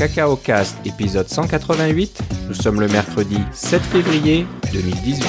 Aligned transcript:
Cacao 0.00 0.34
Cast 0.34 0.78
épisode 0.86 1.28
188. 1.28 2.22
Nous 2.48 2.54
sommes 2.54 2.80
le 2.80 2.88
mercredi 2.88 3.36
7 3.52 3.82
février 3.82 4.46
2018. 4.72 5.26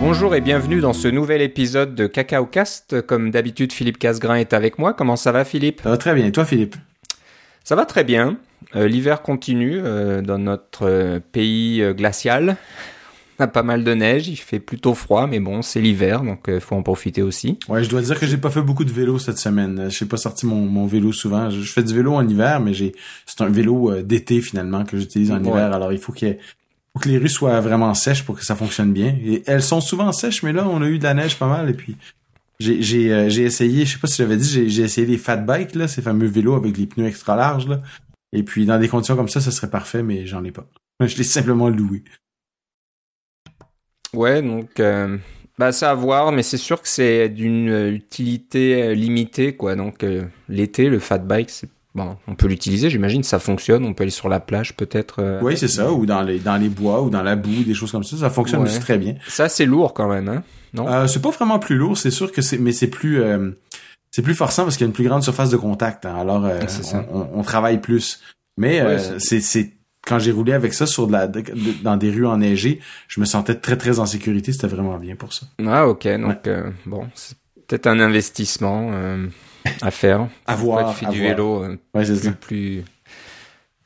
Bonjour 0.00 0.34
et 0.34 0.40
bienvenue 0.40 0.80
dans 0.80 0.94
ce 0.94 1.08
nouvel 1.08 1.42
épisode 1.42 1.94
de 1.94 2.06
Cacao 2.06 2.46
Cast. 2.46 3.02
Comme 3.02 3.30
d'habitude, 3.30 3.74
Philippe 3.74 3.98
Casgrain 3.98 4.36
est 4.36 4.54
avec 4.54 4.78
moi. 4.78 4.94
Comment 4.94 5.16
ça 5.16 5.30
va, 5.30 5.44
Philippe? 5.44 5.82
Ça 5.82 5.90
va 5.90 5.98
très 5.98 6.14
bien. 6.14 6.24
Et 6.24 6.32
toi, 6.32 6.46
Philippe? 6.46 6.76
Ça 7.64 7.76
va 7.76 7.84
très 7.84 8.04
bien. 8.04 8.38
Euh, 8.76 8.88
L'hiver 8.88 9.20
continue 9.20 9.78
euh, 9.84 10.22
dans 10.22 10.38
notre 10.38 10.86
euh, 10.88 11.20
pays 11.20 11.84
glacial. 11.92 12.56
On 13.38 13.44
a 13.44 13.46
pas 13.46 13.62
mal 13.62 13.84
de 13.84 13.94
neige, 13.94 14.26
il 14.28 14.36
fait 14.36 14.58
plutôt 14.58 14.94
froid, 14.94 15.26
mais 15.28 15.38
bon, 15.38 15.62
c'est 15.62 15.80
l'hiver, 15.80 16.22
donc 16.22 16.46
il 16.48 16.60
faut 16.60 16.74
en 16.74 16.82
profiter 16.82 17.22
aussi. 17.22 17.58
Ouais, 17.68 17.84
je 17.84 17.88
dois 17.88 18.02
dire 18.02 18.18
que 18.18 18.26
j'ai 18.26 18.36
pas 18.38 18.50
fait 18.50 18.62
beaucoup 18.62 18.84
de 18.84 18.90
vélo 18.92 19.18
cette 19.20 19.38
semaine. 19.38 19.88
Je 19.90 20.04
n'ai 20.04 20.08
pas 20.08 20.16
sorti 20.16 20.44
mon, 20.46 20.66
mon 20.66 20.86
vélo 20.86 21.12
souvent. 21.12 21.48
Je, 21.48 21.60
fais 21.62 21.84
du 21.84 21.94
vélo 21.94 22.14
en 22.14 22.26
hiver, 22.28 22.58
mais 22.60 22.74
j'ai 22.74 22.92
c'est 23.26 23.40
un 23.42 23.48
vélo 23.48 23.92
euh, 23.92 24.02
d'été 24.02 24.40
finalement 24.40 24.84
que 24.84 24.98
j'utilise 24.98 25.30
en 25.30 25.36
Ouais. 25.44 25.50
hiver. 25.50 25.72
Alors 25.72 25.92
il 25.92 25.98
faut 25.98 26.12
qu'il 26.12 26.28
y 26.28 26.30
ait- 26.32 26.38
que 27.00 27.08
les 27.08 27.18
rues 27.18 27.28
soient 27.28 27.60
vraiment 27.60 27.94
sèches 27.94 28.24
pour 28.24 28.36
que 28.36 28.44
ça 28.44 28.56
fonctionne 28.56 28.92
bien. 28.92 29.16
Et 29.24 29.44
elles 29.46 29.62
sont 29.62 29.80
souvent 29.80 30.10
sèches, 30.10 30.42
mais 30.42 30.52
là 30.52 30.66
on 30.68 30.82
a 30.82 30.86
eu 30.88 30.98
de 30.98 31.04
la 31.04 31.14
neige 31.14 31.36
pas 31.36 31.46
mal 31.46 31.70
et 31.70 31.74
puis 31.74 31.96
j'ai 32.58 32.82
j'ai 32.82 33.12
euh, 33.12 33.28
j'ai 33.28 33.42
essayé, 33.44 33.86
je 33.86 33.92
sais 33.92 33.98
pas 34.00 34.08
si 34.08 34.16
j'avais 34.16 34.36
dit, 34.36 34.48
j'ai 34.48 34.68
j'ai 34.68 34.82
essayé 34.82 35.06
les 35.06 35.16
fat 35.18 35.36
bikes 35.36 35.76
là, 35.76 35.86
ces 35.86 36.02
fameux 36.02 36.26
vélos 36.26 36.56
avec 36.56 36.76
les 36.76 36.86
pneus 36.88 37.06
extra 37.06 37.36
larges 37.36 37.68
là. 37.68 37.80
Et 38.32 38.42
puis 38.42 38.66
dans 38.66 38.80
des 38.80 38.88
conditions 38.88 39.14
comme 39.14 39.28
ça, 39.28 39.40
ça 39.40 39.52
serait 39.52 39.70
parfait, 39.70 40.02
mais 40.02 40.26
j'en 40.26 40.42
ai 40.42 40.50
pas. 40.50 40.66
Je 41.06 41.16
l'ai 41.16 41.22
simplement 41.22 41.68
loué. 41.68 42.02
Ouais, 44.14 44.42
donc 44.42 44.80
euh, 44.80 45.16
bah 45.58 45.72
c'est 45.72 45.86
à 45.86 45.94
voir, 45.94 46.32
mais 46.32 46.42
c'est 46.42 46.56
sûr 46.56 46.80
que 46.80 46.88
c'est 46.88 47.28
d'une 47.28 47.68
utilité 47.92 48.82
euh, 48.82 48.94
limitée, 48.94 49.54
quoi. 49.54 49.74
Donc 49.76 50.02
euh, 50.04 50.24
l'été, 50.48 50.88
le 50.88 50.98
fat 50.98 51.18
bike, 51.18 51.50
c'est 51.50 51.68
bon, 51.94 52.16
on 52.26 52.34
peut 52.34 52.46
l'utiliser, 52.46 52.90
j'imagine, 52.90 53.22
ça 53.22 53.38
fonctionne. 53.38 53.84
On 53.84 53.92
peut 53.94 54.02
aller 54.02 54.10
sur 54.10 54.28
la 54.28 54.40
plage, 54.40 54.74
peut-être. 54.76 55.16
euh, 55.20 55.40
Oui, 55.42 55.56
c'est 55.56 55.68
ça, 55.68 55.92
ou 55.92 56.06
dans 56.06 56.22
les 56.22 56.38
dans 56.38 56.56
les 56.56 56.68
bois 56.68 57.02
ou 57.02 57.10
dans 57.10 57.22
la 57.22 57.36
boue, 57.36 57.64
des 57.64 57.74
choses 57.74 57.92
comme 57.92 58.04
ça, 58.04 58.16
ça 58.16 58.30
fonctionne 58.30 58.62
Ouais. 58.62 58.68
aussi 58.68 58.80
très 58.80 58.98
bien. 58.98 59.16
Ça, 59.28 59.48
c'est 59.48 59.66
lourd 59.66 59.92
quand 59.94 60.08
même, 60.08 60.28
hein 60.28 60.42
Non? 60.74 60.88
Euh, 60.88 61.06
c'est 61.06 61.20
pas 61.22 61.30
vraiment 61.30 61.58
plus 61.58 61.76
lourd, 61.76 61.98
c'est 61.98 62.10
sûr 62.10 62.32
que 62.32 62.40
c'est, 62.40 62.58
mais 62.58 62.72
c'est 62.72 62.88
plus, 62.88 63.20
euh, 63.20 63.50
c'est 64.10 64.22
plus 64.22 64.34
forçant 64.34 64.62
parce 64.64 64.76
qu'il 64.76 64.84
y 64.84 64.86
a 64.86 64.90
une 64.90 64.94
plus 64.94 65.04
grande 65.04 65.22
surface 65.22 65.50
de 65.50 65.56
contact. 65.58 66.06
hein. 66.06 66.16
alors, 66.18 66.46
ça. 66.68 67.04
on, 67.12 67.20
on- 67.20 67.28
on 67.40 67.42
travaille 67.42 67.78
plus. 67.80 68.20
Mais 68.56 68.82
Ouais, 68.82 68.98
c'est 69.18 69.72
quand 70.08 70.18
j'ai 70.18 70.32
roulé 70.32 70.52
avec 70.52 70.72
ça 70.74 70.86
sur 70.86 71.06
de 71.06 71.12
la, 71.12 71.26
de- 71.26 71.42
dans 71.82 71.96
des 71.96 72.10
rues 72.10 72.26
enneigées, 72.26 72.80
je 73.08 73.20
me 73.20 73.26
sentais 73.26 73.54
très 73.54 73.76
très 73.76 73.98
en 73.98 74.06
sécurité. 74.06 74.52
C'était 74.52 74.66
vraiment 74.66 74.96
bien 74.98 75.16
pour 75.16 75.32
ça. 75.32 75.46
Ah, 75.66 75.86
ok. 75.86 76.06
Donc 76.20 76.46
euh, 76.46 76.70
bon, 76.86 77.06
c'est 77.14 77.36
peut-être 77.66 77.86
un 77.86 78.00
investissement 78.00 78.90
euh, 78.92 79.26
à 79.82 79.90
faire. 79.90 80.28
À 80.46 80.56
voir. 80.56 80.94
tu 80.94 81.04
fais 81.04 81.10
du 81.12 81.18
voir. 81.20 81.30
vélo. 81.30 81.62
euh, 81.64 81.76
Ouais, 81.94 82.04
plus, 82.04 82.16
ça. 82.16 82.32
plus, 82.32 82.84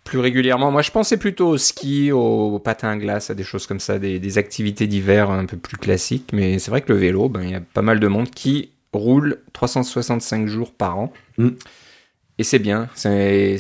plus 0.04 0.18
régulièrement. 0.20 0.70
Moi, 0.70 0.82
je 0.82 0.90
pensais 0.90 1.16
plutôt 1.16 1.48
au 1.48 1.58
ski, 1.58 2.12
au, 2.12 2.58
patin 2.58 2.90
à 2.90 2.96
glace, 2.96 3.30
à 3.30 3.34
des 3.34 3.44
choses 3.44 3.66
comme 3.66 3.80
ça, 3.80 3.98
des, 3.98 4.18
des 4.18 4.38
activités 4.38 4.86
d'hiver 4.86 5.30
un 5.30 5.46
peu 5.46 5.56
plus 5.56 5.76
classiques. 5.76 6.30
Mais 6.32 6.58
c'est 6.58 6.70
vrai 6.70 6.82
que 6.82 6.92
le 6.92 6.98
vélo, 6.98 7.28
ben, 7.28 7.42
il 7.42 7.50
y 7.50 7.54
a 7.54 7.60
pas 7.60 7.82
mal 7.82 7.98
de 8.00 8.06
monde 8.08 8.30
qui 8.30 8.70
roule 8.92 9.38
365 9.52 10.46
jours 10.46 10.72
par 10.72 10.98
an. 10.98 11.12
Mm. 11.38 11.48
Et 12.38 12.44
c'est 12.44 12.58
bien. 12.58 12.88
C'est, 12.94 13.58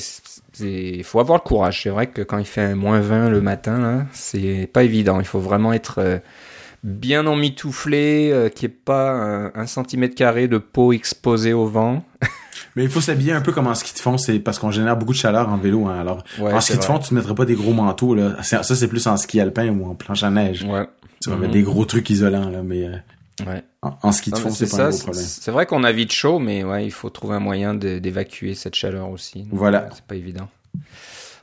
il 0.60 1.04
faut 1.04 1.20
avoir 1.20 1.38
le 1.38 1.46
courage. 1.46 1.82
C'est 1.82 1.90
vrai 1.90 2.08
que 2.08 2.22
quand 2.22 2.38
il 2.38 2.46
fait 2.46 2.74
moins 2.74 3.00
20 3.00 3.30
le 3.30 3.40
matin, 3.40 4.06
c'est 4.12 4.68
pas 4.72 4.82
évident. 4.84 5.20
Il 5.20 5.26
faut 5.26 5.40
vraiment 5.40 5.72
être 5.72 5.98
euh, 5.98 6.18
bien 6.82 7.26
emmitouflé, 7.26 8.30
euh, 8.32 8.48
qu'il 8.48 8.68
n'y 8.68 8.74
ait 8.74 8.78
pas 8.84 9.10
un, 9.12 9.52
un 9.54 9.66
centimètre 9.66 10.14
carré 10.14 10.48
de 10.48 10.58
peau 10.58 10.92
exposée 10.92 11.52
au 11.52 11.66
vent. 11.66 12.04
Mais 12.76 12.84
il 12.84 12.90
faut 12.90 13.00
s'habiller 13.00 13.32
un 13.32 13.40
peu 13.40 13.52
comme 13.52 13.66
en 13.66 13.74
ski 13.74 13.92
de 13.92 13.98
fond, 13.98 14.16
c'est 14.16 14.38
parce 14.38 14.58
qu'on 14.58 14.70
génère 14.70 14.96
beaucoup 14.96 15.12
de 15.12 15.18
chaleur 15.18 15.48
en 15.48 15.58
vélo. 15.58 15.86
Hein. 15.86 16.00
Alors, 16.00 16.24
Ouais, 16.38 16.52
en 16.52 16.60
ski 16.60 16.78
de 16.78 16.84
fond, 16.84 16.98
tu 16.98 17.12
ne 17.12 17.18
mettrais 17.18 17.34
pas 17.34 17.44
des 17.44 17.54
gros 17.54 17.72
manteaux. 17.72 18.14
Là. 18.14 18.42
Ça, 18.42 18.62
c'est 18.62 18.88
plus 18.88 19.06
en 19.06 19.16
ski 19.16 19.40
alpin 19.40 19.68
ou 19.68 19.86
en 19.90 19.94
planche 19.94 20.22
à 20.22 20.30
neige. 20.30 20.64
Ouais. 20.64 20.86
Tu 21.22 21.30
vas 21.30 21.36
mettre 21.36 21.52
des 21.52 21.62
gros 21.62 21.84
trucs 21.84 22.08
isolants, 22.10 22.48
là, 22.48 22.62
mais 22.64 22.86
euh, 22.86 22.96
Ouais. 23.46 23.62
en, 23.82 23.92
en 24.02 24.12
ski 24.12 24.30
de 24.30 24.36
fond, 24.36 24.50
c'est 24.50 24.70
pas 24.70 24.84
un 24.86 24.88
gros 24.90 24.98
problème. 24.98 25.24
c'est 25.24 25.50
vrai 25.50 25.66
qu'on 25.66 25.84
a 25.84 25.92
vite 25.92 26.12
chaud, 26.12 26.38
mais 26.38 26.64
ouais, 26.64 26.84
il 26.84 26.90
faut 26.90 27.10
trouver 27.10 27.36
un 27.36 27.40
moyen 27.40 27.74
d'évacuer 27.74 28.54
cette 28.54 28.74
chaleur 28.74 29.10
aussi. 29.10 29.42
Donc, 29.44 29.58
Voilà. 29.58 29.82
euh, 29.84 29.88
C'est 29.94 30.04
pas 30.04 30.16
évident. 30.16 30.48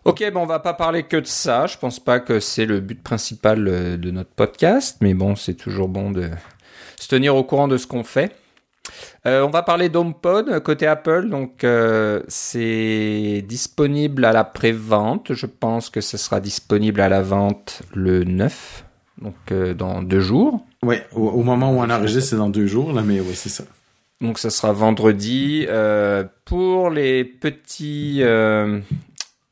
Ok, 0.05 0.23
bon, 0.33 0.41
on 0.41 0.45
va 0.45 0.59
pas 0.59 0.73
parler 0.73 1.03
que 1.03 1.17
de 1.17 1.27
ça. 1.27 1.67
Je 1.67 1.77
pense 1.77 1.99
pas 1.99 2.19
que 2.19 2.39
c'est 2.39 2.65
le 2.65 2.79
but 2.79 3.01
principal 3.03 3.67
euh, 3.67 3.97
de 3.97 4.11
notre 4.11 4.29
podcast, 4.31 4.97
mais 5.01 5.13
bon, 5.13 5.35
c'est 5.35 5.55
toujours 5.55 5.89
bon 5.89 6.11
de 6.11 6.29
se 6.97 7.07
tenir 7.07 7.35
au 7.35 7.43
courant 7.43 7.67
de 7.67 7.77
ce 7.77 7.85
qu'on 7.87 8.03
fait. 8.03 8.35
Euh, 9.27 9.45
on 9.45 9.49
va 9.49 9.61
parler 9.61 9.89
d'HomePod 9.89 10.61
côté 10.63 10.87
Apple, 10.87 11.29
donc 11.29 11.63
euh, 11.63 12.23
c'est 12.27 13.43
disponible 13.47 14.25
à 14.25 14.31
la 14.31 14.43
pré-vente. 14.45 15.33
Je 15.33 15.45
pense 15.45 15.89
que 15.89 16.01
ce 16.01 16.17
sera 16.17 16.39
disponible 16.39 17.01
à 17.01 17.09
la 17.09 17.21
vente 17.21 17.83
le 17.93 18.23
9, 18.23 18.85
donc 19.21 19.35
euh, 19.51 19.73
dans 19.73 20.01
deux 20.01 20.21
jours. 20.21 20.65
Ouais, 20.81 21.05
au, 21.13 21.43
moment 21.43 21.71
où 21.71 21.81
on 21.81 21.89
enregistre, 21.89 22.29
c'est 22.29 22.35
dans 22.37 22.49
deux 22.49 22.67
jours, 22.67 22.93
là, 22.93 23.01
mais 23.01 23.19
oui, 23.19 23.35
c'est 23.35 23.49
ça. 23.49 23.65
Donc 24.21 24.39
ça 24.39 24.49
sera 24.49 24.71
vendredi. 24.71 25.65
Euh, 25.67 26.23
pour 26.45 26.89
les 26.89 27.23
petits, 27.25 28.19
euh, 28.21 28.79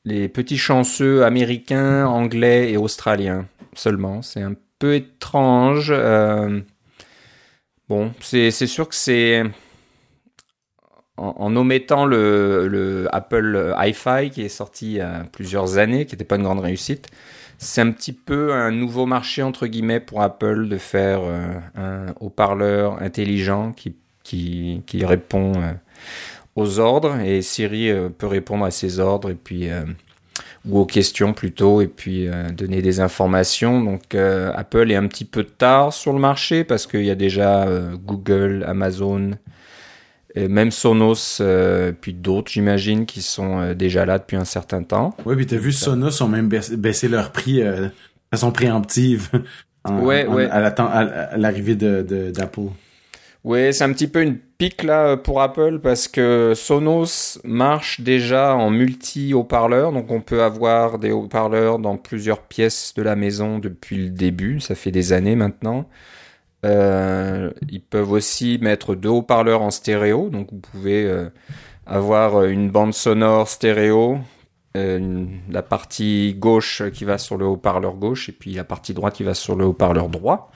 les 0.05 0.29
petits 0.29 0.57
chanceux 0.57 1.23
américains, 1.23 2.05
anglais 2.07 2.71
et 2.71 2.77
australiens 2.77 3.45
seulement. 3.73 4.21
C'est 4.21 4.41
un 4.41 4.53
peu 4.79 4.95
étrange. 4.95 5.91
euh, 5.93 6.61
bon, 7.89 8.13
c'est 8.21 8.51
sûr 8.51 8.87
que 8.87 8.95
c'est 8.95 9.43
en, 11.17 11.35
en 11.37 11.55
omettant 11.57 12.05
le, 12.05 12.67
le 12.69 13.07
Apple 13.13 13.73
hi-fi 13.77 14.29
qui 14.29 14.43
est 14.43 14.49
sorti 14.49 14.85
il 14.85 14.97
y 14.97 15.01
a 15.01 15.25
plusieurs 15.31 15.77
années, 15.77 16.05
qui 16.05 16.13
n'était 16.13 16.25
pas 16.25 16.37
une 16.37 16.43
grande 16.43 16.61
réussite. 16.61 17.09
C'est 17.57 17.81
un 17.81 17.91
petit 17.91 18.13
peu 18.13 18.53
un 18.53 18.72
nouveau 18.72 19.06
marché 19.06 19.41
entre 19.41 19.66
guillemets 19.66 20.00
pour 20.00 20.22
Apple 20.22 20.68
de 20.68 20.78
faire 20.78 21.22
euh, 21.23 21.53
un 21.75 22.13
haut-parleur 22.19 23.01
intelligent 23.01 23.72
qui 23.72 23.95
qui, 24.23 25.06
répond 25.06 25.53
euh, 25.56 25.72
aux 26.57 26.79
ordres 26.79 27.17
et 27.22 27.41
Siri 27.41 27.90
euh, 27.90 28.09
peut 28.09 28.28
répondre 28.28 28.66
à 28.66 28.72
ses 28.72 29.00
ordres 29.00 29.29
et 29.29 29.35
puis 29.35 29.69
ou 30.66 30.79
aux 30.79 30.85
questions 30.85 31.31
plutôt 31.31 31.81
et 31.81 31.88
puis 31.88 32.28
donner 32.51 32.81
des 32.81 33.00
informations. 33.00 33.81
Donc 33.81 34.13
Apple 34.16 34.91
est 34.91 34.96
un 34.96 35.07
petit 35.07 35.23
peu 35.23 35.46
tard 35.46 35.94
sur 35.94 36.12
le 36.12 36.19
marché 36.19 36.66
parce 36.66 36.85
qu'il 36.85 37.06
y 37.06 37.12
a 37.12 37.16
déjà 37.16 37.66
Google, 38.06 38.66
Amazon, 38.67 39.31
et 40.35 40.47
même 40.47 40.71
Sonos, 40.71 41.39
euh, 41.41 41.91
puis 41.99 42.13
d'autres 42.13 42.51
j'imagine 42.51 43.05
qui 43.05 43.21
sont 43.21 43.59
euh, 43.59 43.73
déjà 43.73 44.05
là 44.05 44.19
depuis 44.19 44.38
un 44.38 44.45
certain 44.45 44.83
temps. 44.83 45.15
Oui, 45.25 45.35
puis 45.35 45.45
t'as 45.47 45.57
vu, 45.57 45.71
Sonos 45.71 46.21
ont 46.21 46.27
même 46.27 46.47
baissé, 46.49 47.07
leur 47.07 47.31
prix 47.31 47.61
euh, 47.61 47.85
de 47.85 47.91
façon 48.31 48.51
préemptive 48.51 49.29
en- 49.83 50.01
Ouais, 50.01 50.25
en- 50.27 50.33
ouais. 50.35 50.47
à 50.49 51.37
l'arrivée 51.37 51.75
de, 51.75 52.01
de- 52.01 52.31
d'Apple. 52.31 52.69
Oui, 53.43 53.73
c'est 53.73 53.85
un 53.85 53.93
petit 53.93 54.07
peu 54.09 54.21
une 54.23 54.35
pique 54.57 54.83
là 54.83 55.16
pour 55.16 55.41
Apple 55.41 55.79
parce 55.81 56.09
que 56.09 56.51
Sonos 56.55 57.39
marche 57.45 58.01
déjà 58.01 58.53
en 58.55 58.69
multi 58.69 59.33
haut-parleurs, 59.33 59.93
donc 59.93 60.11
on 60.11 60.19
peut 60.19 60.43
avoir 60.43 60.99
des 60.99 61.11
haut-parleurs 61.11 61.79
dans 61.79 61.95
plusieurs 61.95 62.41
pièces 62.41 62.93
de 62.97 63.01
la 63.03 63.16
maison 63.16 63.59
depuis 63.59 63.95
le 63.97 64.09
début, 64.09 64.59
ça 64.59 64.75
fait 64.75 64.91
des 64.91 65.13
années 65.13 65.35
maintenant. 65.37 65.87
Euh, 66.66 67.51
ils 67.69 67.81
peuvent 67.81 68.12
aussi 68.12 68.57
mettre 68.62 68.95
deux 68.95 69.09
haut-parleurs 69.09 69.62
en 69.62 69.72
stéréo, 69.72 70.29
donc 70.29 70.47
vous 70.51 70.59
pouvez 70.59 71.06
euh, 71.06 71.29
avoir 71.85 72.44
une 72.45 72.69
bande 72.69 72.94
sonore 72.94 73.47
stéréo, 73.47 74.19
euh, 74.75 75.25
la 75.50 75.62
partie 75.62 76.35
gauche 76.38 76.84
qui 76.94 77.06
va 77.06 77.17
sur 77.17 77.38
le 77.38 77.46
haut-parleur 77.46 77.96
gauche 77.96 78.29
et 78.29 78.31
puis 78.31 78.53
la 78.53 78.64
partie 78.64 78.93
droite 78.93 79.16
qui 79.16 79.23
va 79.23 79.34
sur 79.34 79.55
le 79.55 79.66
haut-parleur 79.66 80.09
droit. 80.09 80.52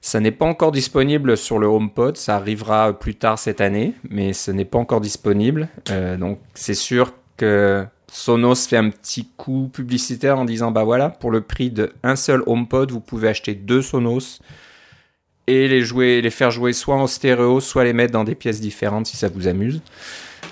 Ça 0.00 0.20
n'est 0.20 0.32
pas 0.32 0.44
encore 0.44 0.70
disponible 0.70 1.36
sur 1.36 1.58
le 1.58 1.66
HomePod, 1.66 2.18
ça 2.18 2.36
arrivera 2.36 2.92
plus 2.92 3.14
tard 3.14 3.38
cette 3.38 3.62
année, 3.62 3.94
mais 4.10 4.34
ce 4.34 4.50
n'est 4.50 4.66
pas 4.66 4.78
encore 4.78 5.00
disponible. 5.00 5.68
Euh, 5.90 6.18
donc 6.18 6.40
c'est 6.52 6.74
sûr 6.74 7.12
que 7.38 7.86
Sonos 8.12 8.66
fait 8.68 8.76
un 8.76 8.90
petit 8.90 9.30
coup 9.36 9.70
publicitaire 9.72 10.38
en 10.38 10.44
disant 10.44 10.72
bah 10.72 10.84
voilà, 10.84 11.08
pour 11.08 11.30
le 11.30 11.40
prix 11.40 11.70
de 11.70 11.92
un 12.02 12.16
seul 12.16 12.42
HomePod, 12.46 12.90
vous 12.90 13.00
pouvez 13.00 13.28
acheter 13.28 13.54
deux 13.54 13.80
Sonos 13.80 14.40
et 15.46 15.68
les 15.68 15.82
jouer, 15.82 16.20
les 16.22 16.30
faire 16.30 16.50
jouer 16.50 16.72
soit 16.72 16.96
en 16.96 17.06
stéréo, 17.06 17.60
soit 17.60 17.84
les 17.84 17.92
mettre 17.92 18.12
dans 18.12 18.24
des 18.24 18.34
pièces 18.34 18.60
différentes 18.60 19.06
si 19.06 19.16
ça 19.16 19.28
vous 19.28 19.46
amuse. 19.46 19.80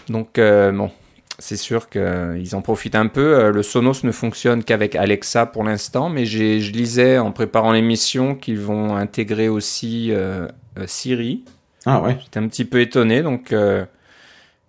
Donc 0.08 0.38
euh, 0.38 0.72
bon, 0.72 0.90
c'est 1.38 1.56
sûr 1.56 1.88
qu'ils 1.88 2.54
en 2.54 2.60
profitent 2.60 2.94
un 2.94 3.06
peu. 3.06 3.34
Euh, 3.38 3.52
Le 3.52 3.62
Sonos 3.62 4.04
ne 4.04 4.12
fonctionne 4.12 4.64
qu'avec 4.64 4.94
Alexa 4.96 5.46
pour 5.46 5.64
l'instant, 5.64 6.08
mais 6.08 6.24
je 6.26 6.70
lisais 6.70 7.18
en 7.18 7.32
préparant 7.32 7.72
l'émission 7.72 8.34
qu'ils 8.34 8.60
vont 8.60 8.94
intégrer 8.96 9.48
aussi 9.48 10.10
euh, 10.10 10.46
euh, 10.78 10.84
Siri. 10.86 11.44
Ah 11.86 12.00
ouais. 12.00 12.16
J'étais 12.22 12.38
un 12.38 12.48
petit 12.48 12.64
peu 12.64 12.80
étonné, 12.80 13.22
donc 13.22 13.52
euh, 13.52 13.84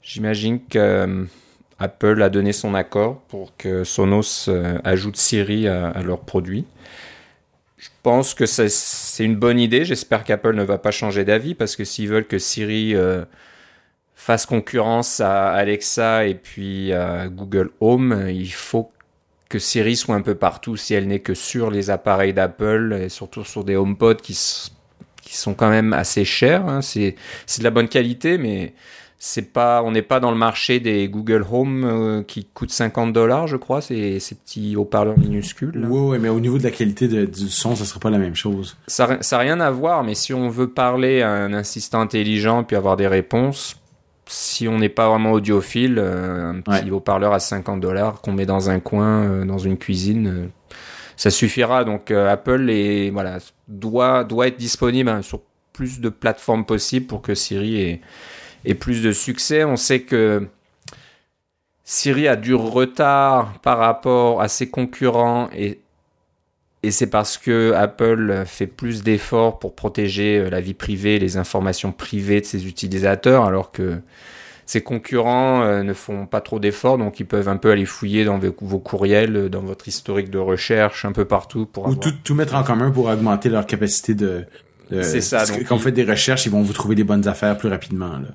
j'imagine 0.01 0.59
que 0.67 0.79
euh, 0.79 1.23
Apple 1.79 2.21
a 2.23 2.29
donné 2.29 2.53
son 2.53 2.73
accord 2.75 3.21
pour 3.27 3.55
que 3.57 3.83
Sonos 3.83 4.45
euh, 4.47 4.79
ajoute 4.83 5.17
Siri 5.17 5.67
à, 5.67 5.89
à 5.89 6.01
leurs 6.01 6.21
produits. 6.21 6.65
Je 8.03 8.09
pense 8.09 8.33
que 8.33 8.45
c'est 8.45 9.23
une 9.23 9.37
bonne 9.37 9.57
idée. 9.57 9.85
J'espère 9.85 10.25
qu'Apple 10.25 10.55
ne 10.55 10.63
va 10.63 10.77
pas 10.77 10.91
changer 10.91 11.23
d'avis 11.23 11.55
parce 11.55 11.77
que 11.77 11.85
s'ils 11.85 12.09
veulent 12.09 12.27
que 12.27 12.37
Siri 12.37 12.93
euh, 12.95 13.23
fasse 14.13 14.45
concurrence 14.45 15.21
à 15.21 15.53
Alexa 15.53 16.25
et 16.25 16.35
puis 16.35 16.91
à 16.91 17.29
Google 17.29 17.69
Home, 17.79 18.25
il 18.27 18.51
faut 18.51 18.91
que 19.47 19.57
Siri 19.57 19.95
soit 19.95 20.15
un 20.15 20.21
peu 20.21 20.35
partout 20.35 20.75
si 20.75 20.93
elle 20.93 21.07
n'est 21.07 21.21
que 21.21 21.33
sur 21.33 21.71
les 21.71 21.91
appareils 21.91 22.33
d'Apple 22.33 22.99
et 23.03 23.07
surtout 23.07 23.45
sur 23.45 23.63
des 23.63 23.77
HomePod 23.77 24.19
qui, 24.19 24.33
sont 24.33 25.53
quand 25.53 25.69
même 25.69 25.93
assez 25.93 26.25
chers. 26.25 26.67
Hein. 26.67 26.81
C'est 26.81 27.15
de 27.59 27.63
la 27.63 27.71
bonne 27.71 27.87
qualité, 27.87 28.37
mais 28.37 28.73
c'est 29.25 29.53
pas, 29.53 29.81
on 29.83 29.91
n'est 29.91 30.01
pas 30.01 30.19
dans 30.19 30.31
le 30.31 30.37
marché 30.37 30.81
des 30.81 31.07
Google 31.07 31.45
Home 31.49 31.85
euh, 31.85 32.23
qui 32.23 32.43
coûtent 32.43 32.71
50 32.71 33.13
dollars, 33.13 33.47
je 33.47 33.55
crois, 33.55 33.79
ces, 33.79 34.19
ces 34.19 34.35
petits 34.35 34.75
haut-parleurs 34.75 35.17
minuscules. 35.17 35.87
Oui, 35.89 36.09
ouais, 36.09 36.19
mais 36.19 36.27
au 36.27 36.41
niveau 36.41 36.57
de 36.57 36.63
la 36.63 36.71
qualité 36.71 37.07
du 37.07 37.47
son, 37.47 37.77
ça 37.77 37.85
serait 37.85 38.01
pas 38.01 38.09
la 38.09 38.17
même 38.17 38.35
chose. 38.35 38.75
Ça 38.87 39.17
n'a 39.31 39.37
rien 39.37 39.61
à 39.61 39.71
voir, 39.71 40.03
mais 40.03 40.13
si 40.13 40.33
on 40.33 40.49
veut 40.49 40.69
parler 40.69 41.21
à 41.21 41.31
un 41.31 41.53
assistant 41.53 42.01
intelligent 42.01 42.65
puis 42.65 42.75
avoir 42.75 42.97
des 42.97 43.07
réponses, 43.07 43.77
si 44.25 44.67
on 44.67 44.77
n'est 44.77 44.89
pas 44.89 45.07
vraiment 45.07 45.31
audiophile, 45.31 45.99
euh, 45.99 46.51
un 46.51 46.59
petit 46.59 46.91
haut-parleur 46.91 47.31
à 47.31 47.39
50 47.39 47.79
dollars 47.79 48.19
qu'on 48.19 48.33
met 48.33 48.45
dans 48.45 48.69
un 48.69 48.81
coin, 48.81 49.23
euh, 49.23 49.45
dans 49.45 49.57
une 49.57 49.77
cuisine, 49.77 50.49
ça 51.15 51.29
suffira. 51.29 51.85
Donc 51.85 52.11
Apple 52.11 52.69
est, 52.69 53.09
voilà, 53.09 53.37
doit, 53.69 54.25
doit 54.25 54.47
être 54.47 54.57
disponible 54.57 55.09
hein, 55.09 55.21
sur 55.21 55.39
plus 55.71 56.01
de 56.01 56.09
plateformes 56.09 56.65
possibles 56.65 57.07
pour 57.07 57.21
que 57.21 57.33
Siri 57.35 57.79
ait 57.79 58.01
et 58.65 58.75
plus 58.75 59.03
de 59.03 59.11
succès. 59.11 59.63
On 59.63 59.75
sait 59.75 60.01
que 60.01 60.47
Siri 61.83 62.27
a 62.27 62.35
du 62.35 62.53
retard 62.53 63.59
par 63.61 63.77
rapport 63.77 64.41
à 64.41 64.47
ses 64.47 64.69
concurrents 64.69 65.49
et, 65.53 65.79
et 66.81 66.91
c'est 66.91 67.07
parce 67.07 67.37
que 67.37 67.73
Apple 67.73 68.43
fait 68.45 68.67
plus 68.67 69.03
d'efforts 69.03 69.59
pour 69.59 69.75
protéger 69.75 70.39
euh, 70.39 70.49
la 70.49 70.61
vie 70.61 70.73
privée, 70.73 71.19
les 71.19 71.37
informations 71.37 71.91
privées 71.91 72.41
de 72.41 72.45
ses 72.45 72.67
utilisateurs, 72.67 73.45
alors 73.45 73.71
que 73.71 73.99
ses 74.65 74.81
concurrents 74.81 75.61
euh, 75.61 75.83
ne 75.83 75.93
font 75.93 76.25
pas 76.25 76.41
trop 76.41 76.59
d'efforts, 76.59 76.97
donc 76.97 77.19
ils 77.19 77.25
peuvent 77.25 77.49
un 77.49 77.57
peu 77.57 77.71
aller 77.71 77.85
fouiller 77.85 78.23
dans 78.23 78.39
vos 78.39 78.79
courriels, 78.79 79.49
dans 79.49 79.61
votre 79.61 79.87
historique 79.87 80.29
de 80.29 80.39
recherche, 80.39 81.03
un 81.05 81.11
peu 81.11 81.25
partout 81.25 81.65
pour 81.65 81.87
ou 81.87 81.95
tout, 81.95 82.13
tout 82.23 82.35
mettre 82.35 82.55
en 82.55 82.63
commun 82.63 82.91
pour 82.91 83.07
augmenter 83.07 83.49
leur 83.49 83.65
capacité 83.65 84.13
de. 84.13 84.45
c'est 85.01 85.21
ça. 85.21 85.43
quand 85.67 85.75
vous 85.75 85.83
faites 85.83 85.93
des 85.93 86.05
recherches, 86.05 86.45
ils 86.45 86.51
vont 86.51 86.61
vous 86.61 86.73
trouver 86.73 86.95
des 86.95 87.03
bonnes 87.03 87.27
affaires 87.27 87.57
plus 87.57 87.69
rapidement. 87.69 88.07
Là. 88.07 88.29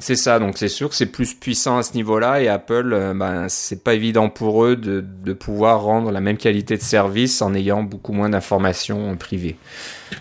C'est 0.00 0.14
ça, 0.14 0.38
donc 0.38 0.58
c'est 0.58 0.68
sûr 0.68 0.88
que 0.88 0.94
c'est 0.94 1.06
plus 1.06 1.34
puissant 1.34 1.78
à 1.78 1.82
ce 1.82 1.94
niveau-là 1.94 2.40
et 2.40 2.46
Apple, 2.46 2.90
euh, 2.92 3.14
ben, 3.14 3.48
c'est 3.48 3.82
pas 3.82 3.94
évident 3.94 4.28
pour 4.28 4.64
eux 4.64 4.76
de, 4.76 5.04
de, 5.24 5.32
pouvoir 5.32 5.82
rendre 5.82 6.12
la 6.12 6.20
même 6.20 6.36
qualité 6.36 6.76
de 6.76 6.82
service 6.82 7.42
en 7.42 7.52
ayant 7.52 7.82
beaucoup 7.82 8.12
moins 8.12 8.30
d'informations 8.30 9.16
privées. 9.16 9.56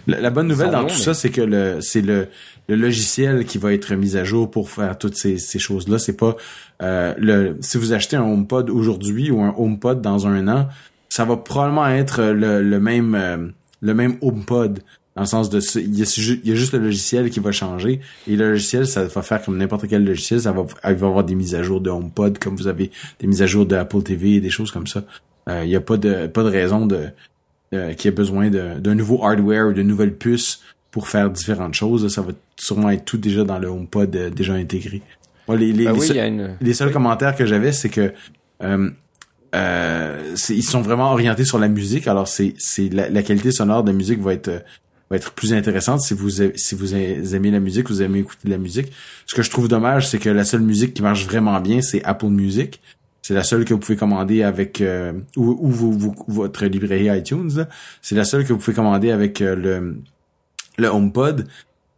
La, 0.08 0.32
bonne 0.32 0.48
nouvelle 0.48 0.72
dans 0.72 0.86
tout 0.86 0.96
ça, 0.96 1.14
c'est 1.14 1.30
que 1.30 1.42
le, 1.42 1.78
c'est 1.82 2.02
le, 2.02 2.28
le 2.68 2.76
logiciel 2.76 3.46
qui 3.46 3.60
va 3.60 3.72
être 3.72 3.94
mis 3.94 4.18
à 4.18 4.24
jour 4.24 4.50
pour 4.50 4.72
faire 4.72 4.98
toutes 4.98 5.16
ces, 5.16 5.38
ces 5.38 5.60
choses-là. 5.60 6.00
C'est 6.00 6.18
pas 6.18 6.36
euh, 6.82 7.14
le, 7.20 7.58
si 7.62 7.78
vous 7.78 7.94
achetez 7.94 8.16
un 8.16 8.24
HomePod 8.24 8.72
aujourd'hui 8.72 9.30
ou 9.30 9.42
un 9.42 9.54
HomePod 9.60 10.02
dans 10.02 10.26
un 10.26 10.48
an, 10.48 10.70
ça 11.08 11.24
va 11.24 11.38
probablement 11.38 11.88
être 11.88 12.24
le, 12.24 12.64
le 12.64 12.80
même 12.80 13.14
euh, 13.14 13.48
le 13.82 13.94
même 13.94 14.18
HomePod 14.22 14.80
dans 15.18 15.24
le 15.24 15.28
sens 15.28 15.50
de 15.50 15.60
il 15.80 15.98
y, 15.98 16.04
a, 16.04 16.56
juste 16.56 16.74
le 16.74 16.80
logiciel 16.80 17.32
qui 17.32 17.40
va 17.40 17.52
changer. 17.52 18.02
Et 18.28 18.36
le 18.36 18.52
logiciel 18.52 18.86
ça 18.86 19.06
va 19.06 19.22
faire 19.24 19.42
comme 19.42 19.58
n'importe 19.58 19.88
quel 19.88 20.06
logiciel 20.06 20.42
ça 20.42 20.52
va 20.52 20.64
il 20.88 20.94
va 20.94 21.08
avoir 21.08 21.24
des 21.24 21.34
mises 21.34 21.56
à 21.56 21.64
jour 21.64 21.82
de 21.82 21.90
HomePod 21.90 22.38
comme 22.38 22.56
vous 22.56 22.68
avez 22.68 22.92
des 23.20 23.26
mises 23.26 23.42
à 23.42 23.48
jour 23.48 23.66
de 23.66 23.76
Apple 23.76 24.04
TV 24.04 24.36
et 24.36 24.40
des 24.40 24.52
choses 24.52 24.70
comme 24.70 24.86
ça. 24.86 25.04
Euh, 25.50 25.64
il 25.64 25.72
y 25.72 25.76
a 25.76 25.82
pas 25.82 25.98
de 25.98 26.28
pas 26.28 26.44
de 26.44 26.50
raison 26.50 26.86
de 26.86 27.08
euh, 27.74 27.94
qu'il 27.94 28.06
y 28.06 28.08
ait 28.10 28.16
besoin 28.16 28.50
d'un 28.50 28.96
nouveau 28.96 29.26
hardware 29.26 29.68
ou 29.68 29.74
de 29.74 29.82
nouvelles 29.82 30.16
puces 30.16 30.62
pour 30.92 31.08
faire 31.08 31.32
différentes 31.32 31.74
choses. 31.74 32.08
Ça 32.14 32.22
va 32.22 32.34
sûrement 32.56 32.92
être 32.92 33.06
tout 33.06 33.18
déjà 33.18 33.44
dans 33.44 33.58
le 33.58 33.68
HomePod 33.68 34.16
euh, 34.16 34.30
déjà 34.30 34.54
intégré. 34.54 35.02
Les, 35.50 35.72
les, 35.72 35.86
ben 35.86 36.58
les, 36.60 36.74
seuls 36.74 36.92
commentaires 36.92 37.34
que 37.34 37.46
j'avais 37.46 37.72
c'est 37.72 37.88
que 37.88 38.12
euh, 38.62 38.90
euh, 39.56 40.36
ils 40.50 40.64
sont 40.64 40.82
vraiment 40.82 41.12
orientés 41.12 41.46
sur 41.46 41.58
la 41.58 41.70
musique. 41.70 42.08
Alors 42.08 42.28
c'est 42.28 42.54
c'est 42.58 42.90
la, 42.90 43.10
la, 43.10 43.24
qualité 43.24 43.52
sonore 43.52 43.84
de 43.84 43.92
la 43.92 43.98
musique 43.98 44.20
va 44.20 44.34
être 44.34 44.64
va 45.10 45.16
être 45.18 45.32
plus 45.32 45.54
intéressante 45.54 46.02
si 46.02 46.14
vous 46.14 46.30
si 46.56 46.76
vous 46.76 46.96
aimez 46.96 47.52
la 47.52 47.60
musique, 47.60 47.90
vous 47.90 48.02
aimez 48.02 48.20
écouter 48.20 48.42
de 48.46 48.50
la 48.50 48.58
musique. 48.58 48.92
Ce 49.26 49.36
que 49.36 49.42
je 49.42 49.50
trouve 49.50 49.68
dommage, 49.68 50.08
c'est 50.08 50.20
que 50.20 50.30
la 50.30 50.44
seule 50.44 50.62
musique 50.62 50.94
qui 50.94 51.02
marche 51.02 51.26
vraiment 51.26 51.60
bien, 51.60 51.82
c'est 51.82 52.04
Apple 52.04 52.28
Music. 52.28 52.82
C'est 53.22 53.34
la 53.34 53.44
seule 53.44 53.66
que 53.66 53.74
vous 53.74 53.80
pouvez 53.80 53.98
commander 53.98 54.44
avec 54.44 54.80
euh, 54.80 55.12
ou, 55.36 55.70
vous, 55.70 56.16
votre 56.28 56.66
librairie 56.66 57.18
iTunes. 57.18 57.66
C'est 58.02 58.16
la 58.16 58.24
seule 58.24 58.46
que 58.46 58.54
vous 58.54 58.60
pouvez 58.60 58.76
commander 58.76 59.12
avec 59.12 59.42
euh, 59.42 59.56
le 59.56 59.98
le 60.78 60.88
HomePod. 60.88 61.48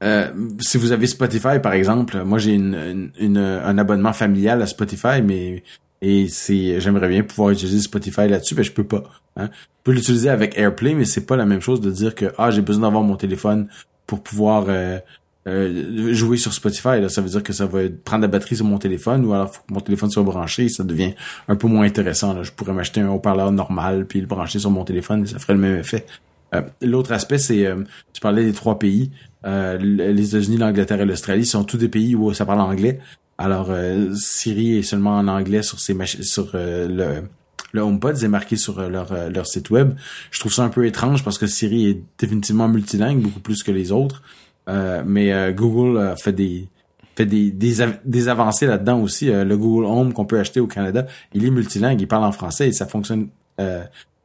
Euh, 0.02 0.32
si 0.60 0.78
vous 0.78 0.92
avez 0.92 1.08
Spotify 1.08 1.60
par 1.62 1.74
exemple, 1.74 2.24
moi 2.24 2.40
j'ai 2.40 2.54
une, 2.54 3.12
une, 3.20 3.38
un 3.38 3.78
abonnement 3.78 4.14
familial 4.14 4.62
à 4.62 4.66
Spotify, 4.66 5.22
mais 5.24 5.64
et 6.02 6.28
c'est 6.30 6.80
j'aimerais 6.80 7.10
bien 7.10 7.24
pouvoir 7.24 7.52
utiliser 7.52 7.82
Spotify 7.82 8.28
là-dessus, 8.28 8.56
mais 8.56 8.64
je 8.64 8.72
peux 8.72 8.86
pas. 8.86 9.04
Hein. 9.36 9.50
Peux 9.90 9.96
l'utiliser 9.96 10.30
avec 10.30 10.56
AirPlay, 10.56 10.94
mais 10.94 11.04
c'est 11.04 11.26
pas 11.26 11.36
la 11.36 11.48
même 11.48 11.62
chose 11.62 11.82
de 11.82 11.90
dire 11.90 12.14
que 12.14 12.32
ah 12.38 12.52
j'ai 12.52 12.62
besoin 12.62 12.84
d'avoir 12.84 13.02
mon 13.02 13.16
téléphone 13.16 13.70
pour 14.06 14.22
pouvoir 14.22 14.66
euh, 14.68 15.00
euh, 15.48 16.14
jouer 16.14 16.38
sur 16.38 16.54
Spotify. 16.54 17.02
Là. 17.02 17.10
Ça 17.10 17.22
veut 17.22 17.30
dire 17.30 17.42
que 17.42 17.54
ça 17.54 17.66
va 17.66 17.80
prendre 18.06 18.22
la 18.22 18.28
batterie 18.28 18.56
sur 18.56 18.66
mon 18.66 18.78
téléphone 18.78 19.26
ou 19.26 19.34
alors 19.34 19.52
faut 19.52 19.62
que 19.68 19.74
mon 19.74 19.80
téléphone 19.80 20.12
soit 20.12 20.22
branché 20.22 20.70
ça 20.70 20.84
devient 20.84 21.16
un 21.48 21.56
peu 21.56 21.66
moins 21.66 21.88
intéressant. 21.88 22.36
Là. 22.36 22.44
Je 22.44 22.52
pourrais 22.52 22.74
m'acheter 22.74 23.02
un 23.02 23.10
haut-parleur 23.10 23.52
normal 23.52 24.06
puis 24.06 24.22
le 24.22 24.28
brancher 24.28 24.60
sur 24.60 24.70
mon 24.70 24.84
téléphone 24.84 25.24
et 25.24 25.26
ça 25.26 25.40
ferait 25.40 25.54
le 25.54 25.60
même 25.60 25.80
effet. 25.80 26.06
Euh, 26.54 26.62
l'autre 26.84 27.12
aspect, 27.12 27.40
c'est 27.40 27.68
tu 28.14 28.22
parlais 28.22 28.46
des 28.46 28.54
trois 28.54 28.78
pays. 28.78 29.10
les 29.44 30.30
États-Unis, 30.30 30.58
l'Angleterre 30.58 31.02
et 31.02 31.06
l'Australie 31.06 31.48
sont 31.48 31.64
tous 31.64 31.78
des 31.78 31.90
pays 31.90 32.14
où 32.14 32.32
ça 32.36 32.46
parle 32.46 32.62
anglais. 32.62 33.00
Alors, 33.40 33.68
euh, 33.70 34.14
Siri 34.16 34.80
est 34.80 34.84
seulement 34.84 35.18
en 35.18 35.30
anglais 35.30 35.64
sur 35.64 35.80
ses 35.80 35.96
sur 36.24 36.52
euh, 36.56 36.90
le 36.90 37.30
le 37.72 37.82
HomePod, 37.82 38.16
c'est 38.16 38.28
marqué 38.28 38.56
sur 38.56 38.80
euh, 38.80 38.90
leur, 38.90 39.14
leur 39.30 39.46
site 39.46 39.70
web. 39.70 39.94
Je 40.32 40.40
trouve 40.40 40.54
ça 40.54 40.64
un 40.64 40.70
peu 40.70 40.86
étrange 40.86 41.24
parce 41.24 41.38
que 41.38 41.48
Siri 41.48 41.88
est 41.88 42.02
définitivement 42.18 42.68
multilingue, 42.68 43.22
beaucoup 43.22 43.40
plus 43.40 43.64
que 43.64 43.72
les 43.72 43.92
autres. 43.92 44.22
mais 44.68 45.54
Google 45.54 46.16
fait 46.22 46.34
des 46.34 46.68
fait 47.16 47.26
des, 47.26 47.52
des, 47.52 48.28
avancées 48.30 48.66
là-dedans 48.66 49.02
aussi. 49.02 49.26
le 49.26 49.58
Google 49.58 49.86
Home 49.86 50.14
qu'on 50.14 50.26
peut 50.26 50.40
acheter 50.40 50.62
au 50.62 50.68
Canada, 50.68 51.06
il 51.34 51.44
est 51.44 51.50
multilingue, 51.50 52.00
il 52.00 52.08
parle 52.08 52.24
en 52.24 52.32
français 52.32 52.70
et 52.70 52.72
ça 52.72 52.86
fonctionne. 52.86 53.30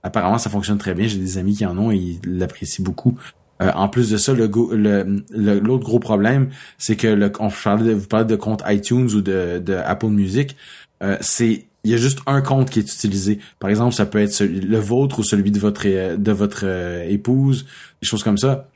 apparemment, 0.02 0.38
ça 0.38 0.50
fonctionne 0.50 0.78
très 0.78 0.94
bien. 0.94 1.06
J'ai 1.08 1.18
des 1.18 1.38
amis 1.38 1.54
qui 1.56 1.66
en 1.66 1.76
ont 1.78 1.90
et 1.90 1.96
ils 1.96 2.20
l'apprécient 2.24 2.84
beaucoup. 2.84 3.18
Euh, 3.62 3.70
en 3.74 3.88
plus 3.88 4.10
de 4.10 4.16
ça, 4.16 4.32
le 4.32 4.46
l'autre 5.58 5.84
gros 5.84 6.00
problème, 6.00 6.50
c'est 6.78 6.96
que 6.96 7.06
le, 7.06 7.30
on 7.38 7.50
parlait 7.50 7.84
de, 7.84 7.92
vous 7.92 8.06
parlez 8.06 8.26
de 8.26 8.36
compte 8.36 8.62
iTunes 8.66 9.08
ou 9.14 9.20
de, 9.20 9.60
de 9.64 9.74
Apple 9.74 10.08
Music, 10.08 10.56
euh, 11.02 11.16
c'est 11.20 11.66
il 11.84 11.90
y 11.90 11.94
a 11.94 11.98
juste 11.98 12.20
un 12.26 12.40
compte 12.40 12.70
qui 12.70 12.78
est 12.78 12.92
utilisé. 12.92 13.38
Par 13.58 13.70
exemple, 13.70 13.94
ça 13.94 14.06
peut 14.06 14.18
être 14.18 14.40
le 14.42 14.78
vôtre 14.78 15.18
ou 15.18 15.22
celui 15.22 15.50
de 15.50 15.58
votre 15.58 15.84
de 16.16 16.32
votre 16.32 16.62
euh, 16.64 17.04
épouse, 17.08 17.66
des 18.00 18.08
choses 18.08 18.22
comme 18.22 18.38
ça. 18.38 18.68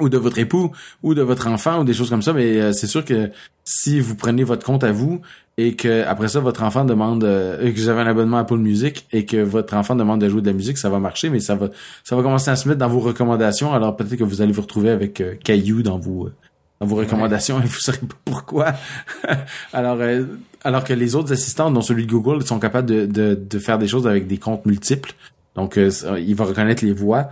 Ou 0.00 0.08
de 0.08 0.18
votre 0.18 0.38
époux 0.40 0.72
ou 1.04 1.14
de 1.14 1.22
votre 1.22 1.46
enfant 1.46 1.80
ou 1.80 1.84
des 1.84 1.94
choses 1.94 2.10
comme 2.10 2.22
ça. 2.22 2.32
Mais 2.32 2.60
euh, 2.60 2.72
c'est 2.72 2.88
sûr 2.88 3.04
que 3.04 3.30
si 3.64 4.00
vous 4.00 4.16
prenez 4.16 4.42
votre 4.42 4.66
compte 4.66 4.82
à 4.82 4.90
vous 4.90 5.20
et 5.56 5.76
que 5.76 6.04
après 6.04 6.28
ça 6.28 6.40
votre 6.40 6.64
enfant 6.64 6.84
demande 6.84 7.22
euh, 7.22 7.72
que 7.72 7.78
vous 7.78 7.88
avez 7.88 8.00
un 8.00 8.06
abonnement 8.08 8.38
à 8.38 8.40
Apple 8.40 8.56
Music 8.56 9.06
et 9.12 9.24
que 9.24 9.36
votre 9.36 9.74
enfant 9.74 9.94
demande 9.94 10.20
de 10.20 10.28
jouer 10.28 10.40
de 10.42 10.46
la 10.48 10.52
musique 10.52 10.78
ça 10.78 10.90
va 10.90 10.98
marcher 10.98 11.30
mais 11.30 11.38
ça 11.38 11.54
va 11.54 11.68
ça 12.02 12.16
va 12.16 12.22
commencer 12.22 12.50
à 12.50 12.56
se 12.56 12.68
mettre 12.68 12.80
dans 12.80 12.88
vos 12.88 12.98
recommandations. 12.98 13.72
Alors 13.72 13.96
peut-être 13.96 14.16
que 14.16 14.24
vous 14.24 14.42
allez 14.42 14.52
vous 14.52 14.62
retrouver 14.62 14.90
avec 14.90 15.20
euh, 15.20 15.36
Caillou 15.44 15.82
dans 15.82 15.98
vos 15.98 16.28
dans 16.84 16.94
vos 16.94 16.96
recommandations 16.96 17.60
et 17.60 17.64
vous 17.66 17.80
saurez 17.80 17.98
pas 17.98 18.16
pourquoi 18.24 18.74
alors 19.72 19.98
alors 20.62 20.84
que 20.84 20.92
les 20.92 21.14
autres 21.14 21.32
assistants 21.32 21.70
dont 21.70 21.82
celui 21.82 22.06
de 22.06 22.10
Google 22.12 22.44
sont 22.44 22.58
capables 22.58 22.88
de, 22.88 23.06
de, 23.06 23.34
de 23.34 23.58
faire 23.58 23.78
des 23.78 23.88
choses 23.88 24.06
avec 24.06 24.26
des 24.26 24.38
comptes 24.38 24.66
multiples 24.66 25.14
donc 25.54 25.76
il 25.76 26.34
va 26.34 26.44
reconnaître 26.44 26.84
les 26.84 26.92
voix 26.92 27.30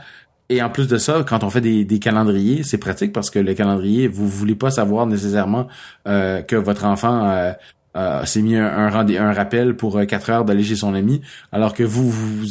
et 0.53 0.63
en 0.63 0.69
plus 0.69 0.87
de 0.87 0.99
ça, 0.99 1.25
quand 1.27 1.45
on 1.45 1.49
fait 1.49 1.63
des, 1.63 1.87
des 1.87 1.99
calendriers, 1.99 2.63
c'est 2.63 2.77
pratique 2.77 3.15
parce 3.15 3.31
que 3.31 3.39
le 3.39 3.55
calendrier, 3.55 4.07
vous 4.07 4.29
voulez 4.29 4.55
pas 4.55 4.71
savoir 4.71 5.07
nécessairement 5.07 5.67
euh, 6.07 6.43
que 6.43 6.57
votre 6.57 6.85
enfant 6.85 7.27
euh, 7.27 7.53
euh, 7.97 8.25
s'est 8.27 8.43
mis 8.43 8.57
un, 8.57 8.67
un, 8.67 8.93
un 8.93 9.33
rappel 9.33 9.77
pour 9.77 9.99
4 10.07 10.29
heures 10.29 10.45
d'aller 10.45 10.63
chez 10.63 10.77
son 10.77 10.93
ami, 10.93 11.23
alors 11.53 11.73
que 11.73 11.83
vous, 11.83 12.11
vous 12.11 12.47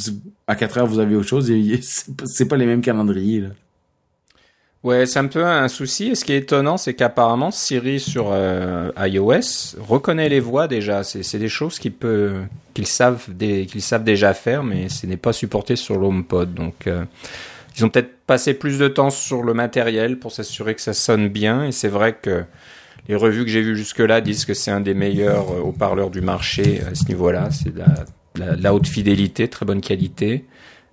à 0.47 0.55
4 0.55 0.79
heures, 0.79 0.87
vous 0.87 0.97
avez 0.97 1.15
autre 1.15 1.27
chose. 1.27 1.51
C'est 2.25 2.47
pas 2.47 2.57
les 2.57 2.65
mêmes 2.65 2.81
calendriers. 2.81 3.41
Là. 3.41 3.49
Ouais, 4.83 5.05
c'est 5.05 5.19
un 5.19 5.27
peu 5.27 5.45
un 5.45 5.67
souci. 5.67 6.07
Et 6.07 6.15
ce 6.15 6.25
qui 6.25 6.33
est 6.33 6.37
étonnant, 6.37 6.77
c'est 6.77 6.95
qu'apparemment 6.95 7.51
Siri 7.51 7.99
sur 7.99 8.35
iOS 8.97 9.77
reconnaît 9.79 10.27
les 10.27 10.39
voix 10.39 10.67
déjà. 10.67 11.03
C'est 11.03 11.37
des 11.37 11.49
choses 11.49 11.77
qu'ils 11.77 11.93
qu'ils 12.73 12.87
savent, 12.87 13.27
qu'ils 13.37 13.81
savent 13.81 14.03
déjà 14.03 14.33
faire, 14.33 14.63
mais 14.63 14.89
ce 14.89 15.05
n'est 15.05 15.17
pas 15.17 15.33
supporté 15.33 15.75
sur 15.75 15.99
l'HomePod. 15.99 16.55
Donc 16.55 16.87
ils 17.77 17.85
ont 17.85 17.89
peut-être 17.89 18.11
passé 18.25 18.53
plus 18.53 18.79
de 18.79 18.87
temps 18.87 19.09
sur 19.09 19.43
le 19.43 19.53
matériel 19.53 20.19
pour 20.19 20.31
s'assurer 20.31 20.75
que 20.75 20.81
ça 20.81 20.93
sonne 20.93 21.29
bien. 21.29 21.65
Et 21.65 21.71
c'est 21.71 21.87
vrai 21.87 22.17
que 22.19 22.43
les 23.07 23.15
revues 23.15 23.45
que 23.45 23.51
j'ai 23.51 23.61
vues 23.61 23.77
jusque-là 23.77 24.21
disent 24.21 24.45
que 24.45 24.53
c'est 24.53 24.71
un 24.71 24.81
des 24.81 24.93
meilleurs 24.93 25.51
euh, 25.51 25.61
haut-parleurs 25.61 26.11
du 26.11 26.21
marché 26.21 26.81
à 26.89 26.95
ce 26.95 27.05
niveau-là. 27.05 27.49
C'est 27.51 27.73
de 27.73 27.81
la, 28.35 28.73
haute 28.73 28.87
fidélité, 28.87 29.47
très 29.47 29.65
bonne 29.65 29.81
qualité. 29.81 30.45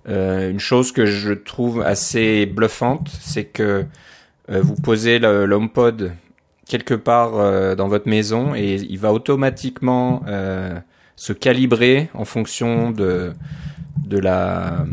Euh, 0.07 0.49
une 0.49 0.59
chose 0.59 0.91
que 0.91 1.05
je 1.05 1.33
trouve 1.33 1.81
assez 1.81 2.45
bluffante, 2.45 3.09
c'est 3.19 3.45
que 3.45 3.85
euh, 4.49 4.61
vous 4.61 4.75
posez 4.75 5.19
l'HomePod 5.19 6.13
quelque 6.67 6.93
part 6.93 7.35
euh, 7.35 7.75
dans 7.75 7.87
votre 7.87 8.07
maison 8.07 8.55
et 8.55 8.75
il 8.75 8.97
va 8.99 9.11
automatiquement 9.11 10.23
se 11.15 11.33
calibrer 11.33 12.09
en 12.13 12.23
fonction 12.23 12.91
de 12.91 13.33
la, 14.09 14.85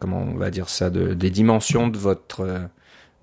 comment 0.00 0.22
on 0.22 0.36
va 0.36 0.50
dire 0.50 0.68
ça 0.68 0.90
de, 0.90 1.14
des 1.14 1.30
dimensions 1.30 1.88
de 1.88 1.98
votre 1.98 2.68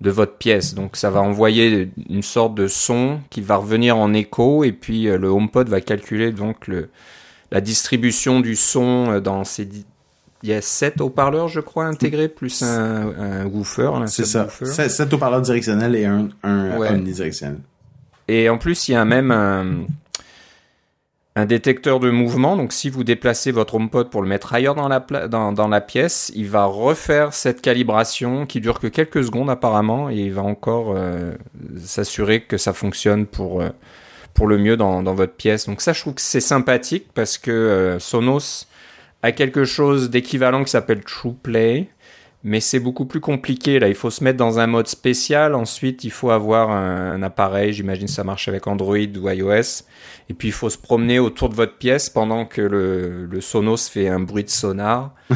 de 0.00 0.10
votre 0.10 0.36
pièce. 0.36 0.74
Donc 0.74 0.96
ça 0.96 1.10
va 1.10 1.20
envoyer 1.20 1.90
une 2.08 2.22
sorte 2.22 2.54
de 2.54 2.68
son 2.68 3.18
qui 3.30 3.40
va 3.40 3.56
revenir 3.56 3.96
en 3.96 4.14
écho 4.14 4.62
et 4.62 4.70
puis 4.72 5.04
le 5.04 5.28
HomePod 5.28 5.68
va 5.68 5.80
calculer 5.80 6.32
donc 6.32 6.66
le 6.66 6.88
la 7.50 7.60
distribution 7.60 8.40
du 8.40 8.56
son 8.56 9.20
dans 9.20 9.42
ces 9.44 9.66
il 10.42 10.50
y 10.50 10.52
a 10.52 10.62
7 10.62 11.00
haut-parleurs, 11.00 11.48
je 11.48 11.60
crois, 11.60 11.86
intégrés, 11.86 12.28
plus 12.28 12.62
un, 12.62 13.12
un 13.18 13.46
woofer. 13.46 13.90
C'est 14.06 14.24
ça. 14.24 14.48
7 14.48 15.12
haut-parleurs 15.12 15.42
directionnels 15.42 15.96
et 15.96 16.04
un, 16.04 16.28
un 16.42 16.76
omnidirectionnel. 16.76 17.58
Et 18.28 18.48
en 18.48 18.58
plus, 18.58 18.88
il 18.88 18.92
y 18.92 18.94
a 18.94 19.04
même 19.04 19.30
un, 19.30 19.86
un, 21.34 21.46
détecteur 21.46 21.98
de 21.98 22.10
mouvement. 22.10 22.56
Donc, 22.56 22.72
si 22.72 22.90
vous 22.90 23.02
déplacez 23.02 23.50
votre 23.50 23.74
HomePod 23.74 24.10
pour 24.10 24.22
le 24.22 24.28
mettre 24.28 24.54
ailleurs 24.54 24.74
dans 24.74 24.86
la, 24.86 25.00
dans, 25.28 25.52
dans 25.52 25.66
la 25.66 25.80
pièce, 25.80 26.30
il 26.36 26.46
va 26.46 26.66
refaire 26.66 27.32
cette 27.32 27.62
calibration 27.62 28.46
qui 28.46 28.60
dure 28.60 28.78
que 28.78 28.86
quelques 28.86 29.24
secondes 29.24 29.50
apparemment 29.50 30.10
et 30.10 30.16
il 30.16 30.32
va 30.32 30.42
encore 30.42 30.92
euh, 30.94 31.32
s'assurer 31.78 32.42
que 32.42 32.58
ça 32.58 32.74
fonctionne 32.74 33.24
pour, 33.24 33.62
euh, 33.62 33.70
pour 34.34 34.46
le 34.46 34.58
mieux 34.58 34.76
dans, 34.76 35.02
dans 35.02 35.14
votre 35.14 35.34
pièce. 35.34 35.66
Donc, 35.66 35.80
ça, 35.80 35.94
je 35.94 36.00
trouve 36.02 36.14
que 36.14 36.20
c'est 36.20 36.40
sympathique 36.40 37.06
parce 37.14 37.38
que 37.38 37.50
euh, 37.50 37.98
Sonos 37.98 38.66
à 39.22 39.32
quelque 39.32 39.64
chose 39.64 40.10
d'équivalent 40.10 40.64
qui 40.64 40.70
s'appelle 40.70 41.02
TruePlay, 41.02 41.88
mais 42.44 42.60
c'est 42.60 42.78
beaucoup 42.78 43.04
plus 43.04 43.20
compliqué. 43.20 43.80
Là, 43.80 43.88
il 43.88 43.96
faut 43.96 44.10
se 44.10 44.22
mettre 44.22 44.38
dans 44.38 44.60
un 44.60 44.68
mode 44.68 44.86
spécial. 44.86 45.56
Ensuite, 45.56 46.04
il 46.04 46.12
faut 46.12 46.30
avoir 46.30 46.70
un, 46.70 47.20
appareil. 47.22 47.72
J'imagine 47.72 48.06
ça 48.06 48.22
marche 48.22 48.46
avec 48.46 48.68
Android 48.68 48.96
ou 48.96 49.28
iOS. 49.28 49.82
Et 50.30 50.34
puis, 50.34 50.48
il 50.48 50.52
faut 50.52 50.70
se 50.70 50.78
promener 50.78 51.18
autour 51.18 51.48
de 51.48 51.56
votre 51.56 51.76
pièce 51.78 52.08
pendant 52.08 52.44
que 52.44 52.60
le, 52.60 53.26
le 53.26 53.40
Sonos 53.40 53.88
fait 53.90 54.08
un 54.08 54.20
bruit 54.20 54.44
de 54.44 54.50
sonar. 54.50 55.14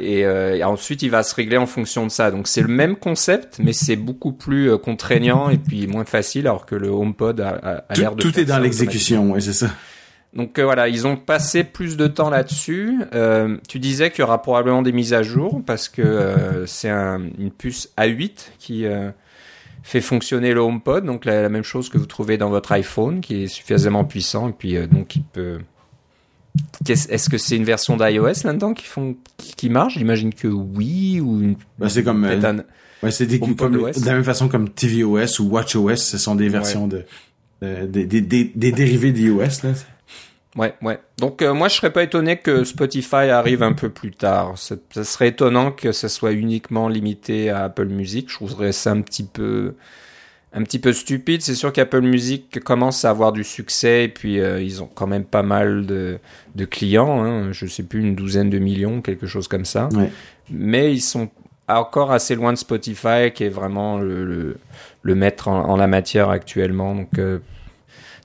Euh, 0.00 0.54
et, 0.54 0.64
ensuite, 0.64 1.02
il 1.02 1.10
va 1.10 1.22
se 1.22 1.34
régler 1.34 1.56
en 1.56 1.66
fonction 1.66 2.04
de 2.04 2.10
ça. 2.10 2.30
Donc, 2.30 2.48
c'est 2.48 2.62
le 2.62 2.68
même 2.68 2.96
concept, 2.96 3.58
mais 3.58 3.72
c'est 3.72 3.96
beaucoup 3.96 4.32
plus 4.32 4.70
euh, 4.70 4.78
contraignant 4.78 5.50
et 5.50 5.58
puis 5.58 5.86
moins 5.86 6.04
facile, 6.04 6.46
alors 6.46 6.66
que 6.66 6.74
le 6.74 6.88
HomePod 6.88 7.40
a, 7.40 7.84
a, 7.88 7.94
l'air 7.94 8.14
de. 8.14 8.22
Tout 8.22 8.38
est 8.40 8.44
dans 8.44 8.58
l'exécution, 8.58 9.32
oui, 9.32 9.42
c'est 9.42 9.52
ça. 9.52 9.68
Donc 10.34 10.58
euh, 10.58 10.64
voilà, 10.64 10.88
ils 10.88 11.06
ont 11.06 11.16
passé 11.16 11.64
plus 11.64 11.96
de 11.96 12.06
temps 12.06 12.30
là-dessus. 12.30 13.00
Euh, 13.14 13.56
tu 13.66 13.78
disais 13.78 14.10
qu'il 14.10 14.20
y 14.20 14.22
aura 14.22 14.42
probablement 14.42 14.82
des 14.82 14.92
mises 14.92 15.14
à 15.14 15.22
jour 15.22 15.62
parce 15.64 15.88
que 15.88 16.02
euh, 16.02 16.66
c'est 16.66 16.90
une 16.90 17.50
puce 17.50 17.90
A8 17.96 18.50
qui 18.58 18.84
fait 19.82 20.00
fonctionner 20.00 20.52
le 20.52 20.60
HomePod, 20.60 21.04
donc 21.04 21.24
la, 21.24 21.48
même 21.48 21.62
chose 21.62 21.88
que 21.88 21.96
vous 21.96 22.06
trouvez 22.06 22.36
dans 22.36 22.50
votre 22.50 22.72
iPhone, 22.72 23.20
qui 23.20 23.44
est 23.44 23.46
suffisamment 23.46 24.04
puissant 24.04 24.48
et 24.48 24.52
puis 24.52 24.76
donc 24.86 25.16
il 25.16 25.22
peut. 25.22 25.58
Est-ce 26.88 27.30
que 27.30 27.38
c'est 27.38 27.56
une 27.56 27.64
version 27.64 27.96
d'iOS 27.96 28.44
là-dedans 28.44 28.74
qui 28.74 28.84
font 28.84 29.16
qui, 29.36 29.70
marche? 29.70 29.94
J'imagine 29.96 30.34
que 30.34 30.48
oui 30.48 31.20
ou 31.20 31.40
une. 31.40 31.56
Bah, 31.78 31.88
c'est 31.88 32.02
comme. 32.02 32.24
Ouais, 33.02 33.12
c'est 33.12 33.26
de 33.26 34.06
la 34.06 34.14
même 34.14 34.24
façon 34.24 34.48
comme 34.48 34.68
tvOS 34.68 35.40
ou 35.40 35.50
WatchOS, 35.50 35.96
ce 35.96 36.18
sont 36.18 36.34
des 36.34 36.48
versions 36.48 36.88
de, 36.88 37.04
des, 37.62 38.72
dérivés 38.72 39.12
d'iOS 39.12 39.62
là. 39.62 39.70
Ouais, 40.58 40.74
ouais. 40.82 40.98
Donc 41.18 41.40
euh, 41.40 41.54
moi 41.54 41.68
je 41.68 41.76
serais 41.76 41.92
pas 41.92 42.02
étonné 42.02 42.36
que 42.36 42.64
Spotify 42.64 43.30
arrive 43.30 43.62
un 43.62 43.72
peu 43.72 43.88
plus 43.88 44.10
tard. 44.10 44.58
Ça 44.58 44.76
serait 45.04 45.28
étonnant 45.28 45.70
que 45.70 45.92
ça 45.92 46.08
soit 46.08 46.32
uniquement 46.32 46.88
limité 46.88 47.48
à 47.50 47.64
Apple 47.64 47.86
Music. 47.86 48.28
Je 48.28 48.34
trouverais 48.34 48.72
ça 48.72 48.90
un 48.90 49.00
petit 49.00 49.22
peu 49.22 49.74
un 50.52 50.62
petit 50.64 50.78
peu 50.78 50.92
stupide. 50.92 51.42
C'est 51.42 51.54
sûr 51.54 51.72
qu'Apple 51.72 52.00
Music 52.00 52.60
commence 52.64 53.04
à 53.04 53.10
avoir 53.10 53.32
du 53.32 53.44
succès 53.44 54.04
et 54.04 54.08
puis 54.08 54.40
euh, 54.40 54.60
ils 54.60 54.82
ont 54.82 54.88
quand 54.92 55.06
même 55.06 55.24
pas 55.24 55.42
mal 55.42 55.86
de, 55.86 56.18
de 56.56 56.64
clients. 56.64 57.22
Hein. 57.22 57.52
Je 57.52 57.66
sais 57.66 57.84
plus 57.84 58.00
une 58.00 58.16
douzaine 58.16 58.50
de 58.50 58.58
millions, 58.58 59.00
quelque 59.00 59.26
chose 59.26 59.46
comme 59.46 59.64
ça. 59.64 59.88
Ouais. 59.92 60.10
Mais 60.50 60.92
ils 60.92 61.02
sont 61.02 61.28
encore 61.68 62.12
assez 62.12 62.34
loin 62.34 62.52
de 62.52 62.58
Spotify 62.58 63.30
qui 63.32 63.44
est 63.44 63.50
vraiment 63.50 63.98
le, 63.98 64.56
le, 65.02 65.14
maître 65.14 65.48
en, 65.48 65.76
la 65.76 65.86
matière 65.86 66.30
actuellement. 66.30 66.94
Donc 66.94 67.18
euh, 67.18 67.38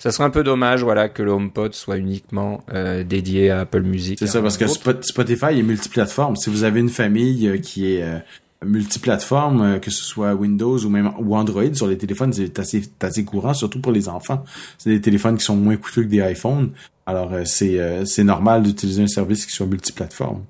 ça 0.04 0.12
serait 0.12 0.26
un 0.26 0.30
peu 0.32 0.44
dommage, 0.44 0.84
voilà, 0.84 1.08
que 1.08 1.24
le 1.24 1.32
HomePod 1.32 1.74
soit 1.74 1.96
uniquement 1.96 2.62
euh, 2.74 3.06
dédié 3.06 3.52
à 3.52 3.62
Apple 3.62 3.84
Music. 3.84 4.20
C'est 4.20 4.28
ça, 4.28 4.42
parce 4.42 4.58
que 4.58 4.68
Spotify 4.68 5.58
est 5.58 5.64
multiplateforme. 5.64 6.36
Si 6.36 6.50
vous 6.50 6.66
avez 6.66 6.82
une 6.82 6.90
famille 6.90 7.48
euh, 7.48 7.58
qui 7.58 7.94
est 7.94 8.04
euh, 8.04 8.18
multiplateforme, 8.66 9.80
que 9.80 9.90
ce 9.92 10.04
soit 10.04 10.34
Windows 10.34 10.78
ou 10.80 10.90
même 10.90 11.14
ou 11.20 11.38
Android 11.38 11.74
sur 11.74 11.88
les 11.88 11.98
téléphones, 11.98 12.34
c'est 12.34 12.60
assez, 12.60 12.84
assez 13.00 13.24
courant, 13.24 13.54
surtout 13.54 13.80
pour 13.80 13.94
les 13.94 14.10
enfants. 14.10 14.44
C'est 14.78 14.90
des 14.90 15.00
téléphones 15.00 15.38
qui 15.38 15.46
sont 15.46 15.56
moins 15.56 15.78
coûteux 15.78 16.04
que 16.04 16.10
des 16.10 16.20
iPhones. 16.20 16.72
Alors 17.06 17.32
c'est 17.46 18.06
c'est 18.06 18.26
normal 18.26 18.64
d'utiliser 18.64 19.04
un 19.04 19.08
service 19.08 19.46
qui 19.46 19.54
soit 19.54 19.68
multiplateforme. 19.68 20.44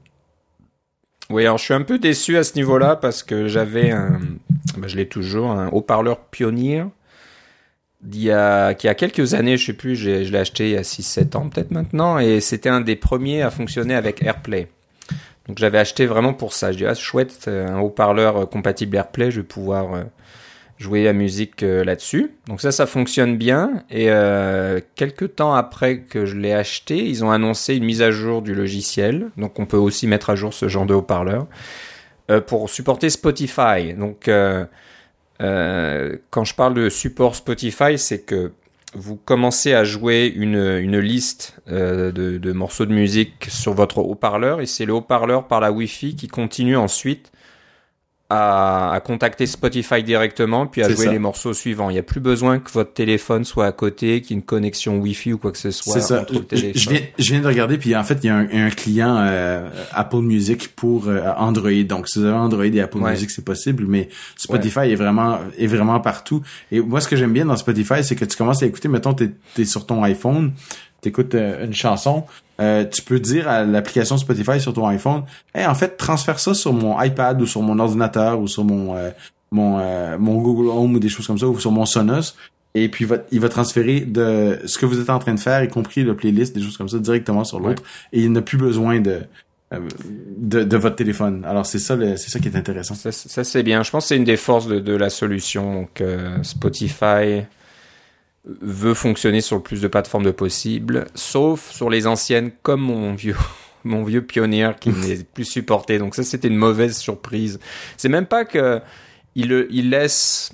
Oui, 1.30 1.44
alors 1.44 1.60
je 1.60 1.66
suis 1.66 1.74
un 1.76 1.82
peu 1.82 2.00
déçu 2.00 2.38
à 2.38 2.44
ce 2.44 2.56
niveau-là 2.56 2.96
parce 2.96 3.22
que 3.22 3.48
j'avais 3.48 3.92
un, 3.92 4.20
ben, 4.78 4.88
je 4.88 4.96
l'ai 4.98 5.08
toujours, 5.08 5.52
un 5.52 5.70
haut-parleur 5.70 6.20
Pioneer 6.20 6.86
il 8.12 8.22
y 8.22 8.32
a, 8.32 8.74
qui 8.74 8.88
a 8.88 8.96
quelques 8.96 9.34
années, 9.34 9.58
je 9.58 9.68
sais 9.68 9.74
plus, 9.74 9.96
je 9.96 10.10
l'ai 10.10 10.38
acheté 10.38 10.70
il 10.70 10.76
y 10.76 10.78
a 10.78 10.82
6-7 10.82 11.38
ans 11.38 11.50
peut-être 11.50 11.72
maintenant, 11.72 12.20
et 12.20 12.40
c'était 12.42 12.70
un 12.70 12.82
des 12.82 12.96
premiers 12.96 13.42
à 13.42 13.50
fonctionner 13.50 13.96
avec 13.96 14.22
AirPlay. 14.24 14.68
Donc 15.48 15.58
j'avais 15.58 15.78
acheté 15.78 16.06
vraiment 16.06 16.34
pour 16.34 16.54
ça. 16.54 16.72
Je 16.72 16.78
dis, 16.78 16.86
ah, 16.86 16.94
chouette, 16.94 17.48
un 17.48 17.80
haut-parleur 17.80 18.38
euh, 18.38 18.46
compatible 18.46 18.96
AirPlay, 18.96 19.30
je 19.30 19.42
vais 19.42 19.48
pouvoir 19.48 19.94
euh, 19.94 20.04
jouer 20.78 21.04
la 21.04 21.14
musique 21.14 21.64
euh, 21.64 21.84
là-dessus. 21.84 22.32
Donc 22.48 22.62
ça, 22.62 22.72
ça 22.72 22.86
fonctionne 22.86 23.38
bien. 23.38 23.84
Et 23.90 24.10
euh, 24.10 24.80
quelques 24.96 25.36
temps 25.36 25.54
après 25.54 26.00
que 26.00 26.26
je 26.26 26.36
l'ai 26.36 26.54
acheté, 26.54 26.98
ils 26.98 27.24
ont 27.24 27.32
annoncé 27.32 27.76
une 27.76 27.86
mise 27.86 28.02
à 28.02 28.12
jour 28.12 28.42
du 28.42 28.54
logiciel. 28.54 29.30
Donc 29.38 29.60
on 29.60 29.66
peut 29.66 29.78
aussi 29.78 30.08
mettre 30.08 30.30
à 30.30 30.36
jour 30.36 30.54
ce 30.54 30.68
genre 30.68 30.86
de 30.86 30.94
haut-parleur 30.94 31.48
euh, 32.30 32.42
pour 32.42 32.70
supporter 32.70 33.10
Spotify. 33.10 33.94
Donc 33.98 34.28
euh, 34.28 34.66
quand 35.40 36.44
je 36.44 36.56
parle 36.56 36.74
de 36.74 36.90
support 36.90 37.36
Spotify, 37.36 37.98
c'est 37.98 38.22
que 38.22 38.52
vous 38.96 39.16
commencez 39.16 39.74
à 39.74 39.84
jouer 39.84 40.32
une, 40.36 40.78
une 40.80 41.00
liste 41.00 41.60
euh, 41.68 42.12
de, 42.12 42.38
de, 42.38 42.52
morceaux 42.52 42.86
de 42.86 42.94
musique 42.94 43.46
sur 43.50 43.74
votre 43.74 44.00
haut-parleur 44.00 44.62
et 44.62 44.66
c'est 44.66 44.86
le 44.86 44.94
haut-parleur 44.94 45.48
par 45.48 45.60
la 45.60 45.72
Wi-Fi 45.72 46.16
qui 46.16 46.28
continue 46.28 46.78
ensuite 46.78 47.32
à, 48.34 49.00
contacter 49.04 49.46
Spotify 49.46 50.04
directement, 50.04 50.68
puis 50.68 50.84
à 50.84 50.90
jouer 50.90 51.10
les 51.10 51.20
morceaux 51.20 51.54
suivants. 51.54 51.90
Il 51.90 51.94
n'y 51.94 52.00
a 52.00 52.04
plus 52.04 52.20
besoin 52.20 52.60
que 52.60 52.72
votre 52.72 52.94
téléphone 52.94 53.44
soit 53.44 53.66
à 53.66 53.72
côté, 53.72 54.22
qu'il 54.22 54.32
y 54.32 54.34
ait 54.34 54.40
une 54.40 54.46
connexion 54.46 54.98
Wi-Fi 54.98 55.34
ou 55.34 55.38
quoi 55.38 55.52
que 55.52 55.58
ce 55.58 55.72
soit. 55.72 55.94
C'est 55.94 56.02
ça. 56.02 56.25
Je 56.52 56.90
viens, 56.90 57.02
je 57.18 57.32
viens 57.32 57.42
de 57.42 57.48
regarder, 57.48 57.78
puis 57.78 57.96
en 57.96 58.04
fait, 58.04 58.20
il 58.24 58.28
y 58.28 58.30
a 58.30 58.36
un, 58.36 58.70
client 58.70 59.18
euh, 59.20 59.70
Apple 59.92 60.22
Music 60.22 60.75
pour 60.75 61.08
euh, 61.08 61.22
Android. 61.38 61.84
Donc, 61.88 62.08
si 62.08 62.20
vous 62.20 62.25
avez 62.25 62.36
Android 62.36 62.66
et 62.66 62.82
Apple 62.82 63.00
Music, 63.00 63.30
c'est 63.30 63.46
possible, 63.46 63.86
mais 63.88 64.10
Spotify 64.36 64.92
est 64.92 64.96
vraiment 64.96 65.40
est 65.58 65.68
vraiment 65.68 66.00
partout. 66.00 66.42
Et 66.72 66.80
moi, 66.80 67.02
ce 67.02 67.08
que 67.08 67.16
j'aime 67.16 67.34
bien 67.34 67.46
dans 67.46 67.58
Spotify, 67.58 68.04
c'est 68.04 68.16
que 68.16 68.25
tu 68.25 68.38
commences 68.38 68.63
à 68.63 68.66
écouter, 68.66 68.88
mettons, 68.88 69.13
t'es 69.13 69.32
es 69.58 69.66
sur 69.66 69.86
ton 69.86 70.04
iPhone, 70.04 70.54
t'écoutes 71.04 71.36
euh, 71.36 71.66
une 71.66 71.74
chanson, 71.74 72.24
euh, 72.60 72.86
tu 72.86 73.02
peux 73.02 73.20
dire 73.20 73.48
à 73.48 73.64
l'application 73.64 74.18
Spotify 74.18 74.60
sur 74.60 74.74
ton 74.74 74.88
iPhone, 74.88 75.24
hey, 75.54 75.66
en 75.66 75.76
fait, 75.76 75.98
transfère 75.98 76.40
ça 76.40 76.54
sur 76.54 76.74
mon 76.74 77.00
iPad 77.02 77.42
ou 77.42 77.46
sur 77.46 77.62
mon 77.62 77.78
ordinateur 77.80 78.40
ou 78.40 78.48
sur 78.48 78.64
mon 78.64 78.96
euh, 78.96 79.12
mon 79.52 79.78
mon 80.18 80.42
Google 80.42 80.70
Home 80.70 80.96
ou 80.96 81.00
des 81.00 81.10
choses 81.10 81.28
comme 81.28 81.38
ça 81.38 81.48
ou 81.48 81.60
sur 81.60 81.72
mon 81.72 81.86
Sonos. 81.86 82.36
Et 82.76 82.90
puis 82.90 83.06
il 83.32 83.40
va 83.40 83.50
transférer 83.50 84.00
de 84.00 84.60
ce 84.66 84.80
que 84.80 84.88
vous 84.88 85.00
êtes 85.00 85.12
en 85.12 85.20
train 85.20 85.36
de 85.36 85.40
faire, 85.40 85.64
y 85.64 85.68
compris 85.68 86.02
le 86.02 86.16
playlist, 86.16 86.56
des 86.56 86.62
choses 86.64 86.76
comme 86.76 86.90
ça, 86.90 86.98
directement 86.98 87.44
sur 87.44 87.60
l'autre. 87.60 87.84
Et 88.14 88.22
il 88.22 88.32
n'a 88.32 88.42
plus 88.42 88.58
besoin 88.58 89.00
de 89.00 89.22
de, 90.38 90.64
de, 90.64 90.78
votre 90.78 90.96
téléphone. 90.96 91.46
Alors 91.46 91.66
c'est 91.66 91.80
ça, 91.80 91.98
c'est 92.16 92.30
ça 92.30 92.40
qui 92.40 92.48
est 92.48 92.56
intéressant. 92.56 92.94
Ça, 92.94 93.12
ça 93.12 93.44
c'est 93.44 93.64
bien. 93.64 93.82
Je 93.84 93.92
pense 93.92 94.06
que 94.06 94.08
c'est 94.10 94.18
une 94.18 94.24
des 94.24 94.38
forces 94.38 94.68
de, 94.68 94.80
de 94.80 94.94
la 94.94 95.12
solution. 95.12 95.82
Donc 95.82 96.04
Spotify, 96.42 97.44
veut 98.46 98.94
fonctionner 98.94 99.42
sur 99.42 99.56
le 99.56 99.64
plus 99.64 99.82
de 99.82 99.88
plateformes 99.88 100.24
de 100.24 100.32
possible, 100.32 101.06
sauf 101.16 101.72
sur 101.72 101.90
les 101.90 102.08
anciennes 102.08 102.52
comme 102.62 102.82
mon 102.82 103.14
vieux 103.14 103.38
mon 103.86 104.04
vieux 104.04 104.26
pionnier 104.26 104.72
qui 104.80 104.90
n'est 105.08 105.24
plus 105.24 105.46
supporté. 105.46 105.98
Donc 105.98 106.16
ça 106.16 106.24
c'était 106.24 106.48
une 106.48 106.58
mauvaise 106.58 106.98
surprise. 106.98 107.60
C'est 107.98 108.10
même 108.10 108.26
pas 108.26 108.46
que 108.46 108.82
il, 109.36 109.68
il 109.72 109.90
laisse 109.90 110.52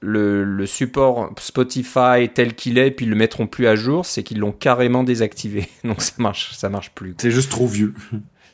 le, 0.00 0.44
le, 0.44 0.66
support 0.66 1.32
Spotify 1.38 2.28
tel 2.32 2.54
qu'il 2.54 2.78
est, 2.78 2.90
puis 2.90 3.06
ils 3.06 3.10
le 3.10 3.16
mettront 3.16 3.46
plus 3.46 3.66
à 3.66 3.74
jour, 3.74 4.06
c'est 4.06 4.22
qu'ils 4.22 4.38
l'ont 4.38 4.52
carrément 4.52 5.02
désactivé. 5.02 5.68
Donc 5.84 6.02
ça 6.02 6.12
marche, 6.18 6.52
ça 6.54 6.68
marche 6.68 6.90
plus. 6.90 7.14
C'est 7.18 7.30
juste 7.30 7.50
trop 7.50 7.66
vieux. 7.66 7.94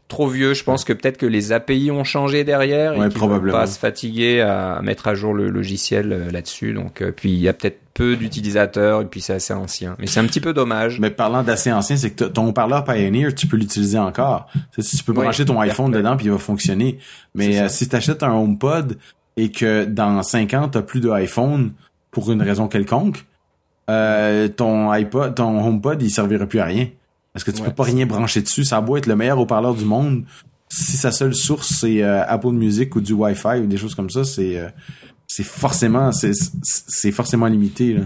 Trop 0.09 0.29
vieux. 0.29 0.55
Je 0.55 0.65
pense 0.65 0.85
que 0.85 0.93
peut-être 0.93 1.17
que 1.17 1.27
les 1.27 1.53
API 1.53 1.91
ont 1.91 2.05
changé 2.05 2.45
derrière 2.45 2.97
Ouais, 2.97 3.07
et 3.07 3.11
qu'ils 3.11 3.19
vont 3.19 3.41
pas 3.41 3.67
se 3.67 3.79
fatiguer 3.79 4.41
à 4.41 4.81
mettre 4.83 5.09
à 5.09 5.15
jour 5.15 5.35
le 5.35 5.49
logiciel 5.49 6.13
euh, 6.13 6.31
là-dessus. 6.31 6.73
Donc, 6.73 7.01
euh, 7.01 7.11
puis 7.11 7.33
il 7.33 7.41
y 7.41 7.49
a 7.49 7.53
peut-être 7.53 7.79
peu 7.95 8.17
d'utilisateurs 8.17 9.03
et 9.03 9.05
puis 9.07 9.21
c'est 9.21 9.35
assez 9.35 9.55
ancien. 9.55 9.95
Mais 9.99 10.07
c'est 10.07 10.21
un 10.21 10.27
petit 10.27 10.41
peu 10.41 10.53
dommage. 10.53 10.99
Mais 11.01 11.11
parlant 11.11 11.43
d'assez 11.43 11.73
ancien, 11.73 11.97
c'est 11.97 12.11
que 12.11 12.25
ton 12.25 12.49
haut-parleur 12.49 12.85
Pioneer, 12.85 13.35
tu 13.35 13.47
peux 13.47 13.57
l'utiliser 13.57 13.99
encore. 13.99 14.49
Tu 14.77 15.05
peux 15.05 15.13
brancher 15.13 15.45
ton 15.45 15.61
iPhone 15.61 15.91
dedans 15.93 16.17
puis 16.17 16.27
il 16.27 16.33
va 16.33 16.39
fonctionner. 16.39 16.99
Mais 17.35 17.61
euh, 17.61 17.69
si 17.69 17.89
tu 17.89 17.97
achètes 17.97 18.23
un 18.23 18.33
HomePod 18.33 18.99
et 19.37 19.51
que 19.51 19.85
dans 19.85 20.23
5 20.23 20.55
ans, 20.55 20.69
tu 20.69 20.81
plus 20.83 21.01
de 21.01 21.11
iPhone 21.11 21.73
pour 22.11 22.31
une 22.31 22.43
raison 22.43 22.69
quelconque, 22.69 23.25
euh, 23.91 24.49
ton 24.49 24.91
iPod, 24.91 25.35
ton 25.35 25.65
HomePod, 25.65 26.03
il 26.03 26.11
servira 26.11 26.47
plus 26.47 26.61
à 26.61 26.65
rien. 26.65 26.89
Parce 27.35 27.45
que 27.45 27.51
tu 27.51 27.63
peux 27.63 27.73
pas 27.73 27.83
rien 27.83 28.07
brancher 28.07 28.41
dessus. 28.41 28.65
Ça 28.65 28.79
a 28.79 28.81
beau 28.81 28.97
être 28.97 29.07
le 29.07 29.17
meilleur 29.17 29.39
haut-parleur 29.39 29.75
du 29.75 29.85
monde. 29.85 30.25
Si 30.69 30.97
sa 30.97 31.13
seule 31.13 31.35
source, 31.35 31.69
c'est 31.81 32.03
euh, 32.03 32.25
Apple 32.27 32.53
Music 32.53 32.95
ou 32.97 33.01
du 33.01 33.13
Wi-Fi 33.13 33.61
ou 33.61 33.67
des 33.67 33.77
choses 33.77 33.95
comme 33.95 34.09
ça, 34.09 34.25
c'est 34.25 34.57
euh, 34.57 34.69
c'est 35.27 35.45
forcément 35.45 36.11
c'est 36.13 37.13
forcément 37.13 37.47
limité. 37.47 37.95
Là, 37.95 38.05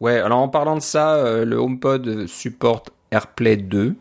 ouais, 0.00 0.18
alors 0.18 0.38
en 0.38 0.48
parlant 0.48 0.76
de 0.76 0.82
ça, 0.82 1.44
le 1.44 1.56
HomePod 1.56 2.26
supporte 2.26 2.90
AirPlay 3.10 3.56
2. 3.56 3.94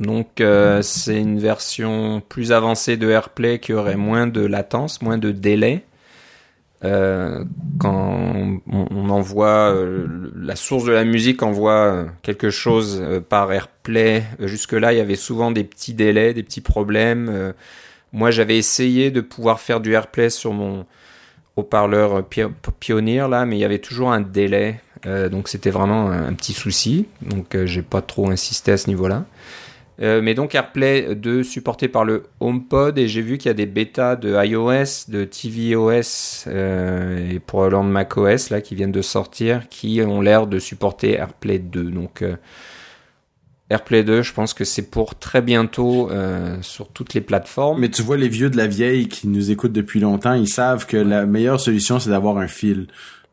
Donc 0.00 0.42
c'est 0.82 1.20
une 1.20 1.38
version 1.38 2.22
plus 2.26 2.52
avancée 2.52 2.96
de 2.96 3.08
AirPlay 3.08 3.58
qui 3.58 3.72
aurait 3.74 3.96
moins 3.96 4.26
de 4.26 4.40
latence, 4.40 5.02
moins 5.02 5.18
de 5.18 5.30
délai. 5.30 5.84
Euh, 6.84 7.44
quand 7.80 8.60
on, 8.70 9.10
envoie 9.10 9.74
euh, 9.74 10.06
la 10.36 10.54
source 10.54 10.84
de 10.84 10.92
la 10.92 11.04
musique 11.04 11.42
envoie 11.42 12.06
quelque 12.22 12.50
chose 12.50 13.00
euh, 13.02 13.20
par 13.20 13.52
AirPlay. 13.52 14.22
Jusque 14.40 14.72
là, 14.72 14.92
il 14.92 14.98
y 14.98 15.00
avait 15.00 15.16
souvent 15.16 15.50
des 15.50 15.64
petits 15.64 15.94
délais, 15.94 16.34
des 16.34 16.42
petits 16.42 16.60
problèmes. 16.60 17.52
moi, 18.12 18.30
j'avais 18.30 18.56
essayé 18.56 19.10
de 19.10 19.20
pouvoir 19.20 19.60
faire 19.60 19.80
du 19.80 19.92
AirPlay 19.92 20.30
sur 20.30 20.52
mon 20.52 20.86
haut-parleur 21.56 22.24
Pioneer 22.78 23.26
là, 23.28 23.44
mais 23.44 23.56
il 23.56 23.60
y 23.60 23.64
avait 23.64 23.80
toujours 23.80 24.12
un 24.12 24.20
délai. 24.20 24.80
donc 25.04 25.48
c'était 25.48 25.70
vraiment 25.70 26.10
un, 26.10 26.28
un, 26.28 26.34
petit 26.34 26.52
souci. 26.52 27.06
Donc 27.22 27.56
j'ai 27.64 27.82
pas 27.82 28.02
trop 28.02 28.30
insisté 28.30 28.72
à 28.72 28.76
ce 28.76 28.88
niveau-là. 28.88 29.24
Euh, 30.00 30.22
mais 30.22 30.34
donc 30.34 30.54
AirPlay 30.54 31.16
2 31.16 31.42
supporté 31.42 31.88
par 31.88 32.04
le 32.04 32.22
HomePod 32.38 32.98
et 32.98 33.08
j'ai 33.08 33.20
vu 33.20 33.36
qu'il 33.36 33.48
y 33.48 33.50
a 33.50 33.54
des 33.54 33.66
bêtas 33.66 34.14
de 34.14 34.32
iOS, 34.44 35.10
de 35.10 35.24
tvOS 35.24 36.44
euh, 36.46 37.32
et 37.32 37.40
probablement 37.40 37.84
de 37.84 37.90
macOS 37.90 38.50
là 38.50 38.60
qui 38.60 38.76
viennent 38.76 38.92
de 38.92 39.02
sortir 39.02 39.68
qui 39.68 40.00
ont 40.02 40.20
l'air 40.20 40.46
de 40.46 40.60
supporter 40.60 41.14
AirPlay 41.14 41.58
2. 41.58 41.82
Donc 41.90 42.22
euh, 42.22 42.36
AirPlay 43.70 44.04
2, 44.04 44.22
je 44.22 44.32
pense 44.32 44.54
que 44.54 44.64
c'est 44.64 44.88
pour 44.88 45.16
très 45.16 45.42
bientôt 45.42 46.08
euh, 46.10 46.56
sur 46.62 46.88
toutes 46.88 47.14
les 47.14 47.20
plateformes. 47.20 47.80
Mais 47.80 47.88
tu 47.88 48.02
vois 48.02 48.16
les 48.16 48.28
vieux 48.28 48.50
de 48.50 48.56
la 48.56 48.68
vieille 48.68 49.08
qui 49.08 49.26
nous 49.26 49.50
écoutent 49.50 49.72
depuis 49.72 49.98
longtemps, 49.98 50.34
ils 50.34 50.48
savent 50.48 50.86
que 50.86 50.96
la 50.96 51.26
meilleure 51.26 51.60
solution 51.60 51.98
c'est 51.98 52.10
d'avoir 52.10 52.38
un 52.38 52.46
fil. 52.46 52.86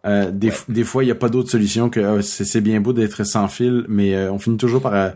Euh, 0.07 0.31
des, 0.31 0.51
des 0.67 0.83
fois, 0.83 1.03
il 1.03 1.07
n'y 1.07 1.11
a 1.11 1.15
pas 1.15 1.29
d'autre 1.29 1.49
solution 1.49 1.89
que 1.89 2.21
c'est 2.21 2.61
bien 2.61 2.79
beau 2.79 2.93
d'être 2.93 3.23
sans 3.23 3.47
fil, 3.47 3.85
mais 3.87 4.27
on 4.29 4.37
finit 4.37 4.57
toujours 4.57 4.81
par 4.81 5.13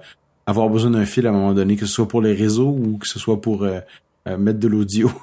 avoir 0.49 0.69
besoin 0.69 0.91
d'un 0.91 1.05
fil 1.05 1.27
à 1.27 1.29
un 1.29 1.33
moment 1.33 1.53
donné, 1.53 1.75
que 1.75 1.85
ce 1.85 1.93
soit 1.93 2.07
pour 2.07 2.21
les 2.21 2.33
réseaux 2.33 2.69
ou 2.69 2.97
que 2.97 3.07
ce 3.07 3.19
soit 3.19 3.39
pour 3.39 3.63
euh, 3.63 3.79
euh, 4.27 4.37
mettre 4.37 4.59
de 4.59 4.67
l'audio. 4.67 5.11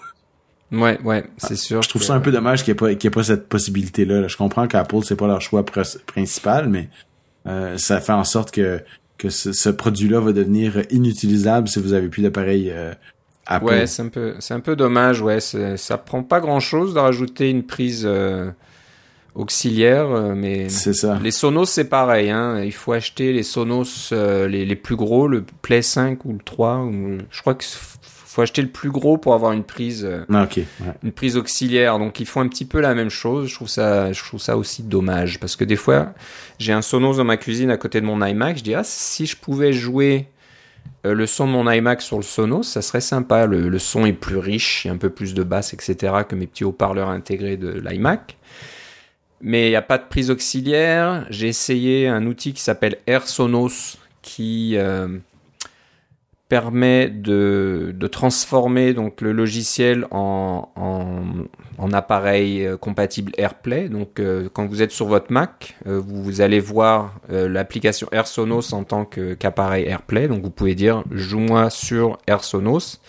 Ouais, 0.73 1.00
ouais, 1.04 1.25
c'est 1.37 1.54
sûr. 1.54 1.80
Je 1.83 1.88
trouve 1.88 2.02
ça 2.02 2.14
un 2.14 2.18
peu 2.18 2.33
dommage 2.33 2.64
qu'il 2.64 2.75
n'y 2.75 2.88
ait, 2.88 2.99
ait, 3.00 3.11
pas 3.11 3.23
cette 3.23 3.49
possibilité-là. 3.49 4.26
Je 4.26 4.37
comprends 4.37 4.66
qu'Apple, 4.66 4.97
c'est 5.04 5.14
pas 5.14 5.28
leur 5.28 5.40
choix 5.40 5.64
principal, 5.64 6.68
mais 6.68 6.88
euh, 7.47 7.78
ça 7.78 8.00
fait 8.00 8.12
en 8.12 8.25
sorte 8.25 8.50
que, 8.50 8.80
que 9.16 9.30
ce, 9.30 9.71
produit-là 9.71 10.18
va 10.18 10.33
devenir 10.33 10.83
inutilisable 10.90 11.68
si 11.68 11.78
vous 11.78 11.92
avez 11.92 12.09
plus 12.09 12.23
d'appareil 12.23 12.75
Apple. 13.47 13.64
Ouais, 13.64 13.87
c'est 13.87 14.02
un 14.02 14.09
peu, 14.09 14.35
c'est 14.40 14.54
un 14.54 14.61
peu 14.61 14.75
dommage. 14.75 15.23
Ouais, 15.23 15.38
ça 15.38 15.99
prend 15.99 16.25
pas 16.25 16.40
grand-chose 16.40 16.95
de 16.95 16.99
rajouter 16.99 17.49
une 17.49 17.62
prise 17.62 18.04
auxiliaire, 19.37 20.11
euh, 20.11 20.35
mais 20.35 20.69
ça. 20.69 21.19
les 21.23 21.31
Sonos 21.31 21.66
c'est 21.66 21.88
pareil. 21.88 22.31
Hein. 22.31 22.62
Il 22.64 22.73
faut 22.73 22.93
acheter 22.93 23.33
les 23.33 23.43
Sonos 23.43 24.11
euh, 24.12 24.49
les, 24.49 24.64
les, 24.64 24.76
plus 24.76 24.97
gros, 24.97 25.28
le 25.28 25.45
Play 25.62 25.83
5 25.83 26.25
ou 26.25 26.33
le 26.33 26.38
3. 26.45 26.78
Ou, 26.78 27.19
je 27.31 27.40
crois 27.40 27.55
qu'il 27.55 27.69
faut 27.71 28.43
acheter 28.43 28.62
le 28.62 28.69
plus 28.69 28.90
gros 28.90 29.19
pour 29.19 29.35
avoir 29.35 29.52
une 29.52 29.64
prise, 29.64 30.05
euh, 30.05 30.25
ah, 30.33 30.49
une 31.02 31.12
prise 31.12 31.37
auxiliaire. 31.37 31.99
Donc 31.99 32.19
ils 32.19 32.26
font 32.26 32.40
un 32.40 32.49
petit 32.49 32.64
peu 32.64 32.81
la 32.81 32.95
même 32.95 33.11
chose. 33.11 33.49
Je 33.49 33.55
trouve 33.55 33.68
ça, 33.68 34.12
je 34.12 34.22
trouve 34.25 34.40
ça 34.40 34.57
aussi 34.57 34.83
dommage 34.83 35.38
parce 35.38 35.55
que 35.55 35.64
des 35.64 35.77
fois 35.77 36.14
j'ai 36.59 36.72
un 36.72 36.83
Sonos 36.83 37.16
dans 37.16 37.25
ma 37.25 37.37
cuisine 37.37 37.70
à 37.70 37.77
côté 37.77 38.01
de 38.01 38.07
mon 38.07 38.25
iMac. 38.25 38.59
Je 38.59 38.62
dis 38.64 38.75
ah 38.75 38.83
si 38.85 39.27
je 39.27 39.37
pouvais 39.37 39.72
jouer 39.72 40.29
le 41.05 41.27
son 41.27 41.46
de 41.46 41.53
mon 41.53 41.70
iMac 41.70 42.03
sur 42.03 42.16
le 42.16 42.25
Sonos, 42.25 42.64
ça 42.64 42.83
serait 42.83 43.01
sympa. 43.01 43.46
Le, 43.46 43.68
le 43.68 43.79
son 43.79 44.07
est 44.07 44.12
plus 44.12 44.38
riche, 44.38 44.85
il 44.85 44.88
y 44.88 44.90
a 44.90 44.94
un 44.94 44.96
peu 44.96 45.11
plus 45.11 45.35
de 45.35 45.44
basse, 45.44 45.72
etc. 45.72 46.14
que 46.29 46.35
mes 46.35 46.49
petits 46.49 46.64
haut-parleurs 46.64 47.11
intégrés 47.11 47.57
de 47.57 47.68
l'iMac 47.68 48.37
mais 49.40 49.66
il 49.66 49.70
n'y 49.70 49.77
a 49.77 49.83
pas 49.83 49.99
de 49.99 50.05
prise 50.09 50.31
auxiliaire. 50.31 51.27
J'ai 51.31 51.49
essayé 51.49 52.09
un 52.09 52.27
outil 52.27 52.53
qui 52.53 52.62
s'appelle 52.62 52.99
AirSonos 53.07 53.99
qui 54.22 54.77
euh, 54.77 55.09
permet 56.49 57.09
de, 57.09 57.94
transformer 58.11 58.94
donc 58.94 59.20
le 59.20 59.33
logiciel 59.33 60.07
en, 60.11 60.68
appareil 61.92 62.66
euh, 62.66 62.77
compatible 62.77 63.33
AirPlay. 63.37 63.88
Donc 63.88 64.18
euh, 64.18 64.49
quand 64.53 64.66
vous 64.66 64.83
êtes 64.83 64.90
sur 64.90 65.07
votre 65.07 65.33
Mac, 65.33 65.77
vous, 65.85 66.22
vous, 66.22 66.40
allez 66.40 66.61
voir 66.61 67.14
l'application 67.29 68.09
AirSonos 68.12 68.72
en 68.72 68.85
tant 68.85 69.05
qu'appareil 69.05 69.85
AirPlay. 69.85 70.29
Donc 70.29 70.42
vous 70.42 70.51
pouvez 70.51 70.75
dire 70.75 71.05
joue-moi 71.11 71.70
sur 71.70 72.18
AirSonos. 72.27 73.01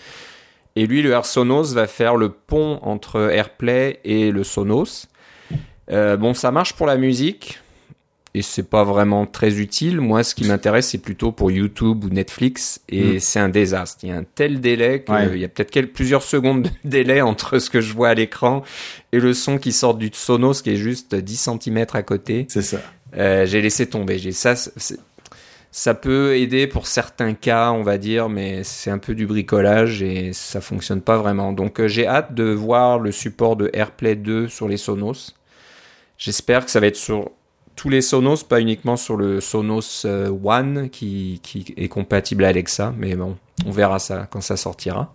Et 0.78 0.86
lui, 0.86 1.02
le 1.02 1.10
AirSonos 1.10 1.74
va 1.74 1.88
faire 1.88 2.14
le 2.14 2.28
pont 2.28 2.78
entre 2.82 3.32
AirPlay 3.32 3.98
et 4.04 4.30
le 4.30 4.44
Sonos. 4.44 5.08
Euh, 5.90 6.16
bon, 6.16 6.34
ça 6.34 6.50
marche 6.50 6.74
pour 6.74 6.86
la 6.86 6.96
musique 6.96 7.60
et 8.34 8.42
c'est 8.42 8.68
pas 8.68 8.84
vraiment 8.84 9.26
très 9.26 9.58
utile. 9.58 10.00
Moi, 10.00 10.22
ce 10.22 10.34
qui 10.34 10.46
m'intéresse, 10.46 10.88
c'est 10.90 10.98
plutôt 10.98 11.32
pour 11.32 11.50
YouTube 11.50 12.04
ou 12.04 12.08
Netflix 12.08 12.80
et 12.88 13.16
mm. 13.16 13.20
c'est 13.20 13.40
un 13.40 13.48
désastre. 13.48 13.98
Il 14.04 14.10
y 14.10 14.12
a 14.12 14.16
un 14.16 14.24
tel 14.24 14.60
délai 14.60 15.02
qu'il 15.02 15.38
y 15.38 15.44
a 15.44 15.48
peut-être 15.48 15.92
plusieurs 15.92 16.22
secondes 16.22 16.62
de 16.62 16.70
délai 16.84 17.20
entre 17.20 17.58
ce 17.58 17.70
que 17.70 17.80
je 17.80 17.92
vois 17.92 18.10
à 18.10 18.14
l'écran 18.14 18.62
et 19.12 19.20
le 19.20 19.32
son 19.34 19.58
qui 19.58 19.72
sort 19.72 19.94
du 19.94 20.10
Sonos 20.12 20.62
qui 20.62 20.70
est 20.70 20.76
juste 20.76 21.14
10 21.14 21.50
cm 21.62 21.86
à 21.92 22.02
côté. 22.02 22.46
C'est 22.48 22.62
ça. 22.62 22.78
Euh, 23.16 23.46
j'ai 23.46 23.62
laissé 23.62 23.86
tomber. 23.86 24.18
J'ai 24.18 24.32
ça. 24.32 24.54
Ça 25.70 25.94
peut 25.94 26.36
aider 26.36 26.66
pour 26.66 26.86
certains 26.86 27.34
cas, 27.34 27.72
on 27.72 27.82
va 27.82 27.98
dire, 27.98 28.28
mais 28.28 28.64
c'est 28.64 28.90
un 28.90 28.98
peu 28.98 29.14
du 29.14 29.26
bricolage 29.26 30.02
et 30.02 30.32
ça 30.32 30.60
fonctionne 30.60 31.02
pas 31.02 31.18
vraiment. 31.18 31.52
Donc 31.52 31.80
euh, 31.80 31.88
j'ai 31.88 32.06
hâte 32.06 32.34
de 32.34 32.44
voir 32.44 32.98
le 32.98 33.12
support 33.12 33.56
de 33.56 33.70
AirPlay 33.72 34.16
2 34.16 34.48
sur 34.48 34.66
les 34.68 34.76
Sonos. 34.76 35.34
J'espère 36.18 36.64
que 36.64 36.70
ça 36.70 36.80
va 36.80 36.88
être 36.88 36.96
sur 36.96 37.30
tous 37.76 37.88
les 37.88 38.02
Sonos, 38.02 38.42
pas 38.42 38.60
uniquement 38.60 38.96
sur 38.96 39.16
le 39.16 39.40
Sonos 39.40 40.02
euh, 40.04 40.28
One 40.44 40.90
qui, 40.90 41.40
qui 41.44 41.72
est 41.76 41.88
compatible 41.88 42.44
à 42.44 42.48
Alexa, 42.48 42.92
mais 42.98 43.14
bon, 43.14 43.36
on 43.64 43.70
verra 43.70 44.00
ça 44.00 44.26
quand 44.28 44.40
ça 44.40 44.56
sortira. 44.56 45.14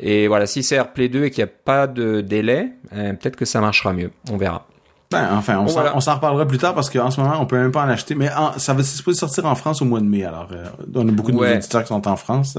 Et 0.00 0.26
voilà, 0.26 0.46
si 0.46 0.64
c'est 0.64 0.74
AirPlay 0.74 1.08
2 1.08 1.24
et 1.24 1.30
qu'il 1.30 1.44
n'y 1.44 1.50
a 1.50 1.52
pas 1.64 1.86
de 1.86 2.20
délai, 2.20 2.72
euh, 2.92 3.12
peut-être 3.12 3.36
que 3.36 3.44
ça 3.44 3.60
marchera 3.60 3.92
mieux. 3.92 4.10
On 4.28 4.36
verra. 4.36 4.66
Ben, 5.12 5.28
enfin, 5.36 5.58
on 5.60 6.00
s'en 6.00 6.14
reparlera 6.14 6.46
plus 6.46 6.58
tard 6.58 6.74
parce 6.74 6.90
qu'en 6.90 7.12
ce 7.12 7.20
moment, 7.20 7.40
on 7.40 7.46
peut 7.46 7.56
même 7.56 7.70
pas 7.70 7.84
en 7.84 7.88
acheter. 7.88 8.16
Mais 8.16 8.28
ça 8.56 8.74
va 8.74 8.82
supposé 8.82 9.20
sortir 9.20 9.46
en 9.46 9.54
France 9.54 9.80
au 9.80 9.84
mois 9.84 10.00
de 10.00 10.06
mai. 10.06 10.24
Alors, 10.24 10.48
euh, 10.50 10.66
on 10.94 11.08
a 11.08 11.12
beaucoup 11.12 11.30
de 11.30 11.36
ouais. 11.36 11.60
qui 11.60 11.86
sont 11.86 12.08
en 12.08 12.16
France. 12.16 12.58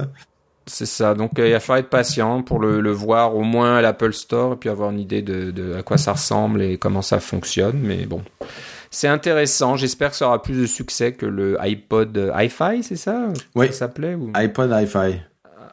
C'est 0.68 0.86
ça. 0.88 1.14
Donc 1.14 1.32
il 1.38 1.52
va 1.52 1.60
falloir 1.60 1.80
être 1.80 1.90
patient 1.90 2.42
pour 2.42 2.60
le, 2.60 2.92
voir 2.92 3.36
au 3.36 3.44
moins 3.44 3.78
à 3.78 3.82
l'Apple 3.82 4.14
Store 4.14 4.54
et 4.54 4.56
puis 4.56 4.70
avoir 4.70 4.92
une 4.92 5.00
idée 5.00 5.22
de, 5.22 5.76
à 5.78 5.84
quoi 5.84 5.98
ça 5.98 6.14
ressemble 6.14 6.62
et 6.62 6.78
comment 6.78 7.02
ça 7.02 7.20
fonctionne. 7.20 7.80
Mais 7.80 8.06
bon, 8.06 8.24
c'est 8.90 9.08
intéressant. 9.08 9.76
J'espère 9.76 10.12
que 10.12 10.16
ça 10.16 10.28
aura 10.28 10.42
plus 10.42 10.60
de 10.60 10.66
succès 10.66 11.14
que 11.14 11.26
le 11.26 11.62
iPod 11.62 12.32
Hi-Fi, 12.36 12.84
c'est 12.84 12.96
ça? 12.96 13.28
Oui. 13.54 13.68
Ça 13.68 13.74
s'appelait 13.74 14.16
ou... 14.16 14.32
iPod 14.34 14.72
Hi-Fi. 14.72 15.20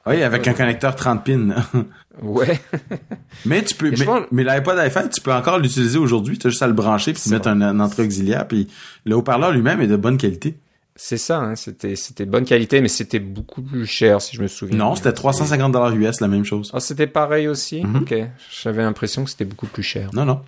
Oui, 0.05 0.23
avec 0.23 0.49
un 0.49 0.53
connecteur 0.53 0.97
30 0.97 1.25
pins. 1.25 1.49
ouais. 2.23 2.61
mais 3.47 3.63
tu 3.63 3.75
peux, 3.77 3.93
mais, 4.33 4.43
l'iPod 4.45 4.77
Hi-Fi, 4.77 5.09
tu 5.11 5.21
peux 5.21 5.33
encore 5.33 5.59
l'utiliser 5.59 5.99
aujourd'hui. 5.99 6.39
Tu 6.39 6.49
as 6.49 6.51
juste 6.51 6.63
à 6.63 6.67
le 6.67 6.73
brancher 6.73 7.13
puis 7.13 7.31
mettre 7.31 7.49
un, 7.49 7.61
un 7.63 7.81
entrée 7.81 8.03
auxiliaire. 8.03 8.47
Puis 8.47 8.69
le 9.07 9.17
haut-parleur 9.17 9.53
lui-même 9.53 9.81
est 9.81 9.87
de 9.87 9.97
bonne 9.97 10.19
qualité. 10.19 10.57
C'est 10.95 11.17
ça, 11.17 11.39
hein, 11.39 11.57
c'était 11.57 11.97
c'était 11.97 12.27
bonne 12.27 12.45
qualité, 12.45 12.83
mais 12.83 12.89
c'était 12.89 13.19
beaucoup 13.19 13.63
plus 13.63 13.87
cher 13.87 14.21
si 14.21 14.37
je 14.37 14.43
me 14.43 14.47
souviens. 14.47 14.77
Non, 14.77 14.95
c'était 14.95 15.13
350 15.13 15.73
dollars 15.73 15.95
US, 15.95 16.21
la 16.21 16.29
même 16.29 16.45
chose. 16.45 16.71
Ah, 16.75 16.81
c'était 16.81 17.07
pareil 17.07 17.49
aussi? 17.49 17.83
Mhm. 17.83 18.03
Ok, 18.03 18.15
j'avais 18.63 18.83
l'impression 18.83 19.25
que 19.25 19.31
c'était 19.31 19.47
beaucoup 19.47 19.67
plus 19.67 19.83
cher. 19.83 20.11
Non, 20.13 20.27
non. 20.27 20.43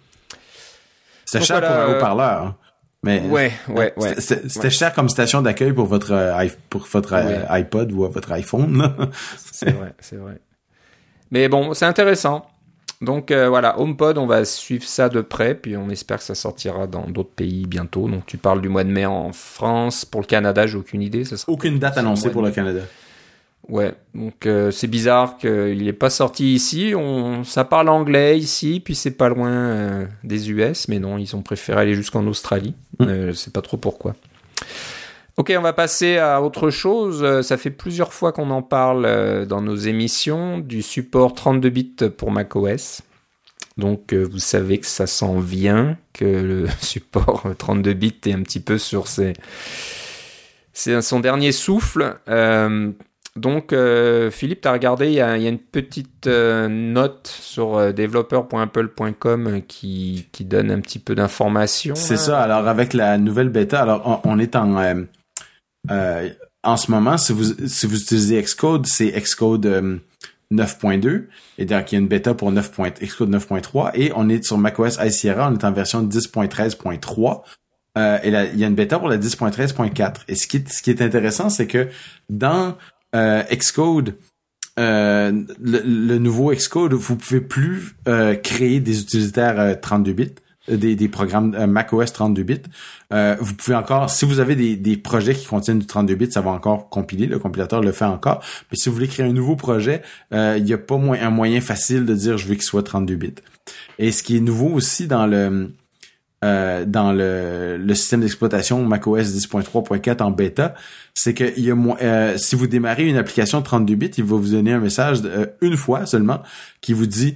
C'était 1.24 1.44
cher 1.44 1.60
pour 1.60 1.70
un 1.70 1.88
euh, 1.88 1.96
haut-parleur. 1.96 2.42
Hein. 2.42 2.56
Mais 3.02 3.20
ouais, 3.20 3.52
ouais, 3.68 3.94
ouais. 3.96 4.20
C'était 4.20 4.70
cher 4.70 4.92
comme 4.92 5.08
station 5.08 5.40
d'accueil 5.40 5.72
pour 5.72 5.86
votre 5.86 6.12
euh, 6.12 6.48
pour 6.68 6.86
votre 6.92 7.14
euh, 7.14 7.44
iPod 7.48 7.92
ou 7.92 8.08
votre 8.10 8.32
iPhone. 8.32 9.10
c'est 9.36 9.70
vrai, 9.70 9.94
c'est 10.00 10.16
vrai. 10.16 10.40
Mais 11.30 11.48
bon, 11.48 11.72
c'est 11.72 11.86
intéressant. 11.86 12.46
Donc 13.04 13.30
euh, 13.30 13.48
voilà, 13.48 13.78
HomePod, 13.78 14.18
on 14.18 14.26
va 14.26 14.44
suivre 14.44 14.84
ça 14.84 15.08
de 15.08 15.20
près, 15.20 15.54
puis 15.54 15.76
on 15.76 15.90
espère 15.90 16.18
que 16.18 16.24
ça 16.24 16.34
sortira 16.34 16.86
dans 16.86 17.06
d'autres 17.06 17.34
pays 17.34 17.66
bientôt. 17.66 18.08
Donc 18.08 18.26
tu 18.26 18.36
parles 18.36 18.60
du 18.60 18.68
mois 18.68 18.84
de 18.84 18.90
mai 18.90 19.06
en 19.06 19.32
France, 19.32 20.04
pour 20.04 20.20
le 20.20 20.26
Canada, 20.26 20.66
j'ai 20.66 20.76
aucune 20.76 21.02
idée. 21.02 21.24
aucune 21.46 21.78
date 21.78 21.98
annoncée 21.98 22.30
pour 22.30 22.42
le 22.42 22.50
Canada. 22.50 22.80
Ouais, 23.68 23.94
donc 24.14 24.44
euh, 24.44 24.70
c'est 24.70 24.86
bizarre 24.86 25.38
qu'il 25.38 25.84
n'est 25.84 25.92
pas 25.92 26.10
sorti 26.10 26.54
ici. 26.54 26.92
On, 26.94 27.44
ça 27.44 27.64
parle 27.64 27.88
anglais 27.88 28.38
ici, 28.38 28.80
puis 28.84 28.94
c'est 28.94 29.12
pas 29.12 29.28
loin 29.28 29.50
euh, 29.50 30.06
des 30.22 30.50
US, 30.50 30.88
mais 30.88 30.98
non, 30.98 31.16
ils 31.16 31.34
ont 31.34 31.42
préféré 31.42 31.80
aller 31.80 31.94
jusqu'en 31.94 32.26
Australie. 32.26 32.74
Mm. 32.98 33.04
Euh, 33.04 33.26
je 33.28 33.32
sais 33.32 33.50
pas 33.50 33.62
trop 33.62 33.78
pourquoi. 33.78 34.14
Ok, 35.36 35.52
on 35.56 35.62
va 35.62 35.72
passer 35.72 36.18
à 36.18 36.40
autre 36.42 36.70
chose. 36.70 37.42
Ça 37.42 37.56
fait 37.56 37.70
plusieurs 37.70 38.12
fois 38.12 38.32
qu'on 38.32 38.50
en 38.50 38.62
parle 38.62 39.46
dans 39.46 39.60
nos 39.60 39.74
émissions 39.74 40.58
du 40.58 40.80
support 40.80 41.34
32 41.34 41.70
bits 41.70 41.96
pour 42.16 42.30
macOS. 42.30 43.02
Donc 43.76 44.14
vous 44.14 44.38
savez 44.38 44.78
que 44.78 44.86
ça 44.86 45.08
s'en 45.08 45.40
vient, 45.40 45.96
que 46.12 46.24
le 46.24 46.66
support 46.80 47.48
32 47.58 47.92
bits 47.94 48.20
est 48.26 48.32
un 48.32 48.42
petit 48.42 48.60
peu 48.60 48.78
sur 48.78 49.08
ses... 49.08 49.32
C'est 50.72 51.00
son 51.02 51.20
dernier 51.20 51.52
souffle. 51.52 52.16
Euh, 52.28 52.92
donc, 53.36 53.72
euh, 53.72 54.30
Philippe, 54.30 54.60
tu 54.60 54.68
as 54.68 54.72
regardé, 54.72 55.08
il 55.08 55.14
y, 55.14 55.20
a, 55.20 55.36
une 55.36 55.58
petite 55.58 56.28
euh, 56.28 56.68
note 56.68 57.26
sur 57.26 57.76
euh, 57.76 57.90
developer.apple.com 57.90 59.62
qui, 59.66 60.28
qui 60.30 60.44
donne 60.44 60.70
un 60.70 60.80
petit 60.80 61.00
peu 61.00 61.16
d'informations. 61.16 61.96
C'est 61.96 62.16
ça. 62.16 62.40
Alors, 62.40 62.68
avec 62.68 62.92
la 62.92 63.18
nouvelle 63.18 63.48
bêta, 63.48 63.82
alors 63.82 64.20
on, 64.24 64.38
est 64.38 64.54
en 64.54 64.76
en 65.88 66.76
ce 66.76 66.90
moment, 66.90 67.18
si 67.18 67.32
vous 67.32 67.44
si 67.66 67.86
vous 67.86 68.00
utilisez 68.00 68.42
Xcode, 68.42 68.86
c'est 68.86 69.12
Xcode 69.12 70.00
9.2 70.52 71.26
et 71.58 71.64
donc 71.64 71.92
il 71.92 71.94
y 71.94 71.98
a 71.98 72.00
une 72.00 72.08
bêta 72.08 72.34
pour 72.34 72.52
9. 72.52 72.70
Xcode 73.02 73.30
9.3 73.30 73.90
et 73.94 74.12
on 74.14 74.28
est 74.28 74.44
sur 74.44 74.58
macOS 74.58 74.98
High 74.98 75.10
Sierra, 75.10 75.50
on 75.50 75.54
est 75.54 75.64
en 75.64 75.72
version 75.72 76.02
10.13.3. 76.02 77.42
et 78.22 78.30
là, 78.30 78.44
il 78.44 78.58
y 78.58 78.64
a 78.64 78.66
une 78.66 78.74
bêta 78.74 78.98
pour 78.98 79.08
la 79.08 79.18
10.13.4. 79.18 80.22
Et 80.28 80.34
ce 80.34 80.46
qui, 80.46 80.64
ce 80.66 80.82
qui 80.82 80.90
est 80.90 81.02
intéressant, 81.02 81.50
c'est 81.50 81.66
que 81.66 81.88
dans 82.28 82.76
euh, 83.14 83.42
Xcode, 83.44 84.16
euh, 84.78 85.32
le, 85.60 86.18
nouveau 86.18 86.52
Xcode, 86.52 86.94
vous 86.94 87.16
pouvez 87.16 87.40
plus 87.40 87.96
euh, 88.08 88.34
créer 88.34 88.80
des 88.80 89.00
utilitaires 89.00 89.80
32 89.80 90.12
bits, 90.12 90.34
des, 90.68 91.08
programmes 91.08 91.66
macOS 91.66 92.12
32 92.12 92.42
bits. 92.42 92.62
vous 93.10 93.54
pouvez 93.54 93.76
encore, 93.76 94.10
si 94.10 94.24
vous 94.24 94.40
avez 94.40 94.56
des, 94.56 94.76
des 94.76 94.96
projets 94.96 95.34
qui 95.34 95.46
contiennent 95.46 95.78
du 95.78 95.86
32 95.86 96.14
bits, 96.14 96.32
ça 96.32 96.40
va 96.40 96.50
encore 96.50 96.88
compiler, 96.88 97.26
le 97.26 97.38
compilateur 97.38 97.80
le 97.80 97.92
fait 97.92 98.04
encore. 98.04 98.42
Mais 98.70 98.76
si 98.76 98.88
vous 98.88 98.94
voulez 98.94 99.08
créer 99.08 99.26
un 99.26 99.32
nouveau 99.32 99.56
projet, 99.56 100.02
il 100.32 100.62
n'y 100.64 100.72
a 100.72 100.78
pas 100.78 100.94
un 100.94 101.30
moyen 101.30 101.60
facile 101.60 102.06
de 102.06 102.14
dire 102.14 102.38
je 102.38 102.46
veux 102.46 102.54
qu'il 102.54 102.62
soit 102.62 102.82
32 102.82 103.14
bits. 103.16 103.34
Et 103.98 104.12
ce 104.12 104.22
qui 104.22 104.36
est 104.36 104.40
nouveau 104.40 104.68
aussi 104.68 105.06
dans 105.06 105.26
le 105.26 105.70
euh, 106.44 106.84
dans 106.84 107.12
le, 107.12 107.78
le 107.78 107.94
système 107.94 108.20
d'exploitation 108.20 108.84
macOS 108.84 109.28
10.3.4 109.28 110.22
en 110.22 110.30
bêta, 110.30 110.74
c'est 111.14 111.32
que 111.32 111.44
il 111.56 111.64
y 111.64 111.70
a 111.70 111.74
euh, 111.74 112.36
si 112.36 112.54
vous 112.54 112.66
démarrez 112.66 113.08
une 113.08 113.16
application 113.16 113.62
32 113.62 113.94
bits, 113.94 114.10
il 114.18 114.24
va 114.24 114.36
vous 114.36 114.50
donner 114.50 114.72
un 114.74 114.78
message 114.78 115.20
euh, 115.24 115.46
une 115.62 115.78
fois 115.78 116.04
seulement 116.04 116.42
qui 116.82 116.92
vous 116.92 117.06
dit 117.06 117.34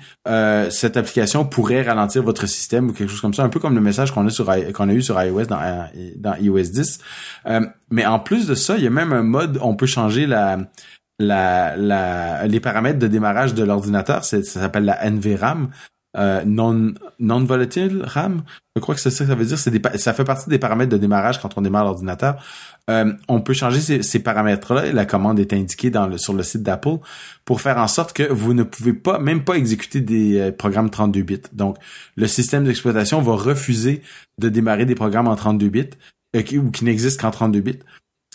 cette 0.71 0.99
application 0.99 1.47
pourrait 1.47 1.83
ralentir 1.83 2.23
votre 2.23 2.47
système 2.47 2.91
ou 2.91 2.93
quelque 2.93 3.09
chose 3.09 3.23
comme 3.23 3.33
ça, 3.33 3.45
un 3.45 3.49
peu 3.49 3.61
comme 3.61 3.75
le 3.75 3.81
message 3.81 4.13
qu'on 4.13 4.27
a 4.27 4.31
sur 4.31 4.53
qu'on 4.75 4.91
a 4.91 4.93
eu 4.93 5.01
sur 5.01 5.21
iOS 5.23 5.47
dans, 5.47 5.89
dans 6.17 6.35
iOS 6.37 6.65
10. 6.65 6.99
mais 7.91 8.05
en 8.05 8.19
plus 8.19 8.47
de 8.47 8.55
ça, 8.55 8.77
il 8.77 8.85
y 8.85 8.87
a 8.87 8.91
même 8.91 9.15
un 9.15 9.23
mode 9.23 9.59
on 9.63 9.75
peut 9.75 9.87
changer 9.87 10.27
la 10.27 10.59
la, 11.19 11.77
la, 11.77 12.47
les 12.47 12.61
paramètres 12.61 12.99
de 12.99 13.07
démarrage 13.07 13.55
de 13.55 13.65
l'ordinateur, 13.65 14.25
ça 14.25 14.43
s'appelle 14.43 14.85
la 14.85 15.11
NVRAM. 15.11 15.71
Euh, 16.17 16.43
non 16.45 16.95
non 17.19 17.45
volatile 17.45 18.03
RAM? 18.03 18.43
Je 18.77 18.81
crois 18.81 18.95
que 18.95 19.01
c'est 19.01 19.11
ça 19.11 19.25
que 19.25 19.31
ça 19.31 19.35
veut 19.35 19.45
dire. 19.45 19.59
Ça 19.59 20.15
fait 20.15 20.25
partie 20.25 20.49
des 20.49 20.59
paramètres 20.59 20.91
de 20.91 20.97
démarrage 20.97 21.41
quand 21.41 21.59
on 21.59 21.63
démarre 21.63 21.85
l'ordinateur. 21.85 22.43
Euh, 22.89 23.13
on 23.29 23.41
peut 23.41 23.53
changer 23.53 24.03
ces, 24.03 24.19
paramètres-là 24.21 24.87
et 24.87 24.93
la 24.93 25.05
commande 25.05 25.39
est 25.39 25.53
indiquée 25.53 25.93
sur 26.17 26.33
le 26.33 26.43
site 26.43 26.63
d'Apple 26.63 26.99
pour 27.45 27.61
faire 27.61 27.77
en 27.79 27.89
sorte 27.89 28.15
que 28.15 28.23
vous 28.23 28.55
ne 28.55 28.63
pouvez 28.63 28.95
pas 28.95 29.19
même 29.19 29.45
pas 29.45 29.55
exécuter 29.55 30.01
des 30.01 30.39
euh, 30.39 30.53
programmes 30.53 30.89
32 30.89 31.23
bits. 31.23 31.43
Donc 31.53 31.77
le 32.17 32.27
système 32.27 32.65
d'exploitation 32.65 33.21
va 33.21 33.35
refuser 33.35 34.03
de 34.41 34.49
démarrer 34.49 34.87
des 34.87 34.95
programmes 34.95 35.29
en 35.29 35.37
32 35.37 35.69
bits 35.69 35.91
ou 36.35 36.71
qui 36.71 36.85
n'existent 36.85 37.23
qu'en 37.23 37.31
32 37.31 37.61
bits. 37.61 37.79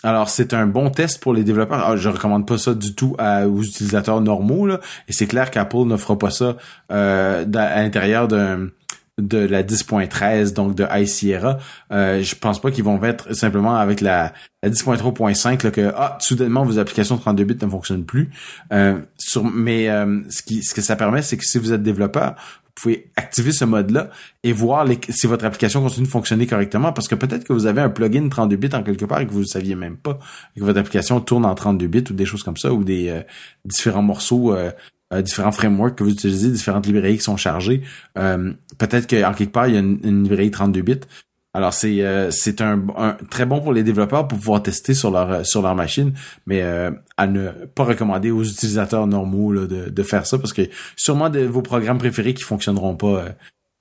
Alors, 0.02 0.28
c'est 0.28 0.52
un 0.52 0.66
bon 0.66 0.90
test 0.90 1.22
pour 1.22 1.32
les 1.32 1.44
développeurs. 1.44 1.82
Ah, 1.86 1.96
je 1.96 2.08
recommande 2.08 2.46
pas 2.46 2.58
ça 2.58 2.74
du 2.74 2.94
tout 2.94 3.16
aux 3.18 3.62
utilisateurs 3.62 4.20
normaux. 4.20 4.68
Et 4.68 5.12
c'est 5.12 5.26
clair 5.26 5.50
qu'Apple 5.50 5.86
ne 5.86 5.96
fera 5.96 6.18
pas 6.18 6.30
ça 6.30 6.56
euh, 6.92 7.44
à 7.54 7.82
l'intérieur 7.82 8.28
de 8.28 9.38
la 9.38 9.62
10.13, 9.62 10.52
donc 10.52 10.74
de 10.74 10.86
High 10.90 11.06
Sierra. 11.06 11.58
Euh, 11.92 12.22
je 12.22 12.34
pense 12.34 12.60
pas 12.60 12.70
qu'ils 12.70 12.84
vont 12.84 12.98
mettre 12.98 13.34
simplement 13.34 13.76
avec 13.76 14.00
la, 14.00 14.32
la 14.62 14.70
10.3.5 14.70 15.70
que 15.70 15.92
ah, 15.96 16.18
soudainement 16.20 16.64
vos 16.64 16.78
applications 16.78 17.16
32 17.16 17.44
bits 17.44 17.56
ne 17.62 17.68
fonctionnent 17.68 18.04
plus. 18.04 18.30
Euh, 18.72 18.98
mais 19.54 19.88
euh, 19.88 20.20
ce, 20.28 20.42
ce 20.62 20.74
que 20.74 20.82
ça 20.82 20.96
permet, 20.96 21.22
c'est 21.22 21.36
que 21.36 21.44
si 21.44 21.58
vous 21.58 21.72
êtes 21.72 21.82
développeur, 21.82 22.34
pouvez 22.74 23.10
activer 23.16 23.52
ce 23.52 23.64
mode-là 23.64 24.10
et 24.42 24.52
voir 24.52 24.86
si 25.08 25.26
votre 25.26 25.44
application 25.44 25.82
continue 25.82 26.06
de 26.06 26.10
fonctionner 26.10 26.46
correctement 26.46 26.92
parce 26.92 27.08
que 27.08 27.14
peut-être 27.14 27.44
que 27.44 27.52
vous 27.52 27.66
avez 27.66 27.80
un 27.80 27.88
plugin 27.88 28.28
32 28.28 28.56
bits 28.56 28.74
en 28.74 28.82
quelque 28.82 29.04
part 29.04 29.20
et 29.20 29.26
que 29.26 29.32
vous 29.32 29.40
ne 29.40 29.44
saviez 29.44 29.74
même 29.74 29.96
pas 29.96 30.18
que 30.56 30.64
votre 30.64 30.78
application 30.78 31.20
tourne 31.20 31.44
en 31.44 31.54
32 31.54 31.86
bits 31.86 32.04
ou 32.10 32.14
des 32.14 32.26
choses 32.26 32.42
comme 32.42 32.56
ça 32.56 32.72
ou 32.72 32.84
des 32.84 33.08
euh, 33.08 33.22
différents 33.64 34.02
morceaux 34.02 34.54
euh, 34.54 34.70
euh, 35.12 35.22
différents 35.22 35.52
frameworks 35.52 35.96
que 35.96 36.04
vous 36.04 36.10
utilisez, 36.10 36.50
différentes 36.50 36.86
librairies 36.86 37.18
qui 37.18 37.22
sont 37.22 37.36
chargées. 37.36 37.82
peut-être 38.14 39.08
qu'en 39.08 39.32
quelque 39.34 39.52
part, 39.52 39.68
il 39.68 39.74
y 39.74 39.76
a 39.76 39.80
une 39.80 40.24
librairie 40.24 40.50
32 40.50 40.82
bits 40.82 41.00
alors 41.54 41.72
c'est 41.72 42.02
euh, 42.02 42.32
c'est 42.32 42.60
un, 42.60 42.82
très 43.30 43.46
bon 43.46 43.60
pour 43.60 43.72
les 43.72 43.84
développeurs 43.84 44.26
pour 44.26 44.38
pouvoir 44.38 44.62
tester 44.62 44.92
sur 44.92 45.12
leur 45.12 45.46
sur 45.46 45.62
leur 45.62 45.76
machine, 45.76 46.12
mais 46.46 46.62
euh, 46.62 46.90
à 47.16 47.28
ne 47.28 47.48
pas 47.74 47.84
recommander 47.84 48.32
aux 48.32 48.42
utilisateurs 48.42 49.06
normaux 49.06 49.54
de, 49.54 49.88
de 49.88 50.02
faire 50.02 50.26
ça 50.26 50.36
parce 50.36 50.52
que 50.52 50.62
sûrement 50.96 51.30
de 51.30 51.40
vos 51.40 51.62
programmes 51.62 51.98
préférés 51.98 52.34
qui 52.34 52.42
fonctionneront 52.42 52.96
pas. 52.96 53.26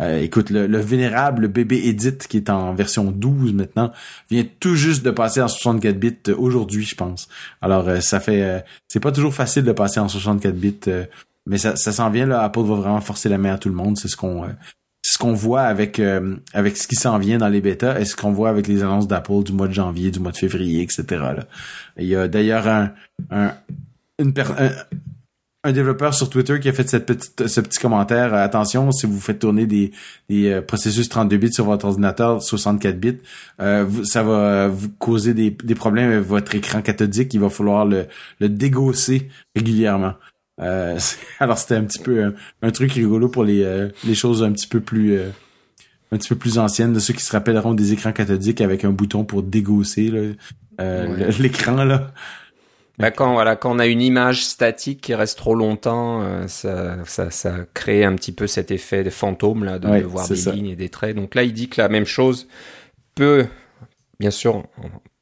Euh, 0.01 0.19
écoute, 0.19 0.49
le, 0.49 0.65
le, 0.65 0.79
vénérable 0.79 1.47
bébé 1.47 1.87
Edit 1.87 2.17
qui 2.17 2.37
est 2.37 2.49
en 2.49 2.73
version 2.73 3.11
12 3.11 3.53
maintenant 3.53 3.91
vient 4.29 4.43
tout 4.59 4.75
juste 4.75 5.03
de 5.03 5.11
passer 5.11 5.41
en 5.41 5.47
64 5.47 5.97
bits 5.97 6.31
aujourd'hui, 6.35 6.83
je 6.83 6.95
pense. 6.95 7.27
Alors 7.61 8.01
ça 8.01 8.19
fait 8.19 8.63
c'est 8.87 8.99
pas 8.99 9.11
toujours 9.11 9.33
facile 9.33 9.63
de 9.63 9.71
passer 9.71 9.99
en 9.99 10.07
64 10.07 10.55
bits 10.55 10.79
mais 11.45 11.57
ça, 11.57 11.75
ça 11.75 11.91
s'en 11.91 12.09
vient 12.09 12.25
là, 12.25 12.41
Apple 12.43 12.61
va 12.61 12.75
vraiment 12.75 13.01
forcer 13.01 13.29
la 13.29 13.37
main 13.37 13.53
à 13.53 13.57
tout 13.57 13.69
le 13.69 13.75
monde, 13.75 13.97
c'est 13.97 14.07
ce 14.07 14.15
qu'on 14.15 14.45
ce 15.13 15.19
qu'on 15.19 15.33
voit 15.33 15.61
avec 15.61 15.99
euh, 15.99 16.35
avec 16.53 16.75
ce 16.75 16.87
qui 16.87 16.95
s'en 16.95 17.19
vient 17.19 17.37
dans 17.37 17.47
les 17.47 17.61
bêtas 17.61 17.99
et 17.99 18.05
ce 18.05 18.15
qu'on 18.15 18.31
voit 18.31 18.49
avec 18.49 18.67
les 18.67 18.81
annonces 18.81 19.07
d'Apple 19.07 19.43
du 19.43 19.53
mois 19.53 19.67
de 19.67 19.73
janvier, 19.73 20.09
du 20.09 20.19
mois 20.19 20.31
de 20.31 20.37
février, 20.37 20.81
etc. 20.81 21.05
Là. 21.09 21.45
Il 21.99 22.07
y 22.07 22.15
a 22.15 22.27
d'ailleurs 22.27 22.67
un 22.67 22.91
un, 23.29 23.53
une 24.17 24.33
un, 25.65 25.71
développeur 25.71 26.15
sur 26.15 26.31
Twitter 26.31 26.59
qui 26.59 26.67
a 26.67 26.73
fait 26.73 26.89
cette 26.89 27.05
petite, 27.05 27.47
ce 27.47 27.61
petit 27.61 27.77
commentaire. 27.77 28.33
Attention, 28.33 28.91
si 28.91 29.05
vous 29.05 29.19
faites 29.19 29.37
tourner 29.37 29.67
des, 29.67 29.91
des 30.29 30.49
euh, 30.49 30.61
processus 30.63 31.07
32 31.09 31.37
bits 31.37 31.53
sur 31.53 31.65
votre 31.65 31.85
ordinateur 31.85 32.41
64 32.41 32.99
bits, 32.99 33.19
euh, 33.61 33.85
ça 34.03 34.23
va 34.23 34.67
vous 34.67 34.89
causer 34.89 35.35
des, 35.35 35.51
des 35.51 35.75
problèmes 35.75 36.09
avec 36.09 36.23
votre 36.25 36.55
écran 36.55 36.81
cathodique. 36.81 37.35
Il 37.35 37.39
va 37.39 37.49
falloir 37.49 37.85
le, 37.85 38.07
le 38.39 38.49
dégosser 38.49 39.29
régulièrement. 39.55 40.15
Euh, 40.63 40.97
alors 41.39 41.57
c'était 41.57 41.75
un 41.75 41.83
petit 41.83 41.99
peu 41.99 42.33
un, 42.61 42.71
truc 42.71 42.93
rigolo 42.93 43.27
pour 43.29 43.43
les, 43.43 43.63
euh, 43.63 43.89
les 44.05 44.15
choses 44.15 44.43
un 44.43 44.51
petit 44.51 44.67
peu 44.67 44.79
plus 44.79 45.17
euh, 45.17 45.29
un 46.11 46.17
petit 46.17 46.29
peu 46.29 46.35
plus 46.35 46.57
anciennes 46.57 46.93
de 46.93 46.99
ceux 46.99 47.13
qui 47.13 47.23
se 47.23 47.31
rappelleront 47.31 47.73
des 47.73 47.93
écrans 47.93 48.13
cathodiques 48.13 48.61
avec 48.61 48.85
un 48.85 48.91
bouton 48.91 49.25
pour 49.25 49.43
dégausser 49.43 50.35
l'écran 51.39 51.83
là. 51.83 52.11
Bah 52.99 53.09
quand 53.09 53.33
voilà 53.33 53.55
quand 53.55 53.75
on 53.75 53.79
a 53.79 53.87
une 53.87 54.01
image 54.01 54.45
statique 54.45 55.01
qui 55.01 55.15
reste 55.15 55.39
trop 55.39 55.55
longtemps, 55.55 56.47
ça, 56.47 56.97
ça, 57.05 57.31
ça 57.31 57.55
crée 57.73 58.05
un 58.05 58.15
petit 58.15 58.31
peu 58.31 58.45
cet 58.45 58.69
effet 58.69 59.03
de 59.03 59.09
fantôme 59.09 59.63
là 59.63 59.79
de, 59.79 60.03
voir 60.03 60.27
des 60.29 60.51
lignes 60.51 60.67
et 60.67 60.75
des 60.75 60.89
traits. 60.89 61.15
Donc 61.15 61.33
là 61.33 61.41
il 61.41 61.53
dit 61.53 61.69
que 61.69 61.81
la 61.81 61.89
même 61.89 62.05
chose 62.05 62.47
peut 63.15 63.47
bien 64.19 64.29
sûr 64.29 64.63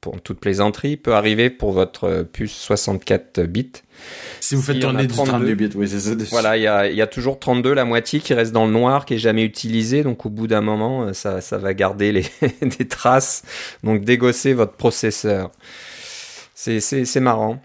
pour 0.02 0.20
toute 0.20 0.40
plaisanterie, 0.40 0.98
peut 0.98 1.14
arriver 1.14 1.52
pour 1.52 1.72
votre 1.72 2.24
puce 2.24 2.54
64 2.54 3.44
bits. 3.44 3.72
Si 4.40 4.56
vous 4.56 4.62
faites 4.64 4.80
tourner 4.80 5.06
du 5.06 5.14
32 5.14 5.54
bits, 5.54 5.70
oui, 5.76 5.88
c'est 5.88 6.00
ça. 6.00 6.16
Voilà, 6.32 6.58
il 6.58 6.64
y 6.64 6.68
a, 6.68 6.90
y 6.90 7.02
a, 7.02 7.08
toujours 7.08 7.40
32, 7.40 7.74
la 7.74 7.86
moitié 7.86 8.20
qui 8.20 8.34
reste 8.34 8.52
dans 8.52 8.66
le 8.66 8.72
noir, 8.72 9.06
qui 9.06 9.14
est 9.14 9.20
jamais 9.20 9.44
utilisé. 9.44 10.04
Donc 10.04 10.26
au 10.26 10.30
bout 10.30 10.48
d'un 10.48 10.62
moment, 10.62 11.04
euh, 11.04 11.14
ça, 11.14 11.40
ça 11.40 11.60
va 11.60 11.76
garder 11.76 12.12
les, 12.12 12.26
des 12.62 12.88
traces. 12.88 13.44
Donc 13.84 14.04
dégosser 14.04 14.54
votre 14.54 14.74
processeur. 14.74 15.52
C'est 16.56 17.20
marrant. 17.20 17.62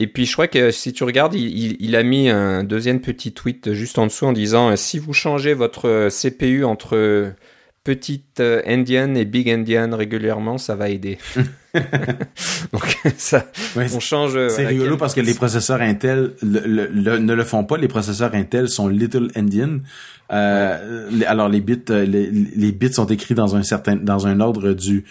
Et 0.00 0.06
puis 0.06 0.26
je 0.26 0.32
crois 0.32 0.48
que 0.48 0.70
si 0.70 0.92
tu 0.92 1.04
regardes, 1.04 1.34
il, 1.34 1.76
il, 1.80 1.96
a 1.96 2.02
mis 2.02 2.28
un 2.28 2.64
deuxième 2.64 3.00
petit 3.00 3.32
tweet 3.32 3.72
juste 3.72 3.98
en 3.98 4.06
dessous 4.06 4.26
en 4.26 4.32
disant 4.32 4.70
euh, 4.70 4.76
si 4.76 4.98
vous 4.98 5.12
changez 5.12 5.54
votre 5.54 5.88
euh, 5.88 6.08
CPU 6.10 6.64
entre 6.64 7.32
petite 7.84 8.40
Indian 8.40 9.14
et 9.14 9.24
Big 9.24 9.48
Indian 9.50 9.96
régulièrement, 9.96 10.58
ça 10.58 10.74
va 10.74 10.88
aider. 10.88 11.18
Donc 12.72 12.96
ça, 13.16 13.46
on 13.76 14.00
change. 14.00 14.36
Euh, 14.36 14.48
c'est 14.48 14.66
rigolo 14.66 14.96
parce 14.96 15.14
que 15.14 15.20
les 15.20 15.34
processeurs 15.34 15.80
Intel 15.80 16.32
ne 16.42 17.34
le 17.34 17.44
font 17.44 17.64
pas. 17.64 17.76
Les 17.76 17.88
processeurs 17.88 18.34
Intel 18.34 18.68
sont 18.68 18.88
Little 18.88 19.28
Indian. 19.34 19.80
Euh, 20.32 21.10
alors 21.26 21.48
les 21.48 21.60
bits, 21.60 21.78
euh, 21.90 22.04
les, 22.04 22.72
bits 22.72 22.92
sont 22.92 23.06
écrits 23.06 23.34
dans 23.34 23.56
un 23.56 23.62
certain, 23.62 23.96
dans 23.96 24.26
un 24.26 24.40
ordre 24.40 24.72
du, 24.72 25.04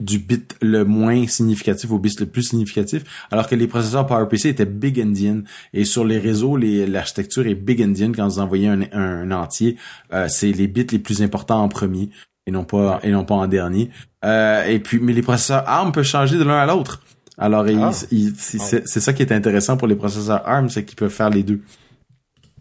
du 0.00 0.18
bit 0.18 0.56
le 0.62 0.84
moins 0.84 1.26
significatif 1.26 1.90
au 1.90 1.98
bit 1.98 2.18
le 2.20 2.26
plus 2.26 2.42
significatif, 2.42 3.04
alors 3.30 3.48
que 3.48 3.54
les 3.54 3.66
processeurs 3.66 4.06
PowerPC 4.06 4.48
étaient 4.48 4.64
big 4.66 5.00
endian. 5.00 5.42
Et 5.72 5.84
sur 5.84 6.04
les 6.04 6.18
réseaux, 6.18 6.56
l'architecture 6.56 7.46
est 7.46 7.54
big 7.54 7.82
endian 7.82 8.12
quand 8.12 8.26
vous 8.26 8.38
envoyez 8.38 8.68
un, 8.68 8.82
un, 8.92 9.30
entier. 9.30 9.76
Euh, 10.12 10.26
c'est 10.28 10.52
les 10.52 10.66
bits 10.66 10.86
les 10.90 10.98
plus 10.98 11.22
importants 11.22 11.62
en 11.62 11.68
premier 11.68 12.10
et 12.46 12.50
non 12.50 12.64
pas 12.64 13.00
et 13.02 13.10
non 13.10 13.24
pas 13.24 13.34
en 13.34 13.46
dernier. 13.46 13.90
Euh, 14.24 14.64
et 14.64 14.78
puis, 14.80 14.98
mais 15.00 15.12
les 15.12 15.22
processeurs 15.22 15.68
ARM 15.68 15.92
peuvent 15.92 16.04
changer 16.04 16.38
de 16.38 16.44
l'un 16.44 16.58
à 16.58 16.66
l'autre. 16.66 17.02
Alors, 17.38 17.64
ah. 17.66 17.92
c'est 17.92 19.00
ça 19.00 19.12
qui 19.14 19.22
est 19.22 19.32
intéressant 19.32 19.78
pour 19.78 19.88
les 19.88 19.96
processeurs 19.96 20.46
ARM, 20.46 20.68
c'est 20.68 20.84
qu'ils 20.84 20.96
peuvent 20.96 21.10
faire 21.10 21.30
les 21.30 21.42
deux. 21.42 21.62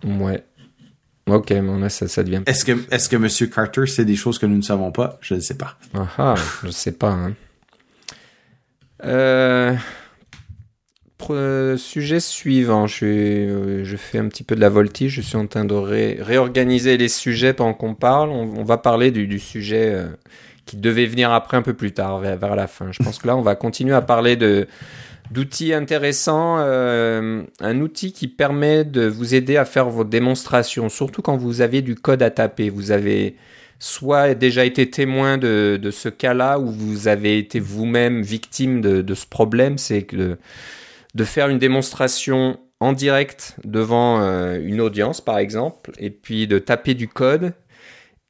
Ouais. 0.05 0.45
Ok, 1.29 1.51
mais 1.51 1.89
ça, 1.89 2.07
ça 2.07 2.23
devient. 2.23 2.41
Est-ce 2.45 2.65
que, 2.65 2.71
est-ce 2.91 3.09
que 3.09 3.17
Monsieur 3.17 3.47
Carter 3.47 3.85
sait 3.87 4.05
des 4.05 4.15
choses 4.15 4.39
que 4.39 4.45
nous 4.45 4.57
ne 4.57 4.61
savons 4.61 4.91
pas? 4.91 5.17
Je 5.21 5.35
ne 5.35 5.39
sais 5.39 5.55
pas. 5.55 5.77
Ah, 5.93 6.07
ah 6.17 6.35
je 6.61 6.67
ne 6.67 6.71
sais 6.71 6.91
pas. 6.91 7.11
Hein. 7.11 7.33
Euh, 9.05 9.75
sujet 11.77 12.19
suivant. 12.19 12.87
Je, 12.87 13.05
euh, 13.05 13.85
je 13.85 13.97
fais 13.97 14.17
un 14.17 14.27
petit 14.27 14.43
peu 14.43 14.55
de 14.55 14.61
la 14.61 14.69
voltige. 14.69 15.13
Je 15.13 15.21
suis 15.21 15.37
en 15.37 15.47
train 15.47 15.65
de 15.65 15.73
réorganiser 15.73 16.97
les 16.97 17.09
sujets 17.09 17.53
pendant 17.53 17.73
qu'on 17.73 17.95
parle. 17.95 18.29
On, 18.29 18.63
va 18.63 18.77
parler 18.77 19.11
du, 19.11 19.39
sujet 19.39 19.93
euh, 19.93 20.07
qui 20.65 20.77
devait 20.77 21.05
venir 21.05 21.31
après 21.31 21.57
un 21.57 21.61
peu 21.61 21.73
plus 21.73 21.91
tard, 21.91 22.19
vers 22.19 22.55
la 22.55 22.67
fin. 22.67 22.91
Je 22.91 23.03
pense 23.03 23.19
que 23.19 23.27
là, 23.27 23.35
on 23.35 23.41
va 23.41 23.55
continuer 23.55 23.93
à 23.93 24.01
parler 24.01 24.35
de 24.35 24.67
d'outils 25.31 25.73
intéressants, 25.73 26.57
euh, 26.59 27.43
un 27.59 27.81
outil 27.81 28.11
qui 28.11 28.27
permet 28.27 28.83
de 28.83 29.05
vous 29.05 29.35
aider 29.35 29.57
à 29.57 29.65
faire 29.65 29.89
vos 29.89 30.03
démonstrations, 30.03 30.89
surtout 30.89 31.21
quand 31.21 31.37
vous 31.37 31.61
avez 31.61 31.81
du 31.81 31.95
code 31.95 32.23
à 32.23 32.31
taper. 32.31 32.69
Vous 32.69 32.91
avez 32.91 33.35
soit 33.79 34.33
déjà 34.33 34.65
été 34.65 34.89
témoin 34.89 35.37
de, 35.37 35.79
ce 35.91 36.09
cas-là, 36.09 36.59
ou 36.59 36.67
vous 36.67 37.07
avez 37.07 37.37
été 37.37 37.59
vous-même 37.59 38.21
victime 38.21 38.81
de, 38.81 39.13
ce 39.13 39.25
problème, 39.25 39.77
c'est 39.77 40.07
de, 40.13 41.23
faire 41.23 41.47
une 41.47 41.59
démonstration 41.59 42.59
en 42.81 42.93
direct 42.93 43.55
devant 43.63 44.21
euh, 44.21 44.59
une 44.61 44.81
audience, 44.81 45.21
par 45.21 45.37
exemple, 45.37 45.91
et 45.99 46.09
puis 46.09 46.47
de 46.47 46.59
taper 46.59 46.93
du 46.93 47.07
code 47.07 47.53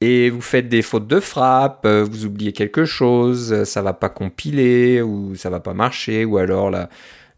et 0.01 0.29
vous 0.29 0.41
faites 0.41 0.69
des 0.69 0.81
fautes 0.81 1.07
de 1.07 1.19
frappe, 1.19 1.85
euh, 1.85 2.05
vous 2.09 2.25
oubliez 2.25 2.53
quelque 2.53 2.85
chose, 2.85 3.51
euh, 3.51 3.65
ça 3.65 3.81
va 3.81 3.93
pas 3.93 4.07
compiler 4.09 5.01
ou 5.01 5.35
ça 5.35 5.49
va 5.49 5.59
pas 5.59 5.73
marcher 5.73 6.23
ou 6.23 6.37
alors 6.37 6.71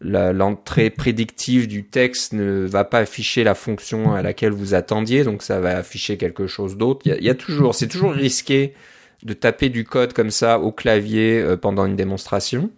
l'entrée 0.01 0.89
prédictive 0.89 1.67
du 1.67 1.85
texte 1.85 2.33
ne 2.33 2.65
va 2.65 2.83
pas 2.83 2.99
afficher 2.99 3.43
la 3.43 3.55
fonction 3.55 4.13
à 4.13 4.21
laquelle 4.21 4.51
vous 4.51 4.73
attendiez, 4.73 5.23
donc 5.23 5.41
ça 5.43 5.59
va 5.59 5.77
afficher 5.77 6.17
quelque 6.17 6.47
chose 6.47 6.77
d'autre. 6.77 7.01
Il 7.05 7.23
y, 7.23 7.29
a 7.29 7.35
toujours, 7.35 7.75
c'est 7.75 7.87
toujours 7.87 8.13
risqué 8.13 8.73
de 9.23 9.33
taper 9.33 9.69
du 9.69 9.83
code 9.83 10.13
comme 10.13 10.31
ça 10.31 10.59
au 10.59 10.71
clavier 10.71 11.39
euh, 11.39 11.57
pendant 11.57 11.85
une 11.85 11.95
démonstration. 11.95 12.69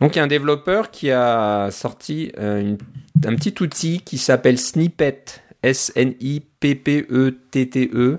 Donc 0.00 0.16
il 0.16 0.18
y 0.18 0.20
a 0.20 0.24
un 0.24 0.28
développeur 0.28 0.90
qui 0.90 1.10
a 1.10 1.70
sorti 1.70 2.32
un 2.36 2.76
petit 3.36 3.54
outil 3.62 4.00
qui 4.00 4.18
s'appelle 4.18 4.58
Snippet, 4.58 5.24
S-N-I-P-P-E-T-T-E. 5.62 7.38
-T 7.52 7.68
-T 7.68 7.90
-E 7.90 8.18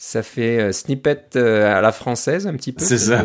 ça 0.00 0.22
fait 0.22 0.58
euh, 0.58 0.72
snippet 0.72 1.36
euh, 1.36 1.76
à 1.76 1.82
la 1.82 1.92
française 1.92 2.46
un 2.46 2.54
petit 2.54 2.72
peu. 2.72 2.82
C'est 2.82 2.96
ça. 2.96 3.22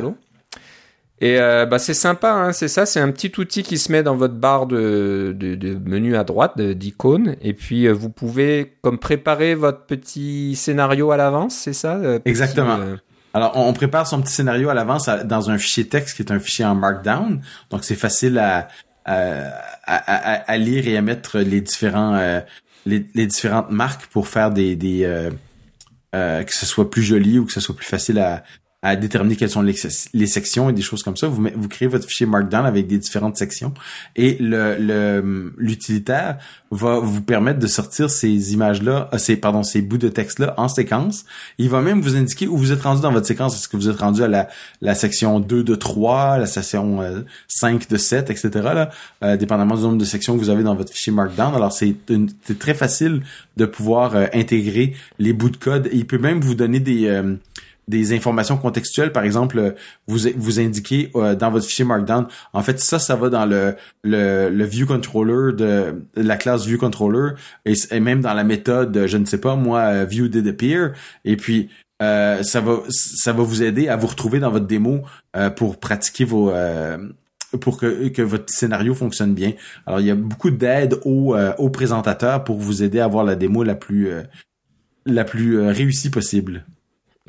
Et 1.21 1.39
euh, 1.39 1.65
bah 1.65 1.79
c'est 1.79 1.93
sympa, 1.93 2.29
hein, 2.29 2.51
c'est 2.51 2.67
ça, 2.67 2.85
c'est 2.85 2.99
un 2.99 3.09
petit 3.11 3.31
outil 3.37 3.63
qui 3.63 3.77
se 3.77 3.89
met 3.89 4.03
dans 4.03 4.17
votre 4.17 4.33
barre 4.33 4.65
de, 4.65 5.33
de, 5.33 5.79
menu 5.85 6.17
à 6.17 6.25
droite 6.25 6.59
d'icônes, 6.59 7.37
et 7.41 7.53
puis 7.53 7.87
vous 7.87 8.09
pouvez 8.09 8.73
comme 8.81 8.99
préparer 8.99 9.55
votre 9.55 9.85
petit 9.85 10.57
scénario 10.57 11.11
à 11.11 11.17
l'avance, 11.17 11.55
c'est 11.55 11.71
ça 11.71 11.97
Exactement. 12.25 12.77
Alors 13.33 13.53
on, 13.55 13.71
prépare 13.71 14.05
son 14.05 14.21
petit 14.21 14.33
scénario 14.33 14.67
à 14.67 14.73
l'avance 14.73 15.09
dans 15.23 15.49
un 15.49 15.57
fichier 15.57 15.87
texte 15.87 16.17
qui 16.17 16.23
est 16.23 16.31
un 16.33 16.39
fichier 16.39 16.65
en 16.65 16.75
Markdown, 16.75 17.39
donc 17.69 17.85
c'est 17.85 17.95
facile 17.95 18.37
à, 18.37 18.67
à, 19.05 19.53
à, 19.85 20.57
lire 20.57 20.85
et 20.85 20.97
à 20.97 21.01
mettre 21.01 21.39
les 21.39 21.61
différents 21.61 22.41
les, 22.85 23.07
les, 23.15 23.25
différentes 23.25 23.71
marques 23.71 24.07
pour 24.07 24.27
faire 24.27 24.51
des, 24.51 24.75
des 24.75 25.29
euh, 26.15 26.43
que 26.43 26.53
ce 26.53 26.65
soit 26.65 26.89
plus 26.89 27.03
joli 27.03 27.37
ou 27.39 27.45
que 27.45 27.51
ce 27.51 27.59
soit 27.59 27.75
plus 27.75 27.85
facile 27.85 28.19
à, 28.19 28.43
à 28.85 28.95
déterminer 28.95 29.35
quelles 29.35 29.49
sont 29.49 29.63
les, 29.63 30.27
sections 30.27 30.69
et 30.69 30.73
des 30.73 30.83
choses 30.83 31.01
comme 31.01 31.17
ça. 31.17 31.27
Vous, 31.27 31.47
vous 31.55 31.67
créez 31.67 31.87
votre 31.87 32.07
fichier 32.07 32.27
Markdown 32.27 32.67
avec 32.67 32.85
des 32.85 32.99
différentes 32.99 33.35
sections 33.35 33.73
et 34.15 34.37
le 34.39 35.53
l'utilitaire 35.57 36.37
va 36.69 36.99
vous 36.99 37.21
permettre 37.21 37.57
de 37.57 37.65
sortir 37.65 38.11
ces 38.11 38.53
images-là, 38.53 39.09
euh, 39.11 39.17
ces 39.17 39.37
pardon, 39.37 39.63
ces 39.63 39.81
bouts 39.81 39.97
de 39.97 40.09
texte-là 40.09 40.53
en 40.57 40.67
séquence. 40.67 41.25
Il 41.57 41.69
va 41.69 41.81
même 41.81 41.99
vous 41.99 42.15
indiquer 42.15 42.47
où 42.47 42.57
vous 42.57 42.71
êtes 42.71 42.83
rendu 42.83 43.01
dans 43.01 43.11
votre 43.11 43.25
séquence. 43.25 43.55
Est-ce 43.55 43.67
que 43.67 43.77
vous 43.77 43.89
êtes 43.89 43.99
rendu 43.99 44.21
à 44.21 44.27
la, 44.27 44.49
la 44.81 44.93
section 44.93 45.39
2 45.39 45.63
de 45.63 45.73
3, 45.73 46.37
la 46.37 46.45
section 46.45 46.99
5 47.47 47.81
euh, 47.81 47.85
de 47.89 47.97
7, 47.97 48.29
etc. 48.29 48.49
Là, 48.53 48.91
euh, 49.23 49.35
dépendamment 49.35 49.75
du 49.75 49.81
nombre 49.81 49.97
de 49.97 50.05
sections 50.05 50.35
que 50.35 50.39
vous 50.39 50.51
avez 50.51 50.61
dans 50.61 50.75
votre 50.75 50.91
fichier 50.91 51.11
Markdown. 51.11 51.55
Alors 51.55 51.71
c'est 51.71 51.95
très 52.59 52.75
facile 52.75 53.23
de 53.57 53.65
pouvoir 53.65 54.15
intégrer 54.33 54.93
les 55.17 55.33
bouts 55.33 55.49
de 55.49 55.57
code. 55.57 55.89
il 55.91 56.05
peut 56.05 56.19
même 56.19 56.39
vous 56.39 56.53
donner 56.53 56.79
des 56.79 57.09
des 57.87 58.13
informations 58.13 58.57
contextuelles, 58.57 59.11
par 59.11 59.23
exemple, 59.23 59.75
vous 60.07 60.19
vous 60.35 60.59
indiquez 60.59 61.11
euh, 61.15 61.35
dans 61.35 61.51
votre 61.51 61.65
fichier 61.65 61.85
Markdown, 61.85 62.27
en 62.53 62.61
fait, 62.61 62.79
ça, 62.79 62.99
ça 62.99 63.15
va 63.15 63.29
dans 63.29 63.45
le 63.45 63.75
le, 64.03 64.49
le 64.49 64.65
view 64.65 64.85
controller 64.85 65.53
de, 65.55 66.01
la 66.15 66.37
classe 66.37 66.65
view 66.65 66.77
controller 66.77 67.33
et, 67.65 67.99
même 67.99 68.21
dans 68.21 68.33
la 68.33 68.43
méthode, 68.43 69.05
je 69.07 69.17
ne 69.17 69.25
sais 69.25 69.39
pas 69.39 69.55
moi, 69.55 69.79
euh, 69.81 70.05
view 70.05 70.27
did 70.27 70.47
appear, 70.47 70.93
et 71.25 71.37
puis 71.37 71.69
euh, 72.01 72.43
ça 72.43 72.59
va 72.59 72.79
ça 72.89 73.33
va 73.33 73.43
vous 73.43 73.63
aider 73.63 73.87
à 73.87 73.95
vous 73.95 74.07
retrouver 74.07 74.39
dans 74.39 74.51
votre 74.51 74.67
démo 74.67 75.01
pour 75.55 75.79
pratiquer 75.79 76.25
vos 76.25 76.51
pour 77.61 77.77
que, 77.77 78.09
que 78.09 78.21
votre 78.21 78.51
scénario 78.51 78.93
fonctionne 78.93 79.33
bien. 79.33 79.53
Alors 79.85 80.01
il 80.01 80.07
y 80.07 80.11
a 80.11 80.15
beaucoup 80.15 80.49
d'aide 80.49 80.99
aux, 81.05 81.35
aux 81.57 81.69
présentateurs 81.69 82.43
pour 82.43 82.57
vous 82.57 82.83
aider 82.83 82.99
à 82.99 83.05
avoir 83.05 83.23
la 83.23 83.35
démo 83.35 83.63
la 83.63 83.75
plus 83.75 84.09
la 85.05 85.23
plus 85.23 85.59
réussie 85.61 86.09
possible. 86.09 86.65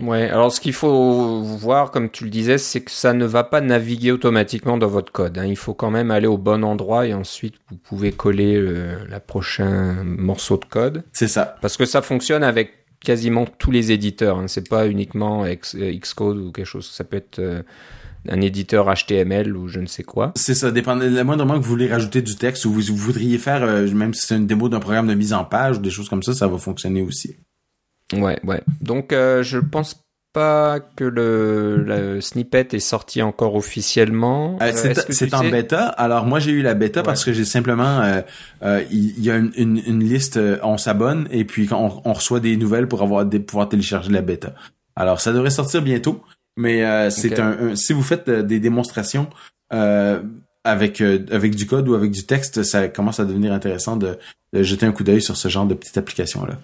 Ouais, 0.01 0.29
alors 0.29 0.53
ce 0.53 0.61
qu'il 0.61 0.75
faut 0.75 1.41
voir, 1.41 1.91
comme 1.91 2.11
tu 2.11 2.25
le 2.25 2.31
disais, 2.31 2.59
c'est 2.59 2.83
que 2.83 2.91
ça 2.91 3.15
ne 3.15 3.25
va 3.25 3.45
pas 3.45 3.63
naviguer 3.63 4.13
automatiquement 4.13 4.77
dans 4.77 4.89
votre 4.89 5.11
code. 5.11 5.39
Hein. 5.39 5.47
Il 5.47 5.57
faut 5.57 5.73
quand 5.73 5.91
même 5.91 6.11
aller 6.11 6.27
au 6.27 6.37
bon 6.37 6.65
endroit 6.65 7.07
et 7.07 7.15
ensuite 7.15 7.55
vous 7.71 7.77
pouvez 7.77 8.13
coller 8.13 8.61
le 8.61 9.07
la 9.09 9.21
prochain 9.21 10.05
morceau 10.05 10.59
de 10.59 10.67
code. 10.67 11.05
C'est 11.13 11.29
ça. 11.29 11.57
Parce 11.63 11.79
que 11.79 11.87
ça 11.87 12.03
fonctionne 12.03 12.43
avec 12.43 12.73
quasiment 13.01 13.47
tous 13.47 13.71
les 13.71 13.91
éditeurs. 13.91 14.39
Hein. 14.39 14.49
C'est 14.49 14.69
pas 14.69 14.87
uniquement 14.87 15.47
Xcode 15.47 16.39
ou 16.39 16.53
quelque 16.53 16.67
chose. 16.67 16.91
Ça 16.91 17.05
peut 17.05 17.17
être 17.17 17.39
euh, 17.39 17.63
un 18.29 18.41
éditeur 18.43 18.93
HTML 18.93 19.57
ou 19.57 19.69
je 19.69 19.81
ne 19.81 19.87
sais 19.87 20.03
quoi. 20.03 20.33
C'est 20.37 20.55
ça, 20.55 20.71
dépend 20.71 20.95
le 20.95 21.23
moindrement 21.23 21.55
que 21.55 21.63
vous 21.63 21.71
voulez 21.71 21.91
rajouter 21.91 22.21
du 22.21 22.37
texte 22.37 22.67
ou 22.67 22.73
vous, 22.73 22.83
voudriez 22.95 23.39
faire, 23.39 23.63
euh, 23.63 23.91
même 23.93 24.13
si 24.13 24.27
c'est 24.27 24.37
une 24.37 24.47
démo 24.47 24.69
d'un 24.69 24.81
programme 24.81 25.07
de 25.07 25.15
mise 25.15 25.33
en 25.33 25.45
page 25.45 25.79
ou 25.79 25.81
des 25.81 25.91
choses 25.91 26.11
comme 26.11 26.23
ça, 26.23 26.35
ça 26.35 26.49
va 26.49 26.59
fonctionner 26.59 27.01
aussi. 27.01 27.37
Ouais, 28.13 28.39
ouais. 28.45 28.63
Donc, 28.81 29.13
euh, 29.13 29.43
je 29.43 29.59
pense 29.59 30.03
pas 30.33 30.81
que 30.81 31.05
le, 31.05 32.21
snippet 32.21 32.69
est 32.73 32.79
sorti 32.79 33.23
encore 33.23 33.55
officiellement. 33.55 34.59
Euh, 34.61 34.73
euh, 34.85 34.95
c'est 35.09 35.35
en 35.35 35.49
bêta. 35.49 35.87
Alors 35.87 36.27
moi 36.27 36.41
j'ai 36.41 36.51
eu 36.51 36.61
la 36.61 36.75
bêta 36.75 37.03
parce 37.03 37.25
que 37.25 37.33
j'ai 37.33 37.47
simplement 37.47 38.03
il 38.91 39.25
y, 39.25 39.31
a 39.31 39.37
une, 39.37 39.51
une, 39.57 40.05
liste, 40.05 40.39
on 40.63 40.77
s'abonne 40.77 41.27
et 41.31 41.47
puis 41.47 41.67
on, 41.73 42.03
on, 42.05 42.13
reçoit 42.13 42.41
des 42.41 42.59
nouvelles 42.59 42.87
pour 42.87 43.03
avoir 43.03 43.25
des, 43.25 43.41
pouvoir 43.41 43.71
télécharger 43.71 44.11
la 44.11 44.21
bêta. 44.21 44.53
Alors 44.95 45.23
ça 45.23 45.33
devrait 45.33 45.49
sortir 45.49 45.81
bientôt, 45.81 46.23
mais 46.59 47.09
c'est 47.09 47.41
un, 47.41 47.75
si 47.75 47.95
vous 47.95 48.03
faites 48.03 48.29
des 48.29 48.61
démonstrations 48.61 49.31
avec 49.71 51.01
avec 51.01 51.55
du 51.55 51.65
code 51.65 51.89
ou 51.89 51.95
avec 51.95 52.11
du 52.11 52.27
texte, 52.27 52.63
ça 52.63 52.89
commence 52.89 53.21
à 53.21 53.25
devenir 53.25 53.55
intéressant 53.55 53.97
de, 53.97 54.19
de 54.53 54.63
jeter 54.63 54.85
un 54.85 54.93
coup 54.93 55.03
d'œil 55.03 55.23
sur 55.23 55.39
ce 55.39 55.49
genre 55.49 55.65
de 55.65 55.73
petite 55.73 55.97
application 55.97 56.45
là. 56.45 56.59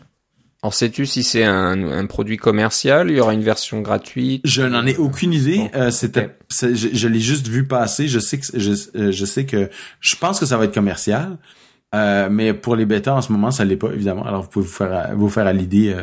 Alors 0.62 0.74
sais-tu 0.74 1.06
si 1.06 1.24
c'est 1.24 1.42
un, 1.42 1.90
un, 1.90 2.06
produit 2.06 2.36
commercial? 2.36 3.10
Il 3.10 3.16
y 3.16 3.20
aura 3.20 3.34
une 3.34 3.42
version 3.42 3.80
gratuite? 3.80 4.42
Je 4.44 4.62
n'en 4.62 4.86
ai 4.86 4.96
aucune 4.96 5.32
idée. 5.32 5.68
Euh, 5.74 5.90
c'était, 5.90 6.36
je, 6.50 7.08
l'ai 7.08 7.18
juste 7.18 7.48
vu 7.48 7.66
passer. 7.66 8.06
Je 8.06 8.20
sais 8.20 8.38
que 8.38 8.46
je, 8.54 8.72
euh, 8.94 9.10
je, 9.10 9.24
sais 9.24 9.44
que 9.44 9.70
je 9.98 10.14
pense 10.14 10.38
que 10.38 10.46
ça 10.46 10.56
va 10.56 10.66
être 10.66 10.74
commercial, 10.74 11.36
euh, 11.96 12.28
mais 12.30 12.54
pour 12.54 12.76
les 12.76 12.86
bêtas 12.86 13.12
en 13.12 13.22
ce 13.22 13.32
moment, 13.32 13.50
ça 13.50 13.64
l'est 13.64 13.76
pas 13.76 13.90
évidemment. 13.90 14.24
Alors 14.24 14.42
vous 14.42 14.48
pouvez 14.50 14.64
vous 14.64 14.72
faire 14.72 15.16
vous 15.16 15.28
faire 15.28 15.48
à 15.48 15.52
l'idée 15.52 15.96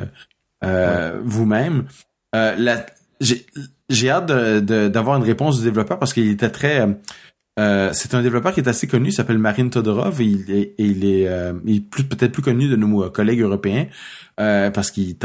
euh, 0.65 1.21
vous-même. 1.23 1.85
j'ai, 3.21 3.45
j'ai 3.87 4.09
hâte 4.09 4.25
de, 4.25 4.89
d'avoir 4.89 5.15
une 5.15 5.23
réponse 5.23 5.59
du 5.59 5.63
développeur 5.63 5.99
parce 5.99 6.11
qu'il 6.11 6.29
était 6.29 6.49
très 6.49 6.85
euh, 7.57 7.89
c'est 7.93 8.13
un 8.13 8.21
développeur 8.21 8.53
qui 8.53 8.61
est 8.61 8.69
assez 8.69 8.87
connu, 8.87 9.09
il 9.09 9.13
s'appelle 9.13 9.37
Marine 9.37 9.69
Todorov 9.69 10.21
et 10.21 10.25
il 10.77 11.05
est, 11.05 11.27
euh, 11.27 11.53
il 11.65 11.77
est 11.77 11.81
peut-être 11.81 12.31
plus 12.31 12.41
connu 12.41 12.69
de 12.69 12.75
nos 12.75 13.03
euh, 13.03 13.09
collègues 13.09 13.41
européens 13.41 13.87
parce 14.37 14.91
qu'il 14.91 15.17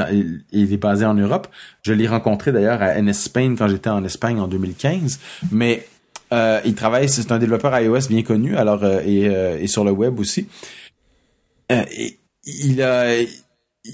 il 0.50 0.72
est 0.72 0.76
basé 0.76 1.04
en 1.04 1.14
Europe. 1.14 1.46
Je 1.82 1.92
l'ai 1.92 2.08
rencontré 2.08 2.50
d'ailleurs 2.50 2.82
à 2.82 3.00
NS 3.00 3.12
Spain 3.12 3.54
quand 3.56 3.68
j'étais 3.68 3.90
en 3.90 4.04
Espagne 4.04 4.40
en 4.40 4.48
2015. 4.48 5.20
Mais 5.52 5.87
il 6.32 6.74
travaille, 6.74 7.08
c'est 7.08 7.30
un 7.30 7.38
développeur 7.38 7.78
iOS 7.78 8.08
bien 8.08 8.24
connu, 8.24 8.56
alors 8.56 8.84
et, 8.84 9.26
et 9.26 9.68
sur 9.68 9.84
le 9.84 9.92
web 9.92 10.18
aussi. 10.18 10.48
Il 11.70 12.82
a 12.82 13.06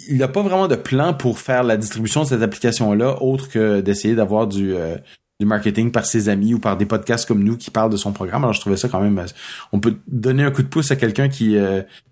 il 0.08 0.16
n'a 0.16 0.28
pas 0.28 0.40
vraiment 0.40 0.68
de 0.68 0.76
plan 0.76 1.12
pour 1.12 1.38
faire 1.38 1.64
la 1.64 1.76
distribution 1.76 2.22
de 2.22 2.28
cette 2.28 2.42
application-là, 2.42 3.22
autre 3.22 3.50
que 3.50 3.82
d'essayer 3.82 4.14
d'avoir 4.14 4.46
du 4.46 4.74
du 5.40 5.46
marketing 5.46 5.90
par 5.90 6.06
ses 6.06 6.28
amis 6.28 6.54
ou 6.54 6.60
par 6.60 6.76
des 6.76 6.86
podcasts 6.86 7.26
comme 7.26 7.42
nous 7.42 7.56
qui 7.56 7.70
parlent 7.70 7.90
de 7.90 7.96
son 7.96 8.12
programme. 8.12 8.44
Alors 8.44 8.52
je 8.52 8.60
trouvais 8.60 8.76
ça 8.76 8.88
quand 8.88 9.00
même, 9.00 9.20
on 9.72 9.80
peut 9.80 9.96
donner 10.06 10.44
un 10.44 10.50
coup 10.52 10.62
de 10.62 10.68
pouce 10.68 10.90
à 10.92 10.96
quelqu'un 10.96 11.28
qui 11.28 11.56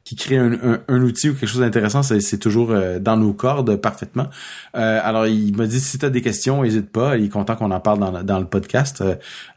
qui 0.09 0.17
crée 0.17 0.39
un, 0.39 0.81
un, 0.89 1.03
outil 1.03 1.29
ou 1.29 1.35
quelque 1.35 1.49
chose 1.49 1.61
d'intéressant, 1.61 2.03
c'est 2.03 2.39
toujours 2.39 2.73
dans 2.99 3.17
nos 3.19 3.35
cordes 3.35 3.77
parfaitement. 3.77 4.29
alors 4.73 5.27
il 5.27 5.55
m'a 5.55 5.67
dit 5.67 5.81
si 5.81 5.99
tu 5.99 6.07
as 6.07 6.11
des 6.11 6.23
questions, 6.23 6.63
n'hésite 6.63 6.91
pas. 6.91 7.19
Il 7.19 7.27
est 7.27 7.29
content 7.29 7.57
qu'on 7.57 7.71
en 7.71 7.81
parle 7.81 7.99
dans, 7.99 8.23
dans 8.23 8.39
le 8.39 8.47
podcast. 8.47 9.05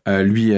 lui, 0.08 0.54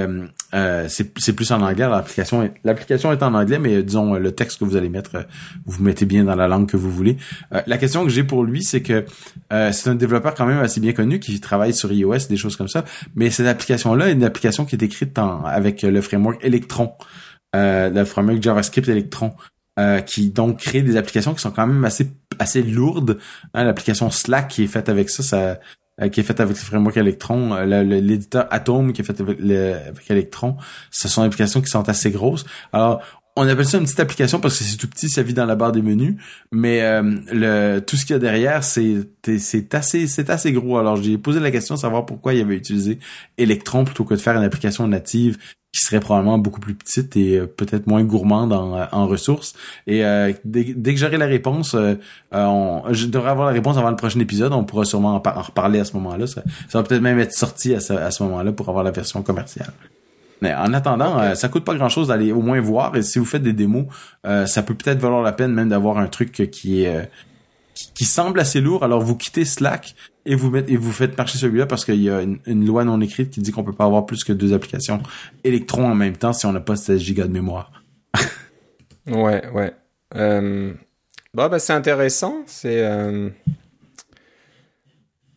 c'est 0.88 1.36
plus 1.36 1.52
en 1.52 1.62
anglais. 1.62 1.88
L'application 1.88 2.50
l'application 2.64 3.12
est 3.12 3.22
en 3.22 3.36
anglais, 3.36 3.60
mais 3.60 3.84
disons 3.84 4.16
le 4.16 4.32
texte 4.32 4.60
que 4.60 4.66
vous 4.66 4.76
allez 4.76 4.90
mettre, 4.90 5.28
vous 5.68 5.84
mettez 5.84 6.06
bien 6.06 6.24
dans 6.24 6.36
la 6.36 6.48
langue 6.48 6.68
que 6.68 6.78
vous 6.78 6.92
voulez. 6.92 7.18
la 7.52 7.78
question 7.78 8.04
que 8.04 8.10
j'ai 8.10 8.24
pour 8.24 8.44
lui, 8.44 8.64
c'est 8.64 8.82
que 8.82 9.06
c'est 9.50 9.90
un 9.90 9.96
développeur 9.96 10.34
quand 10.34 10.48
même 10.48 10.60
assez 10.60 10.80
bien 10.80 10.94
connu 10.94 11.20
qui 11.20 11.40
travaille 11.40 11.74
sur 11.76 11.92
iOS, 11.92 12.28
des 12.30 12.38
choses 12.38 12.56
comme 12.56 12.68
ça. 12.68 12.84
Mais 13.16 13.30
cette 13.30 13.48
application-là 13.48 14.10
est 14.10 14.14
une 14.14 14.24
application 14.24 14.66
qui 14.66 14.76
est 14.76 14.84
écrite 14.84 15.20
avec 15.46 15.82
le 15.84 16.02
framework 16.02 16.44
Electron, 16.44 16.94
euh, 17.56 17.90
le 17.90 18.06
framework 18.06 18.42
JavaScript 18.42 18.88
Electron. 18.88 19.34
Euh, 19.80 20.02
qui 20.02 20.30
donc 20.30 20.60
crée 20.60 20.84
des 20.84 20.98
applications 20.98 21.34
qui 21.34 21.42
sont 21.42 21.50
quand 21.50 21.66
même 21.66 21.84
assez 21.84 22.12
assez 22.38 22.62
lourdes. 22.62 23.18
Hein, 23.56 23.64
L'application 23.64 24.12
Slack 24.12 24.50
qui 24.50 24.64
est 24.66 24.68
faite 24.68 24.88
avec 24.88 25.10
ça, 25.10 25.24
ça 25.24 25.60
euh, 26.00 26.10
qui 26.10 26.20
est 26.20 26.24
faite 26.24 26.40
avec 26.40 26.56
le 26.56 26.62
framework 26.62 26.96
Electron, 26.96 27.56
l'éditeur 27.64 28.46
Atom 28.52 28.94
qui 28.94 29.02
est 29.02 29.04
fait 29.04 29.20
avec, 29.20 29.40
avec 29.40 30.12
Electron, 30.12 30.58
ce 30.92 31.08
sont 31.08 31.22
des 31.22 31.28
applications 31.28 31.60
qui 31.60 31.72
sont 31.72 31.90
assez 31.90 32.12
grosses. 32.12 32.46
Alors, 32.72 33.02
on 33.36 33.48
appelle 33.48 33.66
ça 33.66 33.80
une 33.80 33.86
petite 33.86 34.00
application 34.00 34.40
parce 34.40 34.60
que 34.60 34.64
c'est 34.64 34.78
tout 34.78 34.88
petit, 34.88 35.10
ça 35.10 35.24
vit 35.24 35.34
dans 35.34 35.48
la 35.48 35.56
barre 35.56 35.72
des 35.72 35.82
menus, 35.82 36.16
mais 36.52 36.84
euh, 36.84 37.02
le 37.32 37.80
tout 37.80 37.96
ce 37.96 38.06
qu'il 38.06 38.14
y 38.14 38.18
a 38.18 38.20
derrière, 38.20 38.64
c'est 38.64 39.10
c'est 39.40 39.74
assez 39.74 40.06
c'est 40.06 40.30
assez 40.30 40.52
gros. 40.52 40.78
Alors 40.78 40.98
j'ai 40.98 41.18
posé 41.18 41.40
la 41.40 41.50
question 41.50 41.74
de 41.76 41.80
savoir 41.80 42.06
pourquoi 42.06 42.36
il 42.36 42.42
avait 42.42 42.58
utilisé 42.58 43.00
Electron 43.40 43.86
plutôt 43.86 44.04
que 44.04 44.14
de 44.14 44.20
faire 44.20 44.38
une 44.38 44.44
application 44.44 44.88
native 44.88 45.40
qui 45.74 45.82
serait 45.82 46.00
probablement 46.00 46.38
beaucoup 46.38 46.62
plus 46.62 46.76
petite 46.76 47.18
et 47.18 47.40
euh, 47.40 47.48
peut-être 47.48 47.88
moins 47.88 48.04
gourmande 48.04 48.54
en, 48.54 48.78
euh, 48.78 48.86
en 48.92 49.08
ressources. 49.08 49.54
Et 49.88 50.04
dès, 50.46 50.94
que 50.94 50.98
j'aurai 50.98 51.18
la 51.18 51.26
réponse, 51.26 51.76
je 52.32 53.06
devrais 53.08 53.32
avoir 53.32 53.48
la 53.48 53.54
réponse 53.54 53.78
avant 53.78 53.90
le 53.90 53.96
prochain 53.96 54.20
épisode. 54.20 54.54
On 54.54 54.64
pourra 54.64 54.86
sûrement 54.86 55.16
en, 55.16 55.42
reparler 55.42 55.80
à 55.80 55.86
ce 55.86 55.94
moment-là. 55.94 56.28
Ça, 56.28 56.44
ça 56.70 56.80
va 56.80 56.88
peut-être 56.88 57.02
même 57.02 57.20
être 57.20 57.34
sorti 57.34 57.74
à 57.74 57.78
à 57.78 58.12
ce 58.12 58.24
moment-là 58.24 58.52
pour 58.54 58.70
avoir 58.70 58.84
la 58.84 58.92
version 58.92 59.22
commerciale. 59.24 59.74
Mais 60.44 60.54
en 60.54 60.74
attendant, 60.74 61.18
euh, 61.20 61.36
ça 61.36 61.48
coûte 61.48 61.64
pas 61.64 61.74
grand 61.74 61.88
chose 61.88 62.10
d'aller 62.10 62.34
au 62.34 62.42
moins 62.42 62.60
voir. 62.60 62.98
Et 62.98 63.02
si 63.02 63.18
vous 63.18 63.24
faites 63.24 63.44
des 63.44 63.54
démos, 63.54 63.86
euh, 64.28 64.46
ça 64.46 64.62
peut 64.62 64.74
peut-être 64.74 65.00
valoir 65.00 65.22
la 65.22 65.32
peine 65.32 65.54
même 65.54 65.70
d'avoir 65.70 65.98
un 65.98 66.08
truc 66.08 66.50
qui 66.52 66.84
est 66.84 66.94
euh, 66.94 67.04
qui, 67.96 68.04
semble 68.04 68.42
assez 68.42 68.60
lourd. 68.60 68.84
Alors 68.84 69.02
vous 69.02 69.16
quittez 69.16 69.46
Slack 69.46 69.96
et 70.26 70.36
vous 70.36 70.50
mettez 70.50 70.74
et 70.74 70.78
vous 70.78 70.92
faites 70.92 71.18
marcher 71.18 71.38
celui-là 71.38 71.66
parce 71.66 71.86
qu'il 71.86 72.02
y 72.02 72.10
a 72.10 72.22
une, 72.22 72.66
loi 72.66 72.84
non 72.84 73.00
écrite 73.02 73.30
qui 73.30 73.42
dit 73.42 73.52
qu'on 73.52 73.64
peut 73.64 73.74
pas 73.74 73.86
avoir 73.86 74.06
plus 74.06 74.24
que 74.24 74.34
deux 74.34 74.54
applications 74.54 75.02
électrons 75.44 75.86
en 75.86 75.96
même 75.96 76.16
temps 76.16 76.34
si 76.34 76.46
on 76.46 76.52
n'a 76.52 76.62
pas 76.62 76.76
16 76.76 77.00
gigas 77.00 77.28
de 77.28 77.34
mémoire. 77.34 77.84
ouais, 79.08 79.48
ouais. 79.50 79.74
Bon, 80.16 81.50
bah, 81.50 81.60
c'est 81.60 81.74
intéressant. 81.74 82.44
C'est 82.46 82.84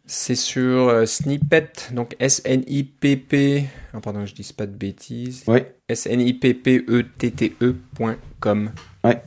c'est 0.06 0.36
sur 0.36 0.88
euh, 0.88 1.04
Snippet, 1.04 1.90
donc 1.90 2.14
S-N-I-P-P. 2.20 3.66
Oh, 3.92 3.98
pardon, 4.00 4.24
je 4.24 4.34
dis 4.34 4.52
pas 4.56 4.66
de 4.66 4.76
bêtises. 4.76 5.42
Oui. 5.48 5.64
S-N-I-P-P-E-T-T-E.com. 5.88 8.70
Ouais. 9.02 9.20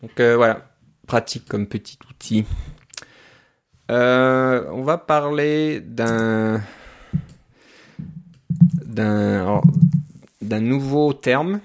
Donc 0.00 0.18
euh, 0.18 0.36
voilà, 0.36 0.70
pratique 1.06 1.44
comme 1.46 1.66
petit 1.66 1.98
outil. 2.10 2.46
Euh, 3.90 4.64
on 4.72 4.82
va 4.82 4.98
parler 4.98 5.80
d'un 5.80 6.60
d'un 8.84 9.60
d'un 10.40 10.60
nouveau 10.60 11.12
terme. 11.12 11.60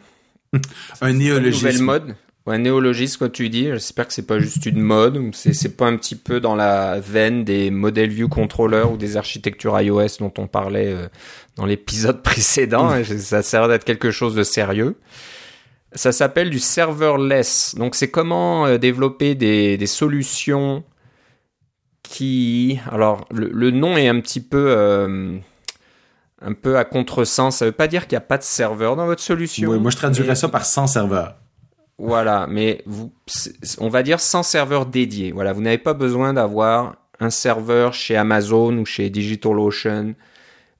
un 1.01 1.13
néologisme. 1.13 1.67
Une 1.67 1.73
nouvelle 1.73 1.83
mode. 1.83 2.15
Un 2.47 2.57
néologisme, 2.57 3.19
comme 3.19 3.31
tu 3.31 3.49
dis. 3.49 3.65
J'espère 3.65 4.07
que 4.07 4.13
c'est 4.13 4.25
pas 4.25 4.39
juste 4.39 4.65
une 4.65 4.81
mode. 4.81 5.33
C'est, 5.33 5.53
c'est 5.53 5.77
pas 5.77 5.85
un 5.85 5.95
petit 5.95 6.15
peu 6.15 6.39
dans 6.39 6.55
la 6.55 6.99
veine 6.99 7.43
des 7.43 7.71
model 7.71 8.09
view 8.09 8.27
controllers 8.27 8.91
ou 8.91 8.97
des 8.97 9.15
architectures 9.15 9.79
iOS 9.79 10.17
dont 10.19 10.33
on 10.37 10.47
parlait 10.47 10.87
euh, 10.87 11.07
dans 11.55 11.65
l'épisode 11.65 12.21
précédent. 12.23 13.03
Ça 13.03 13.41
sert 13.41 13.67
d'être 13.67 13.85
quelque 13.85 14.11
chose 14.11 14.35
de 14.35 14.43
sérieux. 14.43 14.97
Ça 15.93 16.11
s'appelle 16.11 16.49
du 16.49 16.59
serverless. 16.59 17.75
Donc 17.77 17.95
c'est 17.95 18.09
comment 18.09 18.65
euh, 18.65 18.77
développer 18.77 19.35
des, 19.35 19.77
des 19.77 19.87
solutions 19.87 20.83
qui, 22.11 22.77
alors 22.91 23.25
le, 23.31 23.71
nom 23.71 23.95
est 23.95 24.09
un 24.09 24.19
petit 24.19 24.41
peu 24.41 24.65
euh, 24.67 25.37
un 26.41 26.53
peu 26.53 26.77
à 26.77 26.83
contresens. 26.83 27.55
Ça 27.55 27.65
veut 27.65 27.71
pas 27.71 27.87
dire 27.87 28.05
qu'il 28.05 28.17
n'y 28.17 28.23
a 28.23 28.25
pas 28.27 28.37
de 28.37 28.43
serveur 28.43 28.97
dans 28.97 29.05
votre 29.05 29.21
solution. 29.21 29.69
Oui, 29.69 29.79
moi 29.79 29.91
je 29.91 29.95
traduirais 29.95 30.35
ça 30.35 30.49
par 30.49 30.65
sans 30.65 30.87
serveur. 30.87 31.37
Voilà, 31.97 32.47
mais 32.49 32.83
vous, 32.85 33.13
on 33.77 33.87
va 33.87 34.03
dire 34.03 34.19
sans 34.19 34.43
serveur 34.43 34.87
dédié. 34.87 35.31
Voilà, 35.31 35.53
vous 35.53 35.61
n'avez 35.61 35.77
pas 35.77 35.93
besoin 35.93 36.33
d'avoir 36.33 36.97
un 37.21 37.29
serveur 37.29 37.93
chez 37.93 38.17
Amazon 38.17 38.77
ou 38.77 38.85
chez 38.85 39.09
DigitalOcean 39.09 40.13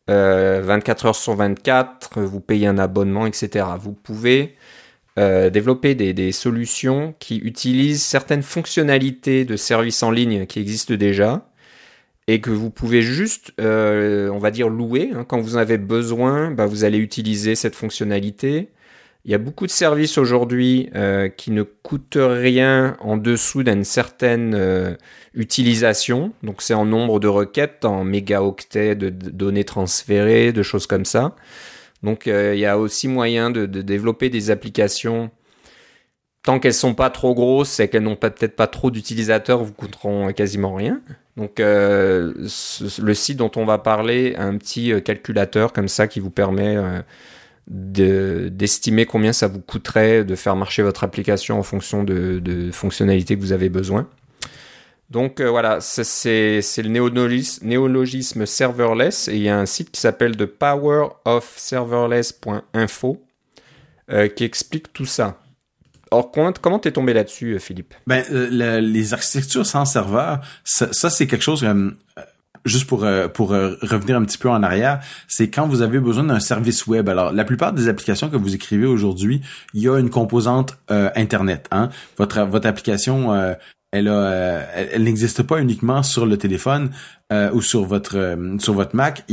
24 0.07 0.09
euh, 0.09 1.07
heures 1.07 1.15
sur 1.15 1.35
24, 1.35 2.19
vous 2.19 2.41
payez 2.41 2.67
un 2.67 2.77
abonnement, 2.77 3.25
etc. 3.25 3.65
Vous 3.79 3.93
pouvez 3.93 4.57
euh, 5.19 5.49
développer 5.49 5.93
des, 5.93 6.31
solutions 6.31 7.13
qui 7.19 7.37
utilisent 7.37 8.01
certaines 8.01 8.43
fonctionnalités 8.43 9.43
de 9.43 9.57
services 9.57 10.03
en 10.03 10.11
ligne 10.11 10.45
qui 10.45 10.59
existent 10.59 10.93
déjà 10.93 11.49
et 12.27 12.39
que 12.39 12.49
vous 12.49 12.69
pouvez 12.69 13.01
juste, 13.01 13.51
euh, 13.59 14.29
on 14.29 14.37
va 14.37 14.51
dire, 14.51 14.69
louer. 14.69 15.09
Hein. 15.13 15.25
Quand 15.27 15.41
vous 15.41 15.57
en 15.57 15.59
avez 15.59 15.77
besoin, 15.77 16.51
bah, 16.51 16.65
vous 16.65 16.85
allez 16.85 16.97
utiliser 16.97 17.55
cette 17.55 17.75
fonctionnalité. 17.75 18.69
Il 19.25 19.31
y 19.31 19.35
a 19.35 19.37
beaucoup 19.37 19.65
de 19.65 19.71
services 19.71 20.17
aujourd'hui 20.17 20.89
euh, 20.95 21.27
qui 21.27 21.51
ne 21.51 21.63
coûtent 21.63 22.17
rien 22.17 22.95
en 23.01 23.17
dessous 23.17 23.63
d'une 23.63 23.83
certaine 23.83 24.97
utilisation. 25.33 26.31
Donc 26.41 26.61
c'est 26.61 26.73
en 26.73 26.85
nombre 26.85 27.19
de 27.19 27.27
requêtes, 27.27 27.83
en 27.83 28.05
mégaoctets 28.05 28.95
de, 28.95 29.09
données 29.09 29.65
transférées, 29.65 30.53
de 30.53 30.63
choses 30.63 30.87
comme 30.87 31.05
ça. 31.05 31.35
Donc 32.03 32.27
euh, 32.27 32.53
il 32.55 32.59
y 32.59 32.65
a 32.65 32.77
aussi 32.77 33.07
moyen 33.07 33.49
de, 33.49 33.65
développer 33.65 34.29
des 34.29 34.49
applications 34.49 35.31
tant 36.43 36.59
qu'elles 36.59 36.73
sont 36.73 36.95
pas 36.95 37.11
trop 37.11 37.35
grosses 37.35 37.79
et 37.79 37.87
qu'elles 37.87 38.03
n'ont 38.03 38.15
peut-être 38.15 38.55
pas 38.55 38.67
trop 38.67 38.89
d'utilisateurs, 38.89 39.63
vous 39.63 39.73
coûteront 39.73 40.33
quasiment 40.33 40.73
rien. 40.73 41.01
Donc 41.37 41.59
le 41.59 42.33
site 43.13 43.37
dont 43.37 43.51
on 43.55 43.65
va 43.65 43.77
parler 43.77 44.33
a 44.35 44.45
un 44.45 44.57
petit 44.57 44.91
calculateur 45.03 45.71
comme 45.71 45.87
ça 45.87 46.07
qui 46.07 46.19
vous 46.19 46.31
permet 46.31 46.77
d'estimer 47.67 49.05
combien 49.05 49.33
ça 49.33 49.47
vous 49.47 49.61
coûterait 49.61 50.25
de 50.25 50.35
faire 50.35 50.55
marcher 50.55 50.81
votre 50.81 51.03
application 51.03 51.59
en 51.59 51.63
fonction 51.63 52.03
de, 52.03 52.69
fonctionnalités 52.71 53.35
que 53.35 53.41
vous 53.41 53.53
avez 53.53 53.69
besoin. 53.69 54.09
Donc 55.11 55.41
euh, 55.41 55.49
voilà, 55.49 55.81
c'est 55.81 56.61
le 56.77 56.87
néologisme, 57.63 58.45
serverless 58.45 59.27
et 59.27 59.35
il 59.35 59.41
y 59.41 59.49
a 59.49 59.59
un 59.59 59.65
site 59.65 59.91
qui 59.91 59.99
s'appelle 59.99 60.37
The 60.37 60.45
euh, 64.09 64.27
qui 64.29 64.43
explique 64.45 64.93
tout 64.93 65.05
ça. 65.05 65.37
Alors 66.11 66.31
comment 66.31 66.79
t'es 66.79 66.91
tombé 66.91 67.13
là-dessus, 67.13 67.59
Philippe? 67.59 67.93
Ben 68.07 68.23
euh, 68.31 68.79
les 68.79 69.13
architectures 69.13 69.65
sans 69.65 69.83
serveur, 69.83 70.39
ça, 70.63 71.09
c'est 71.09 71.27
quelque 71.27 71.43
chose 71.43 71.65
juste 72.65 72.87
pour 72.87 73.03
euh, 73.03 73.27
euh, 73.51 73.77
revenir 73.81 74.17
un 74.17 74.23
petit 74.23 74.37
peu 74.37 74.49
en 74.49 74.63
arrière, 74.63 75.01
c'est 75.27 75.49
quand 75.49 75.67
vous 75.67 75.81
avez 75.81 75.99
besoin 75.99 76.23
d'un 76.23 76.39
service 76.39 76.87
web. 76.87 77.09
Alors, 77.09 77.31
la 77.31 77.43
plupart 77.43 77.73
des 77.73 77.87
applications 77.87 78.29
que 78.29 78.37
vous 78.37 78.55
écrivez 78.55 78.85
aujourd'hui, 78.85 79.41
il 79.73 79.81
y 79.81 79.89
a 79.89 79.97
une 79.97 80.09
composante 80.09 80.77
euh, 80.89 81.09
internet. 81.15 81.67
Hein? 81.71 81.89
Votre 82.17 82.67
application 82.67 83.55
elle, 83.91 84.07
a, 84.07 84.61
elle, 84.75 85.03
n'existe 85.03 85.43
pas 85.43 85.61
uniquement 85.61 86.01
sur 86.01 86.25
le 86.25 86.37
téléphone 86.37 86.91
euh, 87.31 87.49
ou 87.53 87.61
sur 87.61 87.85
votre 87.85 88.17
euh, 88.17 88.57
sur 88.59 88.73
votre 88.73 88.93
Mac. 88.93 89.23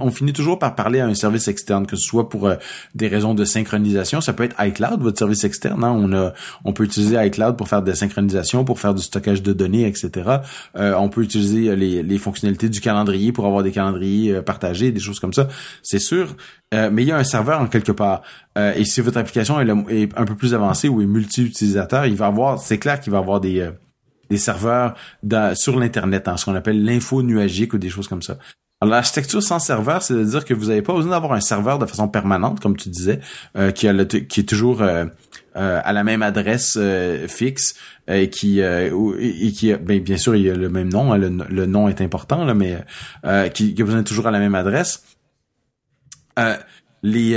on 0.00 0.10
finit 0.12 0.32
toujours 0.32 0.60
par 0.60 0.76
parler 0.76 1.00
à 1.00 1.06
un 1.06 1.14
service 1.14 1.48
externe, 1.48 1.84
que 1.84 1.96
ce 1.96 2.04
soit 2.04 2.28
pour 2.28 2.46
euh, 2.46 2.54
des 2.94 3.08
raisons 3.08 3.34
de 3.34 3.44
synchronisation. 3.44 4.20
Ça 4.20 4.32
peut 4.32 4.44
être 4.44 4.54
iCloud, 4.62 5.00
votre 5.00 5.18
service 5.18 5.42
externe. 5.42 5.82
Hein. 5.82 5.92
On 5.92 6.12
a, 6.12 6.32
on 6.64 6.72
peut 6.72 6.84
utiliser 6.84 7.16
iCloud 7.26 7.56
pour 7.56 7.68
faire 7.68 7.82
de 7.82 7.88
la 7.88 7.96
synchronisation, 7.96 8.64
pour 8.64 8.78
faire 8.78 8.94
du 8.94 9.02
stockage 9.02 9.42
de 9.42 9.52
données, 9.52 9.88
etc. 9.88 10.38
on 10.74 11.08
peut 11.08 11.22
utiliser 11.22 11.74
les, 11.74 12.04
les 12.04 12.18
fonctionnalités 12.18 12.68
du 12.68 12.80
calendrier 12.80 13.32
pour 13.32 13.44
avoir 13.46 13.64
des 13.64 13.72
calendriers 13.72 14.40
partagés, 14.42 14.92
des 14.92 15.00
choses 15.00 15.18
comme 15.18 15.32
ça. 15.32 15.48
C'est 15.82 15.98
sûr. 15.98 16.36
mais 16.72 17.02
il 17.02 17.08
y 17.08 17.12
a 17.12 17.16
un 17.16 17.24
serveur 17.24 17.60
en 17.60 17.66
quelque 17.66 17.92
part. 17.92 18.22
et 18.56 18.84
si 18.84 19.00
votre 19.00 19.18
application 19.18 19.60
est, 19.60 20.08
un 20.16 20.24
peu 20.24 20.36
plus 20.36 20.54
avancée 20.54 20.88
ou 20.88 21.02
est 21.02 21.06
multi-utilisateur, 21.06 22.06
il 22.06 22.14
va 22.14 22.26
avoir, 22.26 22.60
c'est 22.60 22.78
clair 22.78 23.00
qu'il 23.00 23.12
va 23.12 23.18
avoir 23.18 23.40
des 23.40 23.68
des 24.30 24.38
serveurs 24.38 24.94
sur 25.54 25.78
l'internet, 25.78 26.28
en 26.28 26.32
hein, 26.32 26.36
ce 26.36 26.44
qu'on 26.44 26.54
appelle 26.54 26.84
l'info 26.84 27.22
nuagique 27.22 27.74
ou 27.74 27.78
des 27.78 27.90
choses 27.90 28.08
comme 28.08 28.22
ça. 28.22 28.38
Alors, 28.82 28.94
l'architecture 28.94 29.42
sans 29.42 29.58
serveur, 29.58 30.02
c'est 30.02 30.14
de 30.14 30.24
dire 30.24 30.44
que 30.46 30.54
vous 30.54 30.66
n'avez 30.66 30.80
pas 30.80 30.94
besoin 30.94 31.10
d'avoir 31.10 31.34
un 31.34 31.40
serveur 31.40 31.78
de 31.78 31.84
façon 31.84 32.08
permanente, 32.08 32.60
comme 32.60 32.78
tu 32.78 32.88
disais, 32.88 33.20
euh, 33.56 33.72
qui, 33.72 33.86
est 33.86 34.48
toujours 34.48 34.80
euh, 34.80 35.04
euh, 35.56 35.80
à 35.84 35.92
la 35.92 36.02
même 36.02 36.22
adresse 36.22 36.78
fixe 37.28 37.74
et 38.08 38.30
qui 38.30 38.60
et 38.60 39.52
qui 39.52 39.74
ben, 39.74 40.00
bien 40.00 40.16
sûr 40.16 40.34
il 40.34 40.42
y 40.42 40.50
a 40.50 40.54
le 40.54 40.70
même 40.70 40.88
nom, 40.88 41.12
hein, 41.12 41.18
le, 41.18 41.66
nom 41.66 41.88
est 41.88 42.00
important 42.00 42.44
là, 42.44 42.54
mais 42.54 42.78
qui, 43.52 43.74
qui, 43.74 43.82
a 43.82 43.84
besoin 43.84 44.02
toujours 44.02 44.26
à 44.26 44.30
la 44.30 44.38
même 44.38 44.54
adresse. 44.54 45.04
les, 47.02 47.34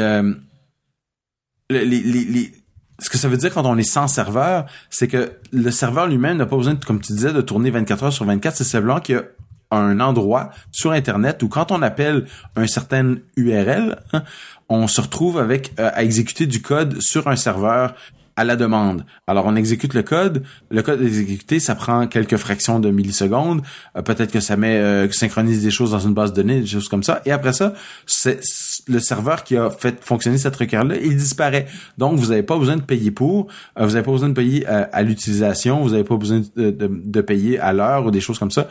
les, 1.69 1.85
les, 1.85 2.01
les 2.05 2.62
ce 3.03 3.09
que 3.09 3.17
ça 3.17 3.27
veut 3.27 3.37
dire 3.37 3.53
quand 3.53 3.65
on 3.65 3.77
est 3.77 3.83
sans 3.83 4.07
serveur, 4.07 4.65
c'est 4.89 5.07
que 5.07 5.33
le 5.51 5.71
serveur 5.71 6.07
lui-même 6.07 6.37
n'a 6.37 6.45
pas 6.45 6.55
besoin, 6.55 6.75
comme 6.75 7.01
tu 7.01 7.11
disais, 7.11 7.33
de 7.33 7.41
tourner 7.41 7.69
24 7.69 8.03
heures 8.05 8.13
sur 8.13 8.25
24. 8.25 8.55
C'est 8.55 8.63
simplement 8.63 8.99
qu'il 9.01 9.15
y 9.15 9.17
a 9.17 9.23
un 9.71 9.99
endroit 9.99 10.51
sur 10.71 10.91
Internet 10.91 11.43
où 11.43 11.49
quand 11.49 11.71
on 11.71 11.81
appelle 11.81 12.25
un 12.55 12.65
certain 12.65 13.15
URL, 13.35 13.97
hein, 14.13 14.23
on 14.69 14.87
se 14.87 15.01
retrouve 15.01 15.37
avec 15.37 15.73
euh, 15.79 15.91
à 15.93 16.03
exécuter 16.03 16.45
du 16.45 16.61
code 16.61 17.01
sur 17.01 17.27
un 17.27 17.35
serveur 17.35 17.93
à 18.35 18.43
la 18.43 18.55
demande. 18.55 19.05
Alors 19.27 19.45
on 19.45 19.55
exécute 19.55 19.93
le 19.93 20.03
code, 20.03 20.43
le 20.69 20.81
code 20.81 21.01
exécuté, 21.01 21.59
ça 21.59 21.75
prend 21.75 22.07
quelques 22.07 22.37
fractions 22.37 22.79
de 22.79 22.89
millisecondes, 22.89 23.61
euh, 23.97 24.01
peut-être 24.01 24.31
que 24.31 24.39
ça 24.39 24.57
met 24.57 24.77
euh, 24.77 25.11
synchronise 25.11 25.63
des 25.63 25.71
choses 25.71 25.91
dans 25.91 25.99
une 25.99 26.13
base 26.13 26.31
de 26.31 26.41
données, 26.41 26.61
des 26.61 26.67
choses 26.67 26.89
comme 26.89 27.03
ça 27.03 27.21
et 27.25 27.31
après 27.31 27.53
ça, 27.53 27.73
c'est 28.05 28.39
le 28.87 28.99
serveur 28.99 29.43
qui 29.43 29.57
a 29.57 29.69
fait 29.69 30.03
fonctionner 30.03 30.37
cette 30.37 30.55
requête 30.55 30.83
là, 30.83 30.95
il 31.01 31.17
disparaît. 31.17 31.67
Donc 31.97 32.17
vous 32.17 32.27
n'avez 32.27 32.43
pas 32.43 32.57
besoin 32.57 32.77
de 32.77 32.81
payer 32.81 33.11
pour, 33.11 33.47
euh, 33.77 33.85
vous 33.85 33.93
n'avez 33.93 34.03
pas 34.03 34.11
besoin 34.11 34.29
de 34.29 34.33
payer 34.33 34.65
à 34.65 35.01
l'utilisation, 35.03 35.81
vous 35.81 35.91
n'avez 35.91 36.03
pas 36.03 36.17
besoin 36.17 36.41
de, 36.55 37.21
payer 37.21 37.59
à 37.59 37.71
l'heure 37.73 38.05
ou 38.05 38.11
des 38.11 38.19
choses 38.19 38.37
comme 38.39 38.51
ça. 38.51 38.67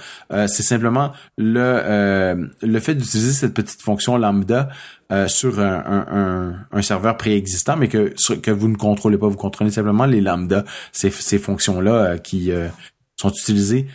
c'est 0.46 0.62
simplement 0.62 1.12
le 1.38 2.50
le 2.62 2.80
fait 2.80 2.94
d'utiliser 2.94 3.32
cette 3.32 3.54
petite 3.54 3.82
fonction 3.82 4.16
lambda 4.16 4.68
euh, 5.12 5.28
sur 5.28 5.60
un, 5.60 6.64
un, 6.72 6.82
serveur 6.82 7.18
préexistant, 7.18 7.76
mais 7.76 7.88
que, 7.88 8.14
que 8.36 8.50
vous 8.50 8.68
ne 8.68 8.76
contrôlez 8.76 9.18
pas. 9.18 9.28
Vous 9.28 9.36
contrôlez 9.36 9.70
simplement 9.70 10.06
les 10.06 10.22
lambda, 10.22 10.64
ces, 10.90 11.10
ces 11.10 11.38
fonctions-là 11.38 11.92
euh, 11.92 12.16
qui 12.16 12.50
euh, 12.50 12.68
sont 13.16 13.30
utilisées 13.30 13.88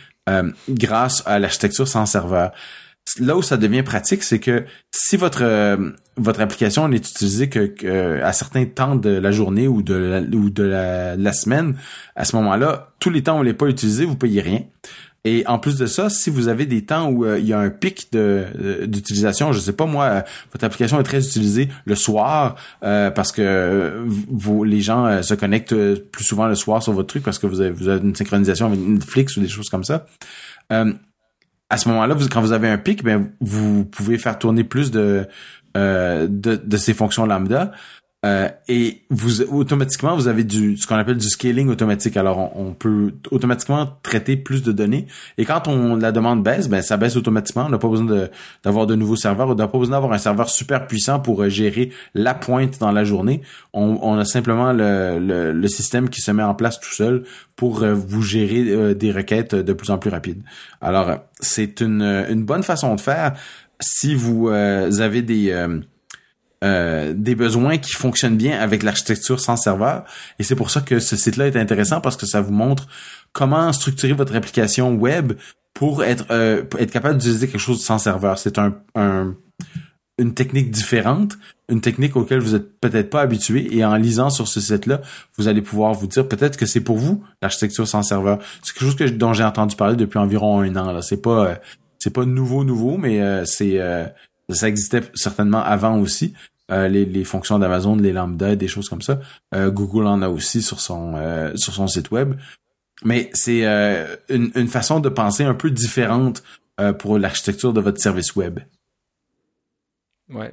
grâce 0.68 1.22
à 1.26 1.38
l'architecture 1.38 1.88
sans 1.88 2.04
serveur. 2.04 2.52
Là 3.18 3.34
où 3.34 3.42
ça 3.42 3.56
devient 3.56 3.82
pratique, 3.82 4.22
c'est 4.22 4.38
que 4.38 4.66
si 4.94 5.16
votre 5.16 5.78
votre 6.18 6.40
application 6.40 6.86
n'est 6.86 6.98
utilisée 6.98 7.48
que, 7.48 8.20
à 8.22 8.32
certains 8.34 8.66
temps 8.66 8.94
de 8.94 9.08
la 9.08 9.30
journée 9.32 9.66
ou 9.66 9.80
de 9.80 9.94
la, 9.94 10.20
ou 10.20 10.50
de 10.50 10.64
la, 10.64 11.16
la 11.16 11.32
semaine, 11.32 11.76
à 12.14 12.26
ce 12.26 12.36
moment-là, 12.36 12.90
tous 13.00 13.08
les 13.08 13.22
temps 13.22 13.36
où 13.36 13.38
vous 13.38 13.44
ne 13.44 13.52
pas 13.52 13.68
utilisé, 13.68 14.04
vous 14.04 14.16
payez 14.16 14.42
rien. 14.42 14.60
Et 15.24 15.44
en 15.46 15.58
plus 15.58 15.76
de 15.76 15.86
ça, 15.86 16.08
si 16.10 16.30
vous 16.30 16.48
avez 16.48 16.64
des 16.64 16.84
temps 16.84 17.08
où 17.08 17.24
euh, 17.24 17.38
il 17.38 17.46
y 17.46 17.52
a 17.52 17.58
un 17.58 17.70
pic 17.70 18.08
euh, 18.14 18.86
d'utilisation, 18.86 19.52
je 19.52 19.58
sais 19.58 19.72
pas 19.72 19.84
moi, 19.84 20.04
euh, 20.04 20.22
votre 20.52 20.64
application 20.64 20.98
est 21.00 21.04
très 21.04 21.26
utilisée 21.26 21.68
le 21.84 21.96
soir 21.96 22.54
parce 22.80 23.32
que 23.32 24.04
vous, 24.06 24.64
les 24.64 24.80
gens 24.80 25.22
se 25.22 25.34
connectent 25.34 25.74
plus 25.96 26.24
souvent 26.24 26.46
le 26.46 26.54
soir 26.54 26.82
sur 26.82 26.92
votre 26.92 27.08
truc 27.08 27.24
parce 27.24 27.38
que 27.38 27.46
vous 27.46 27.60
avez, 27.60 27.70
vous 27.70 27.88
avez 27.88 28.00
une 28.00 28.14
synchronisation 28.14 28.66
avec 28.66 28.80
Netflix 28.80 29.36
ou 29.36 29.40
des 29.40 29.48
choses 29.48 29.68
comme 29.68 29.84
ça. 29.84 30.06
à 30.70 31.76
ce 31.76 31.88
moment-là, 31.88 32.16
quand 32.30 32.40
vous 32.40 32.52
avez 32.52 32.68
un 32.68 32.78
pic, 32.78 33.02
ben 33.02 33.30
vous 33.40 33.84
pouvez 33.84 34.18
faire 34.18 34.38
tourner 34.38 34.64
plus 34.64 34.90
de 34.90 35.26
de, 35.74 36.26
de 36.26 36.76
ces 36.76 36.92
fonctions 36.92 37.24
lambda. 37.24 37.70
Euh, 38.26 38.48
et 38.66 39.02
vous 39.10 39.42
automatiquement 39.42 40.16
vous 40.16 40.26
avez 40.26 40.42
du 40.42 40.76
ce 40.76 40.88
qu'on 40.88 40.96
appelle 40.96 41.18
du 41.18 41.28
scaling 41.28 41.68
automatique. 41.68 42.16
Alors 42.16 42.56
on, 42.56 42.72
peut 42.72 43.12
automatiquement 43.30 43.96
traiter 44.02 44.36
plus 44.36 44.64
de 44.64 44.72
données. 44.72 45.06
Et 45.36 45.44
quand 45.44 45.68
on 45.68 45.94
la 45.94 46.10
demande 46.10 46.42
baisse, 46.42 46.68
ben 46.68 46.82
ça 46.82 46.96
baisse 46.96 47.14
automatiquement. 47.14 47.66
On 47.66 47.68
n'a 47.68 47.78
pas 47.78 47.88
besoin 47.88 48.28
d'avoir 48.64 48.88
de, 48.88 48.96
nouveaux 48.96 49.14
serveurs. 49.14 49.48
On 49.50 49.54
n'a 49.54 49.68
pas 49.68 49.78
besoin 49.78 49.92
d'avoir 49.92 50.12
un 50.12 50.18
serveur 50.18 50.48
super 50.48 50.88
puissant 50.88 51.20
pour 51.20 51.42
euh, 51.42 51.48
gérer 51.48 51.92
la 52.14 52.34
pointe 52.34 52.80
dans 52.80 52.90
la 52.90 53.04
journée. 53.04 53.40
On, 53.72 54.00
on 54.02 54.18
a 54.18 54.24
simplement 54.24 54.72
le, 54.72 55.20
le, 55.20 55.52
le, 55.52 55.68
système 55.68 56.08
qui 56.08 56.20
se 56.20 56.32
met 56.32 56.42
en 56.42 56.56
place 56.56 56.80
tout 56.80 56.92
seul 56.92 57.22
pour 57.54 57.84
euh, 57.84 57.94
vous 57.94 58.22
gérer 58.22 58.96
des 58.96 59.12
requêtes 59.12 59.54
de 59.54 59.72
plus 59.72 59.90
en 59.90 59.98
plus 59.98 60.10
rapides. 60.10 60.42
Alors 60.80 61.18
c'est 61.38 61.80
une, 61.80 62.02
une 62.02 62.42
bonne 62.42 62.64
façon 62.64 62.96
de 62.96 63.00
faire 63.00 63.34
si 63.80 64.14
vous 64.14 64.48
avez 64.48 65.22
des 65.22 65.50
euh, 65.52 65.80
des 66.62 67.34
besoins 67.34 67.78
qui 67.78 67.92
fonctionnent 67.92 68.36
bien 68.36 68.58
avec 68.58 68.82
l'architecture 68.82 69.38
sans 69.38 69.56
serveur. 69.56 70.04
Et 70.38 70.42
c'est 70.42 70.56
pour 70.56 70.70
ça 70.70 70.80
que 70.80 70.98
ce 70.98 71.16
site-là 71.16 71.46
est 71.46 71.56
intéressant 71.56 72.00
parce 72.00 72.16
que 72.16 72.26
ça 72.26 72.40
vous 72.40 72.52
montre 72.52 72.88
comment 73.32 73.72
structurer 73.72 74.12
votre 74.12 74.34
application 74.34 74.94
web 74.94 75.34
pour 75.78 76.02
être 76.02 76.26
euh, 76.30 76.64
être 76.78 76.90
capable 76.90 77.18
d'utiliser 77.18 77.46
quelque 77.46 77.60
chose 77.60 77.84
sans 77.84 77.98
serveur. 77.98 78.36
C'est 78.38 78.58
un, 78.58 78.74
une 80.18 80.34
technique 80.34 80.72
différente, 80.72 81.38
une 81.68 81.80
technique 81.80 82.16
auquel 82.16 82.40
vous 82.40 82.56
êtes 82.56 82.80
peut-être 82.80 83.10
pas 83.10 83.20
habitué. 83.20 83.76
Et 83.76 83.84
en 83.84 83.94
lisant 83.94 84.28
sur 84.28 84.48
ce 84.48 84.60
site-là, 84.60 85.02
vous 85.36 85.46
allez 85.46 85.62
pouvoir 85.62 85.94
vous 85.94 86.08
dire 86.08 86.26
peut-être 86.26 86.56
que 86.56 86.66
c'est 86.66 86.80
pour 86.80 86.96
vous 86.96 87.22
l'architecture 87.42 87.86
sans 87.86 88.02
serveur. 88.02 88.40
C'est 88.64 88.72
quelque 88.72 88.86
chose 88.86 88.96
que 88.96 89.04
dont 89.04 89.32
j'ai 89.34 89.44
entendu 89.44 89.76
parler 89.76 89.94
depuis 89.94 90.18
environ 90.18 90.60
un 90.60 90.74
an. 90.74 91.00
C'est 91.00 91.22
pas 91.22 91.46
euh, 91.46 91.54
c'est 92.00 92.12
pas 92.12 92.24
nouveau 92.24 92.64
nouveau, 92.64 92.96
mais 92.96 93.20
c'est 93.44 93.80
ça 94.54 94.68
existait 94.68 95.02
certainement 95.14 95.62
avant 95.62 95.98
aussi. 95.98 96.34
Euh, 96.70 96.86
les, 96.86 97.06
les, 97.06 97.24
fonctions 97.24 97.58
d'Amazon, 97.58 97.96
les 97.96 98.12
lambda, 98.12 98.54
des 98.54 98.68
choses 98.68 98.90
comme 98.90 99.00
ça. 99.00 99.20
Euh, 99.54 99.70
Google 99.70 100.06
en 100.06 100.20
a 100.20 100.28
aussi 100.28 100.60
sur 100.60 100.80
son 100.80 101.14
euh, 101.16 101.56
sur 101.56 101.72
son 101.72 101.86
site 101.86 102.10
web. 102.10 102.34
Mais 103.04 103.30
c'est 103.32 103.64
une, 104.28 104.50
une, 104.56 104.66
façon 104.66 104.98
de 104.98 105.08
penser 105.08 105.44
un 105.44 105.54
peu 105.54 105.70
différente 105.70 106.42
pour 106.98 107.16
l'architecture 107.16 107.72
de 107.72 107.80
votre 107.80 108.00
service 108.00 108.34
web. 108.34 108.58
Ouais. 110.28 110.52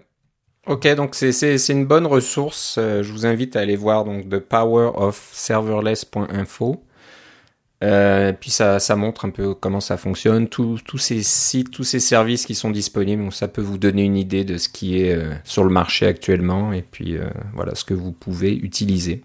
Ok, 0.67 0.87
donc 0.93 1.15
c'est 1.15 1.57
une 1.69 1.87
bonne 1.87 2.05
ressource. 2.05 2.75
je 2.77 3.11
vous 3.11 3.25
invite 3.25 3.55
à 3.55 3.61
aller 3.61 3.75
voir 3.75 4.05
donc 4.05 4.29
the 4.29 4.37
power 4.37 4.91
Euh, 7.83 8.31
puis 8.31 8.51
ça, 8.51 8.79
montre 8.95 9.25
un 9.25 9.29
peu 9.29 9.53
comment 9.53 9.81
ça 9.81 9.97
fonctionne, 9.97 10.47
tous 10.47 10.79
ces 10.97 11.21
sites, 11.23 11.71
tous 11.71 11.83
ces 11.83 11.99
services 11.99 12.45
qui 12.45 12.55
sont 12.55 12.71
disponibles. 12.71 13.31
Ça 13.31 13.47
peut 13.47 13.61
vous 13.61 13.77
donner 13.77 14.03
une 14.03 14.15
idée 14.15 14.43
de 14.43 14.57
ce 14.57 14.69
qui 14.69 14.99
est 14.99 15.13
euh, 15.13 15.33
sur 15.43 15.63
le 15.63 15.69
marché 15.69 16.07
actuellement 16.07 16.71
et 16.71 16.81
puis 16.81 17.17
euh, 17.17 17.27
voilà 17.53 17.75
ce 17.75 17.83
que 17.83 17.93
vous 17.93 18.11
pouvez 18.11 18.55
utiliser. 18.55 19.23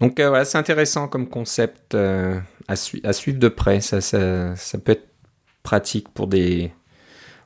Donc 0.00 0.20
voilà, 0.20 0.44
c'est 0.44 0.58
intéressant 0.58 1.08
comme 1.08 1.26
concept 1.26 1.94
à, 1.94 2.76
suivre 2.76 3.38
de 3.38 3.48
près. 3.48 3.80
Ça, 3.80 3.98
peut 4.84 4.92
être 4.92 5.08
pratique 5.62 6.10
pour 6.10 6.26
des, 6.26 6.70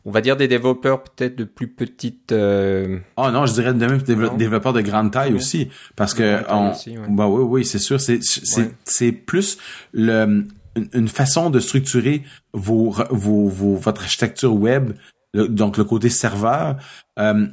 on 0.04 0.10
va 0.10 0.20
dire 0.20 0.36
des 0.36 0.48
développeurs 0.48 1.02
peut-être 1.02 1.36
de 1.36 1.44
plus 1.44 1.68
petites. 1.68 2.32
Euh... 2.32 2.98
Oh 3.16 3.30
non, 3.30 3.46
je 3.46 3.52
dirais 3.52 3.74
même 3.74 3.98
des 3.98 4.16
développeurs 4.36 4.72
de 4.72 4.80
grande 4.80 5.10
taille 5.12 5.34
aussi, 5.34 5.68
parce 5.96 6.14
que 6.14 6.40
on... 6.48 6.72
bah 7.10 7.26
oui, 7.26 7.42
oui, 7.42 7.64
c'est 7.64 7.78
sûr, 7.78 8.00
c'est 8.00 8.20
c'est 8.22 8.70
c'est 8.84 9.12
plus 9.12 9.58
le 9.92 10.44
une 10.92 11.08
façon 11.08 11.50
de 11.50 11.58
structurer 11.58 12.22
vos, 12.52 12.94
vos, 13.10 13.48
vos 13.48 13.74
votre 13.74 14.02
architecture 14.02 14.54
web, 14.54 14.92
donc 15.34 15.76
le 15.76 15.84
côté 15.84 16.08
serveur. 16.08 16.76
Euh, 17.18 17.46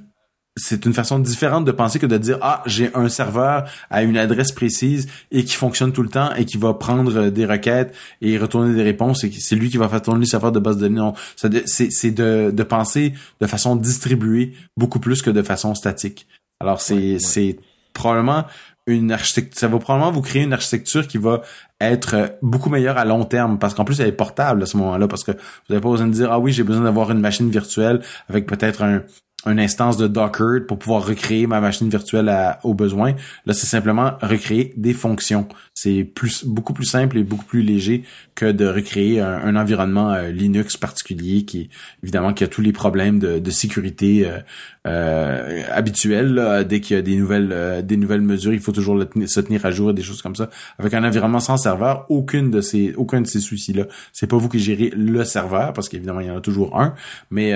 c'est 0.58 0.86
une 0.86 0.94
façon 0.94 1.20
différente 1.20 1.66
de 1.66 1.72
penser 1.72 2.00
que 2.00 2.06
de 2.06 2.18
dire 2.18 2.38
ah 2.42 2.64
j'ai 2.66 2.94
un 2.96 3.10
serveur 3.10 3.70
à 3.90 4.04
une 4.04 4.18
adresse 4.18 4.52
précise 4.52 5.08
et 5.32 5.44
qui 5.44 5.54
fonctionne 5.54 5.94
tout 5.94 6.04
le 6.04 6.10
temps 6.10 6.34
et 6.36 6.46
qui 6.46 6.58
va 6.58 6.74
prendre 6.74 7.30
des 7.30 7.46
requêtes 7.46 7.96
et 8.22 8.38
retourner 8.38 8.74
des 8.74 8.84
réponses 8.84 9.24
et 9.24 9.32
c'est 9.32 9.56
lui 9.56 9.70
qui 9.70 9.78
va 9.78 9.88
faire 9.88 10.02
tourner 10.02 10.22
le 10.22 10.26
serveur 10.26 10.52
de 10.52 10.60
base 10.60 10.78
de 10.78 10.82
données. 10.82 11.00
Non, 11.00 11.14
c'est 11.36 12.12
de, 12.12 12.52
de 12.52 12.64
penser 12.64 13.14
de 13.40 13.48
façon 13.48 13.76
distribuée 13.76 14.54
beaucoup 14.76 15.00
plus 15.00 15.22
que 15.22 15.30
de 15.30 15.42
façon 15.42 15.76
statique. 15.76 16.28
Alors 16.60 16.82
c'est 16.82 17.20
c'est 17.20 17.60
probablement 17.94 18.46
une 18.88 19.12
architecture, 19.12 19.60
ça 19.60 19.68
va 19.68 19.80
probablement 19.80 20.12
vous 20.12 20.22
créer 20.22 20.44
une 20.44 20.54
architecture 20.54 21.08
qui 21.08 21.18
va 21.18 21.42
être 21.82 22.38
beaucoup 22.42 22.70
meilleure 22.70 22.98
à 22.98 23.06
long 23.06 23.26
terme 23.26 23.60
parce 23.60 23.74
qu'en 23.74 23.84
plus 23.84 24.00
elle 24.00 24.08
est 24.08 24.14
portable 24.14 24.64
à 24.64 24.66
ce 24.66 24.78
moment-là 24.78 25.08
parce 25.08 25.24
que 25.24 25.32
vous 25.32 25.38
n'avez 25.70 25.82
pas 25.82 25.90
besoin 25.90 26.08
de 26.08 26.14
dire 26.14 26.32
ah 26.32 26.40
oui 26.40 26.54
j'ai 26.54 26.64
besoin 26.64 26.86
d'avoir 26.86 27.12
une 27.12 27.20
machine 27.20 27.50
virtuelle 27.50 28.02
avec 28.30 28.48
peut-être 28.48 28.84
un 28.84 29.04
une 29.46 29.60
instance 29.60 29.98
de 29.98 30.08
Docker 30.08 30.66
pour 30.68 30.80
pouvoir 30.80 31.06
recréer 31.06 31.48
ma 31.48 31.62
machine 31.62 31.90
virtuelle 31.90 32.58
au 32.64 32.74
besoin. 32.74 33.14
Là, 33.46 33.54
c'est 33.54 33.68
simplement 33.68 34.14
recréer 34.22 34.74
des 34.78 34.94
fonctions. 34.94 35.48
C'est 35.80 36.04
plus 36.04 36.44
beaucoup 36.44 36.74
plus 36.74 36.88
simple 36.88 37.20
et 37.20 37.24
beaucoup 37.24 37.46
plus 37.46 37.62
léger 37.62 38.04
que 38.34 38.52
de 38.52 38.66
recréer 38.66 39.22
un, 39.22 39.56
environnement 39.56 40.12
euh, 40.12 40.32
Linux 40.32 40.76
particulier 40.76 41.46
qui, 41.46 41.70
évidemment, 42.02 42.34
qui 42.34 42.44
a 42.44 42.48
tous 42.48 42.64
les 42.64 42.72
problèmes 42.72 43.20
de, 43.20 43.38
de 43.38 43.52
sécurité 43.52 44.28
euh, 44.28 44.40
euh, 44.88 45.62
habituels. 45.70 46.66
Dès 46.68 46.82
qu'il 46.82 46.96
y 46.96 47.00
a 47.00 47.04
des 47.04 47.16
nouvelles 47.16 47.52
euh, 47.52 47.84
des 47.84 47.96
nouvelles 47.96 48.24
mesures, 48.24 48.56
il 48.56 48.60
faut 48.60 48.72
toujours 48.72 49.00
se 49.28 49.40
tenir 49.40 49.68
à 49.68 49.70
jour, 49.70 49.94
des 49.94 50.02
choses 50.02 50.24
comme 50.24 50.36
ça. 50.36 50.50
Avec 50.80 50.96
un 50.96 51.04
environnement 51.04 51.40
sans 51.40 51.58
serveur, 51.58 52.08
aucune 52.10 52.50
de 52.50 52.62
ces 52.62 52.96
aucun 52.96 53.22
de 53.22 53.28
ces 53.28 53.40
soucis-là. 53.40 53.86
C'est 54.14 54.26
pas 54.26 54.38
vous 54.38 54.50
qui 54.50 54.58
gérez 54.58 54.90
le 54.96 55.24
serveur 55.26 55.74
parce 55.74 55.90
qu'évidemment 55.90 56.22
il 56.22 56.28
y 56.28 56.32
en 56.32 56.38
a 56.38 56.42
toujours 56.42 56.80
un, 56.80 56.96
mais 57.30 57.54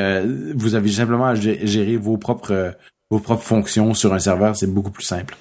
vous 0.54 0.76
avez 0.76 0.92
simplement 0.92 1.26
à 1.26 1.34
gérer 1.34 1.98
vos 1.98 2.20
propres, 2.20 2.76
vos 3.10 3.20
propres 3.20 3.46
fonctions 3.46 3.96
sur 3.96 4.14
un 4.14 4.20
serveur. 4.20 4.56
C'est 4.56 4.72
beaucoup 4.72 4.92
plus 4.92 5.06
simple. 5.06 5.36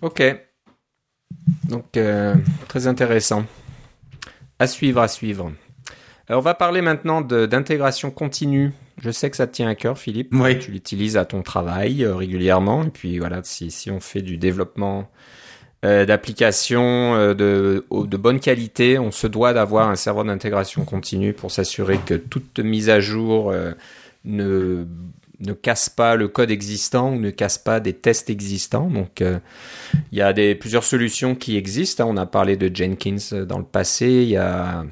Ok. 0.00 0.51
Donc, 1.68 1.96
euh, 1.96 2.34
très 2.68 2.86
intéressant. 2.86 3.44
À 4.58 4.66
suivre, 4.66 5.00
à 5.00 5.08
suivre. 5.08 5.52
on 6.28 6.40
va 6.40 6.54
parler 6.54 6.82
maintenant 6.82 7.20
d'intégration 7.20 8.10
continue. 8.10 8.72
Je 9.00 9.10
sais 9.10 9.30
que 9.30 9.36
ça 9.36 9.46
te 9.46 9.52
tient 9.52 9.68
à 9.68 9.74
cœur, 9.74 9.98
Philippe. 9.98 10.32
Oui. 10.32 10.58
Tu 10.58 10.70
l'utilises 10.70 11.16
à 11.16 11.24
ton 11.24 11.42
travail 11.42 12.06
régulièrement. 12.06 12.84
Et 12.84 12.90
puis 12.90 13.18
voilà, 13.18 13.40
si, 13.42 13.70
si 13.70 13.90
on 13.90 14.00
fait 14.00 14.22
du 14.22 14.36
développement 14.36 15.10
d'applications 15.82 17.34
de, 17.34 17.84
de 17.90 18.16
bonne 18.16 18.38
qualité, 18.38 19.00
on 19.00 19.10
se 19.10 19.26
doit 19.26 19.52
d'avoir 19.52 19.88
un 19.88 19.96
serveur 19.96 20.24
d'intégration 20.24 20.84
continue 20.84 21.32
pour 21.32 21.50
s'assurer 21.50 21.98
que 21.98 22.14
toute 22.14 22.60
mise 22.60 22.88
à 22.88 23.00
jour 23.00 23.52
ne 24.24 24.86
ne 25.42 25.52
casse 25.52 25.88
pas 25.88 26.16
le 26.16 26.28
code 26.28 26.50
existant 26.50 27.12
ou 27.12 27.18
ne 27.18 27.30
casse 27.30 27.58
pas 27.58 27.80
des 27.80 27.92
tests 27.92 28.30
existants. 28.30 28.88
Donc, 28.88 29.20
euh, 29.20 29.38
il 30.10 30.18
y 30.18 30.22
a 30.22 30.32
des, 30.32 30.54
plusieurs 30.54 30.84
solutions 30.84 31.34
qui 31.34 31.56
existent. 31.56 32.04
Hein. 32.04 32.10
On 32.10 32.16
a 32.16 32.26
parlé 32.26 32.56
de 32.56 32.74
Jenkins 32.74 33.16
euh, 33.32 33.44
dans 33.44 33.58
le 33.58 33.64
passé. 33.64 34.06
Il 34.06 34.28
y 34.28 34.36
a, 34.36 34.84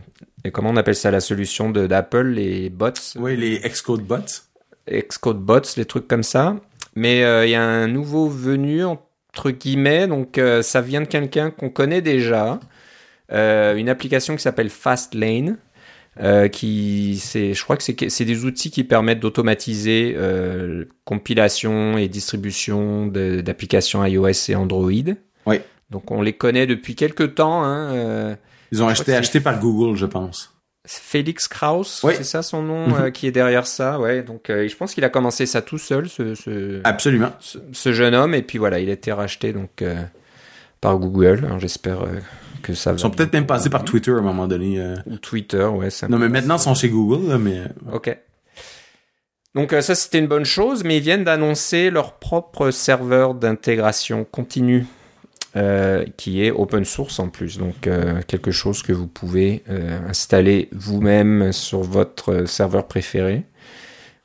comment 0.53 0.71
on 0.71 0.77
appelle 0.77 0.97
ça, 0.97 1.11
la 1.11 1.21
solution 1.21 1.71
d'Apple, 1.71 2.29
les 2.29 2.69
bots? 2.69 2.91
Oui, 3.17 3.37
les 3.37 3.59
Xcode 3.61 4.03
bots. 4.03 4.19
Xcode 4.91 5.41
bots, 5.41 5.61
les 5.77 5.85
trucs 5.85 6.09
comme 6.09 6.23
ça. 6.25 6.57
Mais 6.97 7.23
euh, 7.23 7.47
il 7.47 7.51
y 7.51 7.55
a 7.55 7.63
un 7.63 7.87
nouveau 7.87 8.29
venu, 8.29 8.85
entre 8.85 9.51
guillemets. 9.51 10.09
Donc, 10.09 10.41
ça 10.63 10.81
vient 10.81 11.01
de 11.01 11.07
quelqu'un 11.07 11.51
qu'on 11.51 11.71
connaît 11.71 12.03
déjà. 12.03 12.59
une 13.31 13.89
application 13.89 14.35
qui 14.35 14.43
s'appelle 14.43 14.71
Fastlane. 14.71 15.59
Euh, 16.23 16.49
qui 16.49 17.19
c'est 17.23 17.55
je 17.55 17.65
crois 17.65 17.79
que 17.79 17.83
c'est 17.83 18.25
des 18.27 18.45
outils 18.45 18.71
qui 18.71 18.85
permettent 18.85 19.21
d'automatiser 19.21 20.15
euh, 20.19 20.85
compilation 21.07 21.97
et 21.97 22.09
distribution 22.09 23.07
d'applications 23.07 24.05
iOS 24.05 24.51
et 24.51 24.55
Android. 24.55 24.91
Oui. 25.47 25.61
Donc 25.89 26.11
on 26.11 26.21
les 26.21 26.35
connaît 26.35 26.67
depuis 26.67 26.95
quelques 26.95 27.37
temps. 27.37 27.65
Hein, 27.65 27.95
euh, 27.95 28.35
Ils 28.71 28.83
ont 28.83 28.91
été 28.91 29.15
achetés 29.15 29.41
par 29.41 29.59
Google, 29.61 29.97
je 29.97 30.05
pense. 30.05 30.55
Félix 30.87 31.49
Krauss, 31.49 32.05
c'est 32.05 32.25
ça 32.25 32.43
son 32.43 32.63
nom 32.63 32.89
mhm. 32.89 32.95
euh, 32.95 33.11
qui 33.11 33.27
est 33.27 33.33
derrière 33.33 33.67
ça, 33.67 33.99
ouais. 33.99 34.23
Donc 34.23 34.45
je 34.49 34.77
pense 34.77 34.93
qu'il 34.93 35.05
a 35.05 35.09
commencé 35.09 35.47
ça 35.47 35.63
tout 35.63 35.79
seul, 35.79 36.09
ce, 36.11 36.35
ce 36.35 36.81
absolument, 36.85 37.33
ce, 37.41 37.93
jeune 37.95 38.15
homme, 38.15 38.35
et 38.35 38.43
puis 38.43 38.59
voilà, 38.59 38.79
il 38.79 38.91
a 38.91 38.93
été 38.93 39.11
racheté 39.11 39.55
donc 39.55 39.83
par 40.83 40.99
Google. 40.99 41.49
J'espère 41.59 42.01
que 42.61 42.75
ça 42.75 42.93
Ils 42.93 42.99
sont 42.99 43.11
peut-être 43.11 43.33
même 43.33 43.47
passés 43.47 43.71
par 43.71 43.85
Twitter 43.85 44.13
à 44.13 44.17
un 44.17 44.23
moment 44.23 44.47
donné. 44.47 44.81
Euh. 44.81 44.97
Ou 45.07 45.19
Twitter, 45.19 45.65
ouais. 45.65 45.91
Ça 45.91 46.09
non, 46.09 46.19
mais 46.19 46.29
maintenant 46.29 46.57
ils 46.57 46.63
sont 46.63 46.75
chez 46.75 46.89
Google, 46.89 47.29
là, 47.29 47.39
mais. 47.39 47.59
Euh, 47.59 47.95
ok. 47.95 48.17
Donc 49.55 49.73
euh, 49.73 49.81
ça 49.81 49.95
c'était 49.95 50.19
une 50.19 50.29
bonne 50.29 50.45
chose, 50.45 50.85
mais 50.85 50.99
ils 50.99 51.03
viennent 51.03 51.25
d'annoncer 51.25 51.91
leur 51.91 52.19
propre 52.19 52.71
serveur 52.71 53.35
d'intégration 53.35 54.25
continue, 54.25 54.87
qui 56.17 56.45
est 56.45 56.53
open 56.53 56.85
source 56.85 57.19
en 57.19 57.29
plus, 57.29 57.59
donc 57.59 57.89
quelque 58.29 58.53
chose 58.53 58.85
que 58.85 58.93
vous 58.93 59.09
pouvez 59.09 59.65
installer 60.09 60.69
vous-même 60.71 61.51
sur 61.51 61.83
votre 61.83 62.45
serveur 62.47 62.87
préféré 62.87 63.43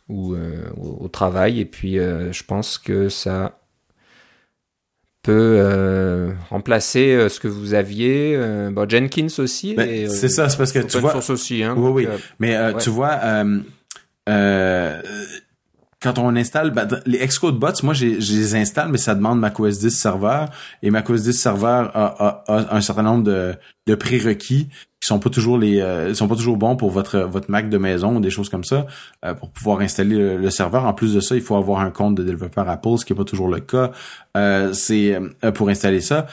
ou 0.07 0.35
au 0.77 1.07
travail. 1.07 1.59
Et 1.59 1.65
puis 1.65 1.95
je 1.95 2.43
pense 2.43 2.77
que 2.77 3.09
ça 3.09 3.57
peut 5.25 5.57
euh, 5.57 6.33
remplacer 6.51 7.13
euh, 7.13 7.29
ce 7.29 7.39
que 7.39 7.47
vous 7.47 7.73
aviez. 7.73 8.35
Euh, 8.35 8.69
bon, 8.69 8.87
Jenkins 8.87 9.27
aussi. 9.39 9.73
Ben, 9.73 10.07
c'est 10.07 10.29
ça, 10.29 10.49
c'est 10.49 10.57
parce 10.57 10.71
que 10.71 10.79
tu 10.79 10.99
vois. 10.99 11.13
Source 11.13 11.31
aussi, 11.31 11.63
hein, 11.63 11.73
oui, 11.75 12.05
oui. 12.05 12.07
Mais 12.39 12.55
tu 12.75 12.91
vois, 12.91 13.19
quand 16.01 16.19
on 16.19 16.35
installe 16.35 16.69
ben, 16.69 16.87
les 17.07 17.25
Xcode 17.25 17.57
bots, 17.57 17.81
moi 17.81 17.95
je 17.95 18.05
les 18.05 18.55
installe, 18.55 18.89
mais 18.89 18.99
ça 18.99 19.15
demande 19.15 19.39
macOS 19.39 19.79
10 19.79 19.89
serveur 19.89 20.49
et 20.83 20.91
macOS 20.91 21.23
10 21.23 21.33
serveur 21.33 21.89
a, 21.97 22.43
a, 22.47 22.75
un 22.75 22.81
certain 22.81 23.01
nombre 23.01 23.23
de, 23.23 23.55
de 23.87 23.95
prérequis 23.95 24.69
qui 25.05 25.09
sont 25.09 25.19
pas 25.19 25.29
toujours 25.29 25.59
les 25.59 25.81
euh, 25.81 26.15
sont 26.15 26.27
pas 26.27 26.35
toujours 26.35 26.57
bons 26.57 26.75
pour 26.75 26.89
votre 26.89 27.19
votre 27.19 27.51
Mac 27.51 27.69
de 27.69 27.77
maison 27.77 28.15
ou 28.15 28.19
des 28.19 28.31
choses 28.31 28.49
comme 28.49 28.63
ça 28.63 28.87
euh, 29.23 29.35
pour 29.35 29.51
pouvoir 29.51 29.81
installer 29.81 30.15
le, 30.15 30.49
serveur. 30.49 30.85
En 30.85 30.93
plus 30.93 31.13
de 31.13 31.19
ça, 31.19 31.35
il 31.35 31.41
faut 31.41 31.55
avoir 31.55 31.81
un 31.81 31.91
compte 31.91 32.15
de 32.15 32.23
développeur 32.23 32.67
Apple, 32.67 32.97
ce 32.97 33.05
qui 33.05 33.13
est 33.13 33.15
pas 33.15 33.23
toujours 33.23 33.47
le 33.47 33.59
cas. 33.59 33.91
Euh, 34.35 34.73
c'est 34.73 35.17
pour 35.53 35.69
installer 35.69 36.01
ça. 36.01 36.25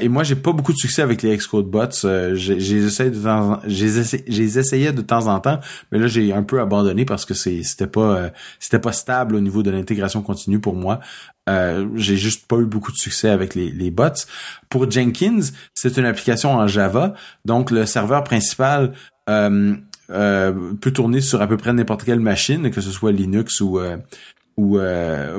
et 0.00 0.08
moi, 0.08 0.24
j'ai 0.24 0.36
pas 0.36 0.52
beaucoup 0.52 0.72
de 0.72 0.78
succès 0.78 1.02
avec 1.02 1.22
les 1.22 1.36
Xcode 1.36 1.66
bots. 1.66 1.86
j'ai 2.34 2.76
essayé 2.76 3.10
de 3.10 3.22
temps, 3.22 3.60
j'ai 3.66 4.58
essayé 4.58 4.92
de 4.92 5.00
temps 5.00 5.26
en 5.26 5.40
temps, 5.40 5.58
mais 5.90 5.98
là 5.98 6.06
j'ai 6.06 6.32
un 6.32 6.42
peu 6.42 6.60
abandonné 6.60 7.04
parce 7.04 7.24
que 7.24 7.34
c'était 7.34 7.86
pas 7.86 8.30
c'était 8.58 8.78
pas 8.78 8.92
stable 8.92 9.36
au 9.36 9.40
niveau 9.40 9.62
de 9.62 9.70
l'intégration 9.70 10.20
continue 10.22 10.60
pour 10.60 10.74
moi. 10.74 11.00
Euh, 11.48 11.88
j'ai 11.94 12.16
juste 12.16 12.46
pas 12.46 12.56
eu 12.56 12.66
beaucoup 12.66 12.92
de 12.92 12.96
succès 12.96 13.30
avec 13.30 13.54
les, 13.54 13.70
les 13.70 13.90
bots. 13.90 14.08
Pour 14.68 14.90
Jenkins, 14.90 15.40
c'est 15.74 15.96
une 15.96 16.04
application 16.04 16.52
en 16.52 16.66
Java, 16.66 17.14
donc 17.44 17.70
le 17.70 17.86
serveur 17.86 18.22
principal 18.22 18.92
euh, 19.30 19.74
euh, 20.10 20.52
peut 20.80 20.90
tourner 20.90 21.20
sur 21.20 21.40
à 21.40 21.46
peu 21.46 21.56
près 21.56 21.72
n'importe 21.72 22.04
quelle 22.04 22.20
machine, 22.20 22.70
que 22.70 22.80
ce 22.80 22.90
soit 22.90 23.12
Linux 23.12 23.60
ou 23.60 23.80
ou 24.56 24.80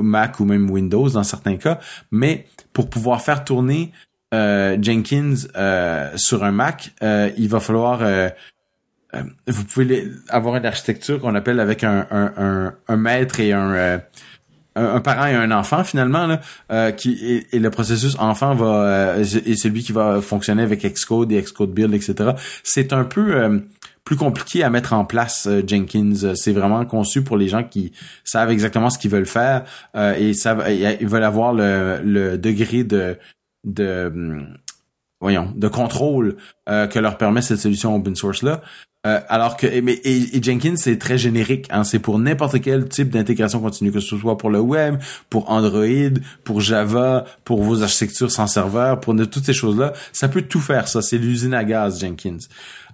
Mac 0.02 0.40
ou 0.40 0.46
même 0.46 0.70
Windows 0.70 1.10
dans 1.10 1.24
certains 1.24 1.58
cas. 1.58 1.80
Mais 2.10 2.46
pour 2.72 2.90
pouvoir 2.90 3.22
faire 3.22 3.44
tourner 3.44 3.92
Jenkins 4.32 5.36
sur 6.16 6.44
un 6.44 6.52
Mac, 6.52 6.94
il 7.02 7.50
va 7.50 7.60
falloir 7.60 8.02
vous 9.48 9.66
pouvez 9.66 10.08
avoir 10.30 10.56
une 10.56 10.66
architecture 10.66 11.20
qu'on 11.20 11.36
appelle 11.36 11.60
avec 11.60 11.84
un, 11.84 12.08
un, 12.12 12.34
un, 12.38 12.76
un 12.88 12.98
maître 12.98 13.40
et 13.40 13.52
un 13.52 14.02
un, 14.76 15.02
parent 15.02 15.28
et 15.28 15.34
un 15.34 15.52
enfant 15.52 15.84
finalement 15.84 16.28
là, 16.28 16.42
euh, 16.72 16.92
qui 16.92 17.44
et, 17.52 17.60
le 17.60 17.70
processus 17.70 18.16
enfant 18.20 18.56
va 18.56 18.66
euh, 18.66 19.20
est 19.20 19.56
celui 19.56 19.84
qui 19.84 19.92
va 19.92 20.22
fonctionner 20.22 20.64
avec 20.64 20.84
Xcode 20.84 21.32
et 21.32 21.42
Xcode 21.42 21.72
build 21.72 21.94
etc. 21.94 22.32
C'est 22.64 22.94
un 22.94 23.04
peu 23.04 23.36
euh, 23.36 23.60
plus 24.04 24.16
compliqué 24.16 24.64
à 24.64 24.70
mettre 24.70 24.94
en 24.94 25.06
place 25.06 25.48
Jenkins. 25.68 26.36
C'est 26.36 26.52
vraiment 26.52 26.86
conçu 26.86 27.24
pour 27.24 27.38
les 27.38 27.48
gens 27.48 27.64
qui 27.64 27.92
savent 28.24 28.52
exactement 28.52 28.90
ce 28.90 28.98
qu'ils 28.98 29.12
veulent 29.12 29.26
faire 29.26 29.66
et 29.96 30.34
savent 30.34 30.66
ils 30.70 31.08
veulent 31.08 31.24
avoir 31.24 31.54
le, 31.54 32.02
le 32.04 32.38
degré 32.38 32.84
de 32.84 33.18
de 33.66 34.08
hum, 34.08 34.58
voyons 35.20 35.52
de 35.56 35.68
contrôle 35.68 36.38
que 36.66 37.00
leur 37.00 37.18
permet 37.18 37.42
cette 37.42 37.60
solution 37.60 37.96
open 37.96 38.16
source 38.16 38.42
là. 38.42 38.62
Euh, 39.08 39.22
alors 39.30 39.56
que 39.56 39.66
et, 39.66 40.44
Jenkins 40.44 40.76
c'est 40.76 40.98
très 40.98 41.18
générique, 41.18 41.68
hein, 41.70 41.86
c'est 41.86 42.00
pour 42.00 42.20
n'importe 42.20 42.60
quel 42.60 42.90
type 42.90 43.12
d'intégration 43.12 43.62
continue, 43.62 43.94
que 43.94 44.02
ce 44.02 44.18
soit 44.18 44.38
pour 44.38 44.50
le 44.50 44.60
web, 44.60 44.98
pour 45.30 45.50
Android, 45.50 46.20
pour 46.44 46.60
Java, 46.60 47.24
pour 47.46 47.64
vos 47.64 47.82
architectures 47.82 48.30
sans 48.30 48.48
serveur, 48.48 49.00
pour 49.00 49.16
toutes 49.16 49.46
ces 49.46 49.54
choses-là, 49.54 49.94
ça 50.12 50.28
peut 50.28 50.42
tout 50.42 50.60
faire. 50.60 50.90
Ça, 50.90 51.02
c'est 51.02 51.18
l'usine 51.18 51.54
à 51.54 51.64
gaz 51.64 52.02
Jenkins. 52.02 52.40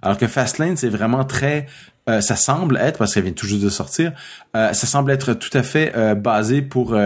Alors 0.00 0.16
que 0.16 0.28
Fastlane 0.28 0.76
c'est 0.76 0.88
vraiment 0.88 1.24
très 1.24 1.66
euh, 2.08 2.20
ça 2.20 2.36
semble 2.36 2.76
être, 2.76 2.98
parce 2.98 3.14
qu'elle 3.14 3.24
vient 3.24 3.32
tout 3.32 3.46
juste 3.46 3.62
de 3.64 3.68
sortir, 3.68 4.12
euh, 4.56 4.72
ça 4.72 4.86
semble 4.86 5.10
être 5.10 5.34
tout 5.34 5.50
à 5.52 5.64
fait 5.64 5.92
euh, 5.96 6.14
basé 6.14 6.62
pour 6.62 6.96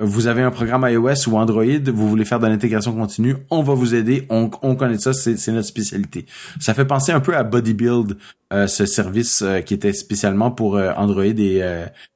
vous 0.00 0.26
avez 0.26 0.42
un 0.42 0.50
programme 0.50 0.86
iOS 0.88 1.28
ou 1.28 1.36
Android, 1.36 1.64
vous 1.92 2.08
voulez 2.08 2.24
faire 2.24 2.40
de 2.40 2.46
l'intégration 2.46 2.92
continue, 2.94 3.36
on 3.50 3.62
va 3.62 3.74
vous 3.74 3.94
aider, 3.94 4.26
on, 4.30 4.50
on 4.62 4.74
connaît 4.74 4.98
ça, 4.98 5.12
c'est 5.12 5.52
notre 5.52 5.68
spécialité. 5.68 6.26
Ça 6.58 6.74
fait 6.74 6.84
penser 6.84 7.12
un 7.12 7.20
peu 7.20 7.36
à 7.36 7.42
Bodybuild, 7.42 8.16
ce 8.50 8.86
service 8.86 9.44
qui 9.66 9.74
était 9.74 9.92
spécialement 9.92 10.50
pour 10.50 10.76
Android 10.96 11.24
et, 11.24 11.62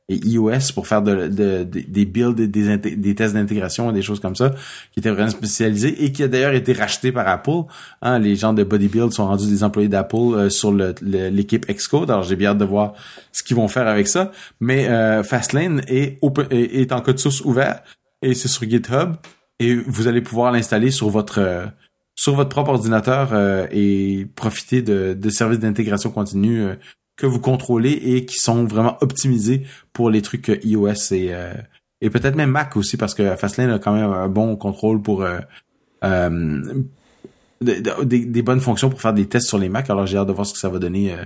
et 0.09 0.17
iOS 0.17 0.73
pour 0.75 0.87
faire 0.87 1.01
de, 1.03 1.29
de, 1.29 1.63
des 1.63 2.05
builds, 2.05 2.35
des, 2.35 2.77
des 2.77 3.15
tests 3.15 3.35
d'intégration 3.35 3.91
et 3.91 3.95
des 3.95 4.03
choses 4.03 4.21
comme 4.21 4.37
ça, 4.37 4.51
qui 4.93 5.01
étaient 5.01 5.11
vraiment 5.11 5.31
spécialisés 5.31 6.05
et 6.05 6.13
qui 6.13 6.23
a 6.23 6.29
d'ailleurs 6.29 6.53
été 6.53 6.75
racheté 6.75 7.11
par 7.11 7.27
Apple. 7.27 7.63
Hein, 8.03 8.19
les 8.19 8.37
gens 8.37 8.53
de 8.53 8.65
Bodybuild 8.65 9.13
sont 9.13 9.27
rendus 9.27 9.49
des 9.49 9.65
employés 9.65 9.89
d'Apple 9.89 10.17
euh, 10.17 10.51
sur 10.51 10.73
l'équipe 10.73 11.67
Xcode. 11.67 12.11
Alors 12.11 12.23
j'ai 12.23 12.37
bien 12.37 12.51
hâte 12.51 12.59
de 12.59 12.65
voir 12.67 12.93
ce 13.33 13.43
qu'ils 13.43 13.57
vont 13.57 13.69
faire 13.69 13.89
avec 13.89 14.07
ça. 14.07 14.31
Mais 14.61 14.89
euh, 14.89 15.23
Fastlane 15.23 15.83
est, 15.89 16.19
est, 16.51 16.93
en 16.93 17.01
code 17.01 17.19
source 17.19 17.41
ouvert 17.41 17.83
et 18.21 18.35
c'est 18.35 18.49
sur 18.49 18.69
GitHub 18.69 19.15
et 19.59 19.75
vous 19.75 20.07
allez 20.07 20.21
pouvoir 20.21 20.53
l'installer 20.53 20.91
sur 20.91 21.09
votre 21.09 21.39
euh, 21.39 21.67
sur 22.17 22.35
votre 22.35 22.51
propre 22.51 22.71
ordinateur 22.71 23.33
et 23.73 24.29
profiter 24.37 24.83
de, 24.83 25.17
de 25.19 25.31
services 25.31 25.59
d'intégration 25.59 26.11
continue 26.11 26.69
que 27.17 27.27
vous 27.27 27.41
contrôlez 27.41 27.93
et 27.93 28.25
qui 28.27 28.39
sont 28.39 28.65
vraiment 28.65 28.97
optimisés 29.01 29.67
pour 29.93 30.11
les 30.11 30.23
trucs 30.23 30.49
iOS 30.65 31.13
et, 31.13 31.33
euh, 31.33 31.55
et 32.01 32.11
peut-être 32.11 32.35
même 32.35 32.51
Mac 32.51 32.77
aussi 32.77 32.97
parce 32.97 33.15
que 33.15 33.37
Fastlane 33.37 33.71
a 33.71 33.79
quand 33.79 33.93
même 33.93 34.11
un 34.11 34.29
bon 34.29 34.57
contrôle 34.57 35.01
pour 35.01 35.23
euh, 35.23 35.39
euh, 36.03 36.83
des, 37.61 38.43
bonnes 38.43 38.61
fonctions 38.61 38.91
pour 38.91 39.01
faire 39.01 39.15
des 39.15 39.27
tests 39.27 39.49
sur 39.49 39.59
les 39.59 39.69
Mac. 39.69 39.89
Alors 39.91 40.07
j'ai 40.07 40.19
hâte 40.19 40.29
de 40.29 40.33
voir 40.33 40.47
ce 40.47 40.53
que 40.53 40.59
ça 40.59 40.69
va 40.69 40.79
donner 40.79 41.17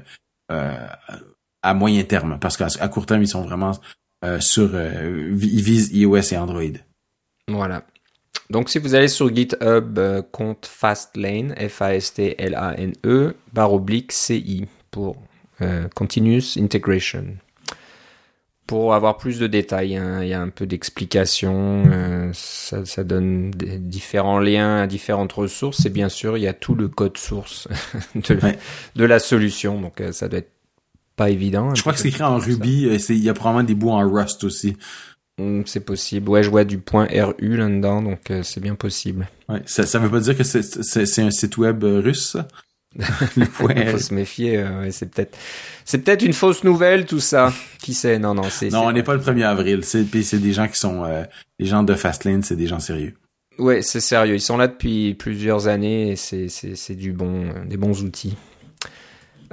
à 0.50 1.74
moyen 1.74 2.04
terme 2.04 2.38
parce 2.38 2.56
qu'à 2.56 2.88
court 2.88 3.06
terme 3.06 3.22
ils 3.22 3.28
sont 3.28 3.42
vraiment 3.42 3.72
sur 4.40 4.70
ils 4.78 5.62
visent 5.62 5.90
iOS 5.92 6.32
et 6.32 6.36
Android. 6.36 6.62
Voilà. 7.48 7.84
Donc 8.50 8.68
si 8.68 8.78
vous 8.78 8.94
allez 8.94 9.08
sur 9.08 9.34
GitHub 9.34 9.98
compte 10.30 10.66
Fastlane 10.66 11.54
F 11.56 11.82
A 11.82 11.94
S 11.94 12.14
T 12.14 12.34
L 12.38 12.54
A 12.54 12.78
N 12.78 12.92
E 13.04 13.34
barre 13.52 13.72
oblique 13.72 14.12
C 14.12 14.36
I 14.36 14.66
pour 14.90 15.16
euh, 15.60 15.88
continuous 15.94 16.56
Integration. 16.58 17.36
Pour 18.66 18.94
avoir 18.94 19.16
plus 19.16 19.38
de 19.38 19.46
détails, 19.46 19.96
hein, 19.96 20.22
il 20.22 20.28
y 20.28 20.34
a 20.34 20.40
un 20.40 20.50
peu 20.50 20.66
d'explication, 20.66 21.84
euh, 21.90 22.30
ça, 22.34 22.84
ça, 22.84 23.02
donne 23.02 23.50
des 23.50 23.78
différents 23.78 24.38
liens 24.38 24.82
à 24.82 24.86
différentes 24.86 25.32
ressources 25.32 25.86
et 25.86 25.88
bien 25.88 26.10
sûr 26.10 26.36
il 26.36 26.42
y 26.42 26.46
a 26.46 26.52
tout 26.52 26.74
le 26.74 26.88
code 26.88 27.16
source 27.16 27.66
de, 28.14 28.38
de 28.94 29.04
la 29.04 29.18
solution, 29.18 29.80
donc 29.80 30.02
euh, 30.02 30.12
ça 30.12 30.28
doit 30.28 30.40
être 30.40 30.52
pas 31.16 31.30
évident. 31.30 31.74
Je 31.74 31.80
crois 31.80 31.94
que 31.94 31.98
c'est 31.98 32.08
écrit 32.08 32.22
en 32.22 32.38
Ruby. 32.38 32.88
Il 33.08 33.16
y 33.16 33.28
a 33.30 33.34
probablement 33.34 33.66
des 33.66 33.74
bouts 33.74 33.90
en 33.90 34.08
Rust 34.08 34.44
aussi. 34.44 34.76
Hmm, 35.38 35.62
c'est 35.64 35.84
possible. 35.84 36.28
Ouais, 36.28 36.42
je 36.42 36.50
vois 36.50 36.64
du 36.64 36.78
point 36.78 37.08
RU 37.10 37.56
là-dedans, 37.56 38.02
donc 38.02 38.30
c'est 38.42 38.60
bien 38.60 38.74
possible. 38.74 39.28
Ouais, 39.48 39.62
ça, 39.66 39.86
ça 39.86 39.98
veut 39.98 40.10
pas 40.10 40.20
dire 40.20 40.36
que 40.36 40.44
c'est 40.44 41.22
un 41.22 41.30
site 41.30 41.56
web 41.56 41.82
russe, 41.82 42.32
ça? 42.32 42.46
Il 43.36 43.46
faut 43.46 43.68
se 43.68 44.12
méfier. 44.12 44.58
Euh, 44.58 44.90
c'est 44.90 45.10
peut-être, 45.10 45.36
c'est 45.84 45.98
peut-être 45.98 46.22
une 46.22 46.32
fausse 46.32 46.64
nouvelle 46.64 47.06
tout 47.06 47.20
ça. 47.20 47.52
Qui 47.80 47.94
sait? 47.94 48.18
Non, 48.18 48.34
non, 48.34 48.44
c'est. 48.50 48.70
Non, 48.70 48.86
on 48.86 48.92
n'est 48.92 49.02
pas 49.02 49.14
le 49.14 49.20
1er 49.20 49.44
avril. 49.44 49.84
C'est, 49.84 50.04
c'est 50.22 50.38
des 50.38 50.52
gens 50.52 50.66
qui 50.68 50.78
sont, 50.78 51.04
euh, 51.04 51.22
les 51.58 51.66
gens 51.66 51.82
de 51.82 51.94
Fastlane, 51.94 52.42
c'est 52.42 52.56
des 52.56 52.66
gens 52.66 52.80
sérieux. 52.80 53.14
Ouais, 53.58 53.82
c'est 53.82 54.00
sérieux. 54.00 54.34
Ils 54.34 54.40
sont 54.40 54.56
là 54.56 54.68
depuis 54.68 55.14
plusieurs 55.14 55.68
années 55.68 56.12
et 56.12 56.16
c'est, 56.16 56.48
c'est, 56.48 56.76
c'est 56.76 56.94
du 56.94 57.12
bon, 57.12 57.52
des 57.66 57.76
bons 57.76 58.02
outils. 58.02 58.36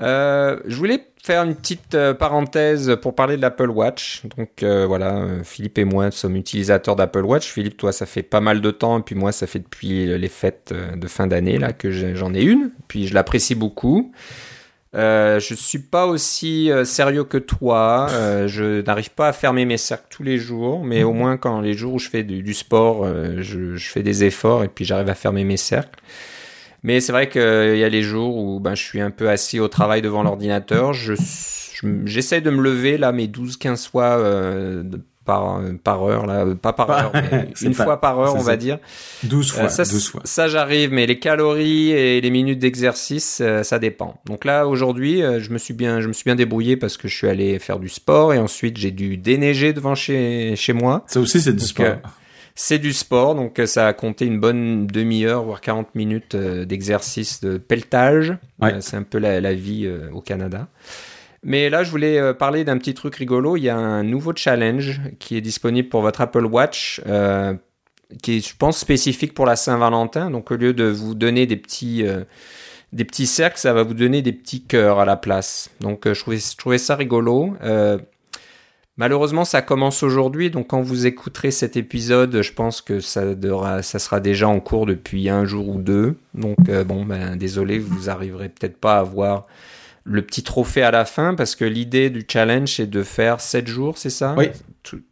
Euh, 0.01 0.59
je 0.65 0.75
voulais 0.75 1.05
faire 1.25 1.43
une 1.43 1.55
petite 1.55 1.95
euh, 1.95 2.13
parenthèse 2.13 2.97
pour 3.01 3.15
parler 3.15 3.35
de 3.35 3.41
l'Apple 3.41 3.71
Watch. 3.71 4.21
Donc 4.37 4.61
euh, 4.61 4.85
voilà, 4.85 5.15
euh, 5.15 5.43
Philippe 5.43 5.79
et 5.79 5.83
moi 5.83 6.11
sommes 6.11 6.35
utilisateurs 6.35 6.95
d'Apple 6.95 7.25
Watch. 7.25 7.51
Philippe, 7.51 7.77
toi, 7.77 7.91
ça 7.91 8.05
fait 8.05 8.21
pas 8.21 8.41
mal 8.41 8.61
de 8.61 8.69
temps, 8.69 8.99
et 8.99 9.01
puis 9.01 9.15
moi, 9.15 9.31
ça 9.31 9.47
fait 9.47 9.59
depuis 9.59 10.05
les 10.05 10.27
fêtes 10.27 10.71
de 10.95 11.07
fin 11.07 11.25
d'année 11.25 11.57
là 11.57 11.73
que 11.73 11.91
j'en 11.91 12.33
ai 12.33 12.43
une. 12.43 12.69
Puis 12.87 13.07
je 13.07 13.15
l'apprécie 13.15 13.55
beaucoup. 13.55 14.11
Euh, 14.93 15.39
je 15.39 15.55
suis 15.55 15.79
pas 15.79 16.05
aussi 16.05 16.69
sérieux 16.83 17.23
que 17.23 17.39
toi. 17.39 18.07
je 18.45 18.81
n'arrive 18.81 19.09
pas 19.11 19.29
à 19.29 19.33
fermer 19.33 19.65
mes 19.65 19.77
cercles 19.77 20.05
tous 20.09 20.23
les 20.23 20.37
jours, 20.37 20.85
mais 20.85 21.03
au 21.03 21.11
moins 21.11 21.37
quand 21.37 21.59
les 21.59 21.73
jours 21.73 21.95
où 21.95 21.99
je 21.99 22.07
fais 22.07 22.23
du, 22.23 22.53
sport, 22.53 23.05
je, 23.39 23.75
je, 23.75 23.89
fais 23.89 24.03
des 24.03 24.23
efforts 24.23 24.63
et 24.63 24.67
puis 24.67 24.85
j'arrive 24.85 25.09
à 25.09 25.15
fermer 25.15 25.43
mes 25.43 25.57
cercles. 25.57 25.99
Mais 26.85 27.01
c'est 27.01 27.11
vrai 27.11 27.27
qu'il 27.29 27.41
y 27.41 27.83
a 27.83 27.89
les 27.89 28.03
jours 28.03 28.37
où 28.37 28.59
ben, 28.59 28.75
je 28.75 28.83
suis 28.83 29.01
un 29.01 29.09
peu 29.09 29.27
assis 29.27 29.59
au 29.59 29.67
travail 29.67 30.03
devant 30.03 30.21
l'ordinateur. 30.21 30.93
Je, 30.93 31.15
j'essaie 32.05 32.41
de 32.41 32.51
me 32.51 32.61
lever 32.61 32.99
là, 32.99 33.11
mes 33.11 33.25
12-15 33.25 33.89
fois 33.89 34.19
euh, 34.19 34.83
par, 35.25 35.61
par 35.83 36.03
heure, 36.03 36.27
là, 36.27 36.45
pas 36.61 36.73
par 36.73 36.91
heure, 36.91 37.11
mais 37.31 37.47
une 37.63 37.73
fois 37.73 37.99
par 37.99 38.19
heure, 38.19 38.35
on 38.35 38.43
va 38.43 38.55
dire. 38.55 38.77
12 39.23 39.51
fois, 39.51 39.63
euh, 39.63 39.69
ça, 39.69 39.83
12 39.83 40.09
fois. 40.09 40.21
Ça, 40.25 40.47
j'arrive, 40.47 40.91
mais 40.91 41.07
les 41.07 41.17
calories 41.17 41.89
et 41.89 42.21
les 42.21 42.29
minutes 42.29 42.59
d'exercice, 42.59 43.39
euh, 43.41 43.63
ça 43.63 43.79
dépend. 43.79 44.21
Donc 44.27 44.45
là, 44.45 44.67
aujourd'hui, 44.67 45.21
je 45.39 45.49
me 45.49 45.57
suis 45.57 45.73
bien, 45.73 46.01
je 46.01 46.07
me 46.07 46.13
suis 46.13 46.25
bien 46.25 46.35
débrouillé 46.35 46.77
parce 46.77 46.97
que 46.97 47.07
je 47.07 47.17
suis 47.17 47.27
allé 47.27 47.57
faire 47.57 47.79
du 47.79 47.89
sport 47.89 48.31
et 48.31 48.37
ensuite 48.37 48.77
j'ai 48.77 48.91
dû 48.91 49.17
déneiger 49.17 49.73
devant 49.73 49.95
chez, 49.95 50.55
chez 50.55 50.73
moi. 50.73 51.03
Ça 51.07 51.19
aussi, 51.19 51.41
c'est 51.41 51.55
du 51.55 51.65
sport. 51.65 51.95
C'est 52.57 52.79
du 52.79 52.93
sport, 52.93 53.35
donc 53.35 53.59
euh, 53.59 53.65
ça 53.65 53.85
a 53.85 53.91
compté 53.91 54.25
une 54.25 54.39
bonne 54.39 54.87
demi-heure, 54.87 55.43
voire 55.43 55.59
40 55.59 55.93
minutes 55.93 56.35
euh, 56.35 56.63
d'exercice 56.63 57.41
de 57.41 57.57
pelletage. 57.57 58.37
Euh, 58.63 58.77
c'est 58.79 58.95
un 58.95 59.03
peu 59.03 59.17
la, 59.17 59.53
vie 59.53 59.89
au 60.13 60.21
Canada. 60.21 60.69
Mais 61.43 61.69
là, 61.69 61.83
je 61.83 61.91
voulais 61.91 62.33
parler 62.33 62.63
d'un 62.63 62.77
petit 62.77 62.93
truc 62.93 63.15
rigolo. 63.17 63.57
Il 63.57 63.63
y 63.63 63.69
a 63.69 63.77
un 63.77 64.03
nouveau 64.03 64.33
challenge 64.33 65.01
qui 65.19 65.35
est 65.35 65.41
disponible 65.41 65.89
pour 65.89 66.01
votre 66.01 66.21
Apple 66.21 66.45
Watch, 66.45 67.01
qui 68.23 68.37
est, 68.37 68.47
je 68.47 68.55
pense, 68.57 68.79
spécifique 68.79 69.33
pour 69.35 69.45
la 69.45 69.55
Saint-Valentin. 69.55 70.31
Donc, 70.31 70.49
au 70.49 70.55
lieu 70.55 70.73
de 70.73 70.85
vous 70.85 71.13
donner 71.13 71.45
des 71.45 71.57
petits, 71.57 72.03
des 72.93 73.05
petits 73.05 73.27
cercles, 73.27 73.59
ça 73.59 73.73
va 73.73 73.83
vous 73.83 73.93
donner 73.93 74.23
des 74.23 74.33
petits 74.33 74.63
cœurs 74.63 74.99
à 74.99 75.05
la 75.05 75.17
place. 75.17 75.69
Donc, 75.81 76.11
je, 76.11 76.19
trouvais, 76.19 76.37
je 76.37 76.57
trouvais 76.57 76.79
ça 76.79 76.95
rigolo. 76.95 77.55
Malheureusement, 78.97 79.43
ça 79.43 79.61
commence 79.61 80.03
aujourd'hui, 80.03 80.49
donc 80.49 80.67
quand 80.67 80.81
vous 80.81 81.05
écouterez 81.05 81.51
cet 81.51 81.75
épisode, 81.75 82.41
je 82.41 82.53
pense 82.53 82.81
que 82.81 83.01
ça, 83.01 83.25
sera 83.83 84.19
déjà 84.21 84.47
en 84.47 84.61
cours 84.61 84.85
depuis 84.85 85.27
un 85.27 85.43
jour 85.43 85.67
ou 85.67 85.81
deux. 85.81 86.15
Donc 86.33 86.57
euh, 86.69 86.85
bon, 86.85 87.03
ben 87.03 87.35
désolé, 87.35 87.77
vous 87.77 88.09
arriverez 88.09 88.47
peut-être 88.47 88.77
pas 88.77 88.99
à 88.99 89.03
voir 89.03 89.47
le 90.05 90.21
petit 90.21 90.43
trophée 90.43 90.83
à 90.83 90.91
la 90.91 91.03
fin, 91.03 91.35
parce 91.35 91.55
que 91.55 91.65
l'idée 91.65 92.09
du 92.09 92.25
challenge 92.25 92.75
c'est 92.75 92.89
de 92.89 93.03
faire 93.03 93.41
7 93.41 93.67
jours, 93.67 93.97
c'est 93.97 94.09
ça? 94.09 94.33
Oui. 94.37 94.49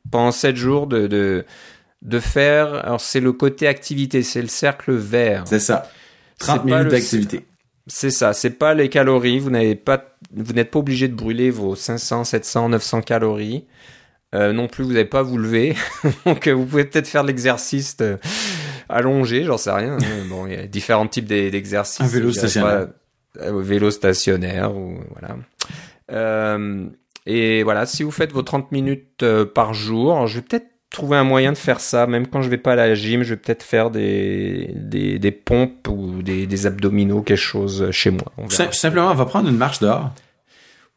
Pendant 0.09 0.31
7 0.31 0.55
jours 0.55 0.87
de, 0.87 1.07
de, 1.07 1.45
de 2.03 2.19
faire, 2.19 2.85
alors 2.85 3.01
c'est 3.01 3.19
le 3.19 3.33
côté 3.33 3.67
activité, 3.67 4.23
c'est 4.23 4.41
le 4.41 4.47
cercle 4.47 4.93
vert. 4.93 5.43
C'est 5.45 5.59
ça. 5.59 5.89
30 6.39 6.63
minutes 6.65 6.87
d'activité. 6.87 7.45
C'est 7.87 8.11
ça, 8.11 8.33
c'est 8.33 8.51
pas 8.51 8.73
les 8.73 8.87
calories, 8.87 9.39
vous 9.39 9.49
n'avez 9.49 9.75
pas 9.75 10.13
vous 10.35 10.53
n'êtes 10.53 10.71
pas 10.71 10.79
obligé 10.79 11.07
de 11.07 11.13
brûler 11.13 11.49
vos 11.51 11.75
500, 11.75 12.23
700, 12.23 12.69
900 12.69 13.01
calories. 13.01 13.65
Euh, 14.33 14.51
non 14.51 14.67
plus, 14.67 14.83
vous 14.83 14.93
n'avez 14.93 15.05
pas 15.05 15.19
à 15.19 15.23
vous 15.23 15.37
lever. 15.37 15.75
Donc, 16.25 16.47
euh, 16.47 16.53
vous 16.53 16.65
pouvez 16.65 16.85
peut-être 16.85 17.07
faire 17.07 17.23
l'exercice 17.23 17.97
allongé, 18.89 19.43
j'en 19.43 19.57
sais 19.57 19.71
rien. 19.71 19.97
Bon, 20.27 20.47
il 20.47 20.53
y 20.53 20.57
a 20.57 20.65
différents 20.65 21.07
types 21.07 21.25
d'exercices. 21.25 22.01
Un 22.01 22.07
vélo 22.07 22.31
stationnaire. 22.31 22.87
Euh, 23.41 23.61
vélo 23.61 23.91
stationnaire, 23.91 24.75
ou 24.75 24.99
voilà. 25.11 25.37
Euh, 26.11 26.87
et 27.25 27.63
voilà, 27.63 27.85
si 27.85 28.03
vous 28.03 28.11
faites 28.11 28.31
vos 28.31 28.41
30 28.41 28.71
minutes 28.71 29.23
par 29.53 29.73
jour, 29.73 30.25
je 30.27 30.39
vais 30.39 30.41
peut-être 30.41 30.67
trouver 30.93 31.17
un 31.17 31.25
moyen 31.25 31.51
de 31.51 31.57
faire 31.57 31.81
ça, 31.81 32.07
même 32.07 32.27
quand 32.27 32.41
je 32.41 32.49
vais 32.49 32.57
pas 32.57 32.73
à 32.73 32.75
la 32.75 32.95
gym, 32.95 33.23
je 33.23 33.31
vais 33.33 33.39
peut-être 33.39 33.63
faire 33.63 33.89
des, 33.89 35.41
pompes 35.43 35.87
ou 35.89 36.21
des, 36.21 36.47
des 36.47 36.65
abdominaux, 36.65 37.21
quelque 37.21 37.37
chose 37.37 37.89
chez 37.91 38.11
moi. 38.11 38.31
Simplement, 38.49 39.11
on 39.11 39.15
va 39.15 39.25
prendre 39.25 39.49
une 39.49 39.57
marche 39.57 39.79
dehors. 39.79 40.11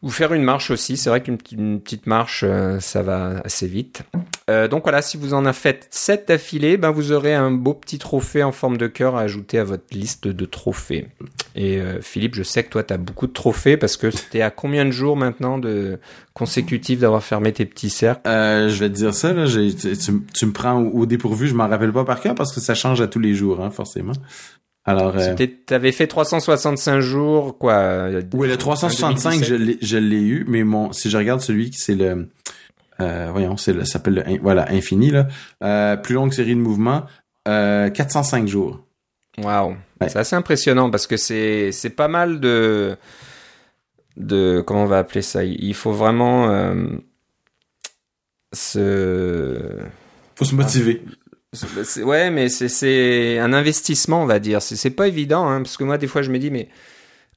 Ou 0.07 0.11
faire 0.11 0.33
une 0.33 0.45
marche 0.45 0.71
aussi. 0.71 0.97
C'est 0.97 1.11
vrai 1.11 1.21
qu'une 1.21 1.37
petite 1.37 2.07
marche, 2.07 2.45
euh, 2.47 2.79
ça 2.79 3.03
va 3.03 3.41
assez 3.45 3.67
vite. 3.67 4.05
Euh, 4.49 4.69
donc 4.69 4.85
voilà, 4.85 5.03
si 5.03 5.17
vous 5.17 5.35
en 5.35 5.45
avez 5.45 5.53
fait 5.53 5.89
7 5.91 6.29
d'affilée, 6.29 6.77
ben 6.77 6.93
vous 6.93 7.11
aurez 7.11 7.35
un 7.35 7.51
beau 7.51 7.75
petit 7.75 7.99
trophée 7.99 8.45
en 8.45 8.53
forme 8.53 8.77
de 8.77 8.87
cœur 8.87 9.17
à 9.17 9.23
ajouter 9.23 9.59
à 9.59 9.65
votre 9.65 9.83
liste 9.91 10.29
de 10.29 10.45
trophées. 10.45 11.09
Et 11.57 11.79
euh, 11.79 12.01
Philippe, 12.03 12.37
je 12.37 12.45
sais 12.45 12.63
que 12.63 12.71
toi, 12.71 12.85
tu 12.85 12.95
as 12.95 12.99
beaucoup 12.99 13.27
de 13.27 13.33
trophées 13.33 13.77
parce 13.77 13.97
que 13.97 14.13
c'était 14.13 14.43
à 14.43 14.51
combien 14.53 14.85
de 14.85 14.93
jours 14.93 15.17
maintenant 15.17 15.59
de 15.59 15.99
consécutifs 16.35 17.01
d'avoir 17.01 17.25
fermé 17.25 17.53
tes 17.53 17.67
petits 17.67 17.91
cercles? 17.91 18.21
Je 18.25 18.79
vais 18.79 18.89
te 18.89 18.95
dire 18.95 19.13
ça, 19.13 19.33
là, 19.33 19.47
tu, 19.49 20.47
me 20.47 20.53
prends 20.53 20.81
au, 20.83 21.05
dépourvu, 21.07 21.49
je 21.49 21.55
m'en 21.55 21.67
rappelle 21.67 21.93
pas 21.93 22.05
par 22.05 22.21
cœur 22.21 22.37
parce 22.37 22.55
que 22.55 22.61
ça 22.61 22.77
change 22.77 23.01
à 23.01 23.09
tous 23.09 23.19
les 23.19 23.35
jours, 23.35 23.61
hein, 23.61 23.73
forcément. 23.73 24.13
Alors, 24.87 25.15
euh, 25.17 25.35
t'avais 25.67 25.91
fait 25.93 26.07
365 26.07 27.01
jours, 27.01 27.59
quoi. 27.59 28.09
Oui, 28.33 28.47
le 28.47 28.57
365, 28.57 29.43
je 29.43 29.97
l'ai 29.97 30.21
eu, 30.21 30.45
mais 30.47 30.63
mon, 30.63 30.93
si 30.93 31.11
je 31.11 31.17
regarde 31.17 31.41
celui 31.41 31.71
qui 31.71 31.79
c'est 31.79 31.97
le, 31.97 32.29
euh, 33.01 33.29
voyons, 33.31 33.57
c'est 33.57 33.75
ça 33.81 33.85
s'appelle 33.85 34.25
le, 34.27 34.39
voilà, 34.41 34.71
infini 34.71 35.11
là, 35.11 35.29
euh, 35.63 35.97
plus 35.97 36.15
longue 36.15 36.33
série 36.33 36.55
de 36.55 36.61
mouvements, 36.61 37.05
euh, 37.47 37.91
405 37.91 38.47
jours. 38.47 38.81
Waouh, 39.39 39.77
c'est 40.01 40.17
assez 40.17 40.35
impressionnant 40.35 40.91
parce 40.91 41.07
que 41.07 41.19
c'est 41.19 41.71
c'est 41.71 41.91
pas 41.91 42.09
mal 42.09 42.41
de 42.41 42.97
de 44.17 44.63
comment 44.67 44.85
on 44.85 44.87
va 44.87 44.99
appeler 44.99 45.21
ça? 45.21 45.45
Il 45.45 45.75
faut 45.75 45.93
vraiment 45.93 46.49
euh, 46.49 46.87
se 48.55 49.79
faut 50.37 50.47
se 50.47 50.55
motiver. 50.55 51.03
Ouais, 52.03 52.31
mais 52.31 52.49
c'est 52.49 53.39
un 53.39 53.53
investissement, 53.53 54.23
on 54.23 54.27
va 54.27 54.39
dire. 54.39 54.63
C'est 54.63 54.91
pas 54.91 55.09
évident, 55.09 55.49
hein, 55.49 55.63
parce 55.63 55.77
que 55.77 55.85
moi, 55.85 55.99
des 55.99 56.07
fois, 56.07 56.23
je 56.23 56.31
me 56.31 56.39
dis, 56.39 56.51
mais 56.51 56.69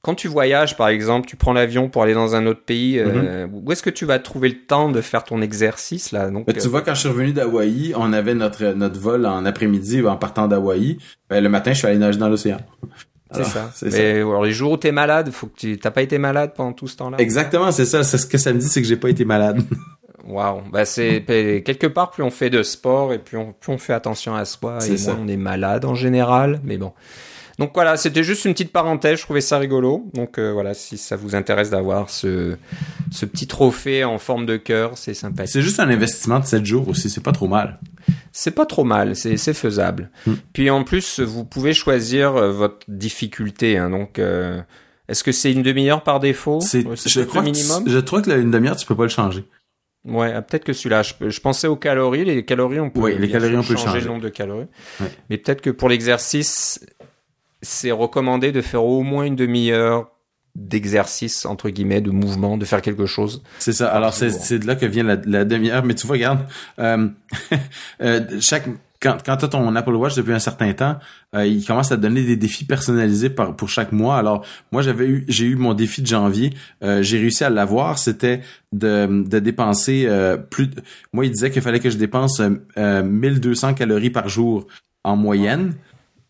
quand 0.02 0.14
tu 0.14 0.28
voyages, 0.28 0.76
par 0.76 0.88
exemple, 0.88 1.28
tu 1.28 1.36
prends 1.36 1.52
l'avion 1.52 1.90
pour 1.90 2.02
aller 2.02 2.14
dans 2.14 2.34
un 2.34 2.46
autre 2.46 2.62
pays, 2.64 2.98
euh, 2.98 3.46
mhm. 3.46 3.62
où 3.64 3.72
est-ce 3.72 3.82
que 3.82 3.90
tu 3.90 4.06
vas 4.06 4.18
trouver 4.18 4.48
le 4.48 4.66
temps 4.66 4.90
de 4.90 5.00
faire 5.00 5.24
ton 5.24 5.42
exercice 5.42 6.12
là? 6.12 6.30
Donc, 6.30 6.46
ben, 6.46 6.54
Tu 6.54 6.66
euh, 6.66 6.70
vois, 6.70 6.80
quand 6.82 6.94
je 6.94 7.00
suis 7.00 7.08
revenu 7.08 7.32
d'Hawaï, 7.32 7.92
on 7.96 8.12
avait 8.12 8.34
notre 8.34 8.72
notre 8.72 8.98
vol 8.98 9.26
en 9.26 9.44
après-midi 9.44 10.02
en 10.06 10.16
partant 10.16 10.48
d'Hawaï. 10.48 10.96
Ben, 11.28 11.42
le 11.42 11.50
matin, 11.50 11.72
je 11.72 11.78
suis 11.78 11.86
allé 11.86 11.98
nager 11.98 12.18
dans 12.18 12.30
l'océan. 12.30 12.58
C'est 13.32 13.44
ça. 13.44 13.70
Mais 13.82 14.16
alors, 14.16 14.42
les 14.42 14.52
jours 14.52 14.72
où 14.72 14.76
t'es 14.76 14.90
malade, 14.90 15.30
faut 15.30 15.46
que 15.46 15.56
tu 15.56 15.78
t'as 15.78 15.90
pas 15.90 16.02
été 16.02 16.18
malade 16.18 16.52
pendant 16.56 16.72
tout 16.72 16.88
ce 16.88 16.96
temps-là. 16.96 17.18
Exactement, 17.20 17.70
c'est 17.70 17.84
ça. 17.84 18.02
C'est 18.02 18.18
ce 18.18 18.26
que 18.26 18.38
ça 18.38 18.52
me 18.52 18.58
dit, 18.58 18.68
c'est 18.68 18.82
que 18.82 18.88
j'ai 18.88 18.96
pas 18.96 19.10
été 19.10 19.24
malade. 19.24 19.62
Waouh, 20.26 20.62
bah 20.70 20.84
c'est 20.84 21.22
quelque 21.64 21.86
part 21.86 22.10
plus 22.10 22.22
on 22.22 22.30
fait 22.30 22.50
de 22.50 22.62
sport 22.62 23.12
et 23.12 23.18
plus 23.18 23.38
on, 23.38 23.52
plus 23.52 23.72
on 23.72 23.78
fait 23.78 23.92
attention 23.92 24.34
à 24.34 24.44
soi 24.44 24.78
et 24.86 24.96
moins 25.02 25.18
on 25.20 25.28
est 25.28 25.36
malade 25.36 25.84
en 25.84 25.94
général, 25.94 26.60
mais 26.64 26.78
bon. 26.78 26.92
Donc 27.60 27.72
voilà, 27.74 27.98
c'était 27.98 28.24
juste 28.24 28.46
une 28.46 28.52
petite 28.52 28.72
parenthèse, 28.72 29.18
je 29.18 29.24
trouvais 29.24 29.42
ça 29.42 29.58
rigolo. 29.58 30.08
Donc 30.14 30.38
euh, 30.38 30.50
voilà, 30.50 30.72
si 30.72 30.96
ça 30.96 31.16
vous 31.16 31.34
intéresse 31.34 31.68
d'avoir 31.68 32.08
ce, 32.08 32.56
ce 33.10 33.26
petit 33.26 33.46
trophée 33.46 34.02
en 34.02 34.16
forme 34.16 34.46
de 34.46 34.56
cœur, 34.56 34.92
c'est 34.96 35.12
sympa. 35.12 35.46
C'est 35.46 35.60
juste 35.60 35.78
un 35.78 35.90
investissement 35.90 36.40
de 36.40 36.46
7 36.46 36.64
jours 36.64 36.88
aussi, 36.88 37.10
c'est 37.10 37.22
pas 37.22 37.32
trop 37.32 37.48
mal. 37.48 37.78
C'est 38.32 38.52
pas 38.52 38.64
trop 38.64 38.84
mal, 38.84 39.14
c'est 39.14 39.36
faisable. 39.52 40.10
Hmm. 40.26 40.36
Puis 40.54 40.70
en 40.70 40.84
plus, 40.84 41.20
vous 41.20 41.44
pouvez 41.44 41.74
choisir 41.74 42.34
euh, 42.34 42.50
votre 42.50 42.78
difficulté. 42.88 43.76
Hein, 43.76 43.90
donc 43.90 44.18
euh, 44.18 44.62
est-ce 45.10 45.22
que 45.22 45.32
c'est 45.32 45.52
une 45.52 45.62
demi-heure 45.62 46.02
par 46.02 46.18
défaut? 46.18 46.60
C'est 46.62 46.82
je, 47.06 47.20
crois 47.20 47.42
minimum 47.42 47.84
je 47.86 47.98
crois 47.98 48.22
que 48.22 48.30
une 48.30 48.50
demi-heure, 48.50 48.76
tu 48.76 48.86
peux 48.86 48.96
pas 48.96 49.02
le 49.02 49.10
changer. 49.10 49.44
Ouais, 50.04 50.32
ah, 50.34 50.42
peut-être 50.42 50.64
que 50.64 50.72
celui-là. 50.72 51.02
Je, 51.02 51.40
pensais 51.40 51.66
aux 51.66 51.76
calories. 51.76 52.24
Les 52.24 52.44
calories, 52.44 52.80
on 52.80 52.90
peut, 52.90 53.00
oui, 53.00 53.18
les 53.18 53.28
calories, 53.28 53.56
on 53.56 53.62
peut 53.62 53.76
changer, 53.76 54.00
le 54.00 54.06
nombre 54.06 54.22
de 54.22 54.28
calories. 54.28 54.68
Mais 55.28 55.36
peut-être 55.36 55.60
que 55.60 55.70
pour 55.70 55.88
l'exercice, 55.88 56.84
c'est 57.62 57.90
recommandé 57.90 58.52
de 58.52 58.62
faire 58.62 58.84
au 58.84 59.02
moins 59.02 59.24
une 59.24 59.36
demi-heure 59.36 60.10
d'exercice 60.56 61.46
entre 61.46 61.70
guillemets 61.70 62.00
de 62.00 62.10
mouvement 62.10 62.56
de 62.56 62.64
faire 62.64 62.82
quelque 62.82 63.06
chose 63.06 63.40
c'est 63.60 63.72
ça 63.72 63.88
alors 63.88 64.12
c'est 64.12 64.30
c'est 64.30 64.58
de 64.58 64.66
là 64.66 64.74
que 64.74 64.84
vient 64.84 65.04
la, 65.04 65.16
la 65.24 65.44
demi-heure 65.44 65.84
mais 65.84 65.94
tu 65.94 66.08
vois 66.08 66.14
regarde 66.14 66.40
euh, 66.80 67.06
euh, 68.02 68.20
chaque 68.40 68.64
quand, 69.00 69.16
quand 69.24 69.36
tu 69.38 69.44
as 69.46 69.48
ton 69.48 69.74
Apple 69.74 69.94
Watch 69.94 70.14
depuis 70.14 70.32
un 70.32 70.38
certain 70.38 70.72
temps, 70.74 70.98
euh, 71.34 71.46
il 71.46 71.64
commence 71.64 71.90
à 71.90 71.96
te 71.96 72.02
donner 72.02 72.22
des 72.22 72.36
défis 72.36 72.66
personnalisés 72.66 73.30
par, 73.30 73.56
pour 73.56 73.68
chaque 73.68 73.92
mois. 73.92 74.18
Alors, 74.18 74.44
moi, 74.72 74.82
j'avais 74.82 75.06
eu, 75.06 75.24
j'ai 75.26 75.46
eu 75.46 75.56
mon 75.56 75.72
défi 75.72 76.02
de 76.02 76.06
janvier. 76.06 76.52
Euh, 76.84 77.02
j'ai 77.02 77.18
réussi 77.18 77.42
à 77.42 77.50
l'avoir. 77.50 77.98
C'était 77.98 78.42
de, 78.72 79.24
de 79.26 79.38
dépenser 79.38 80.04
euh, 80.06 80.36
plus. 80.36 80.68
Moi, 81.14 81.24
il 81.24 81.32
disait 81.32 81.50
qu'il 81.50 81.62
fallait 81.62 81.80
que 81.80 81.88
je 81.88 81.96
dépense 81.96 82.42
1200 82.76 83.74
calories 83.74 84.10
par 84.10 84.28
jour 84.28 84.66
en 85.02 85.16
moyenne. 85.16 85.74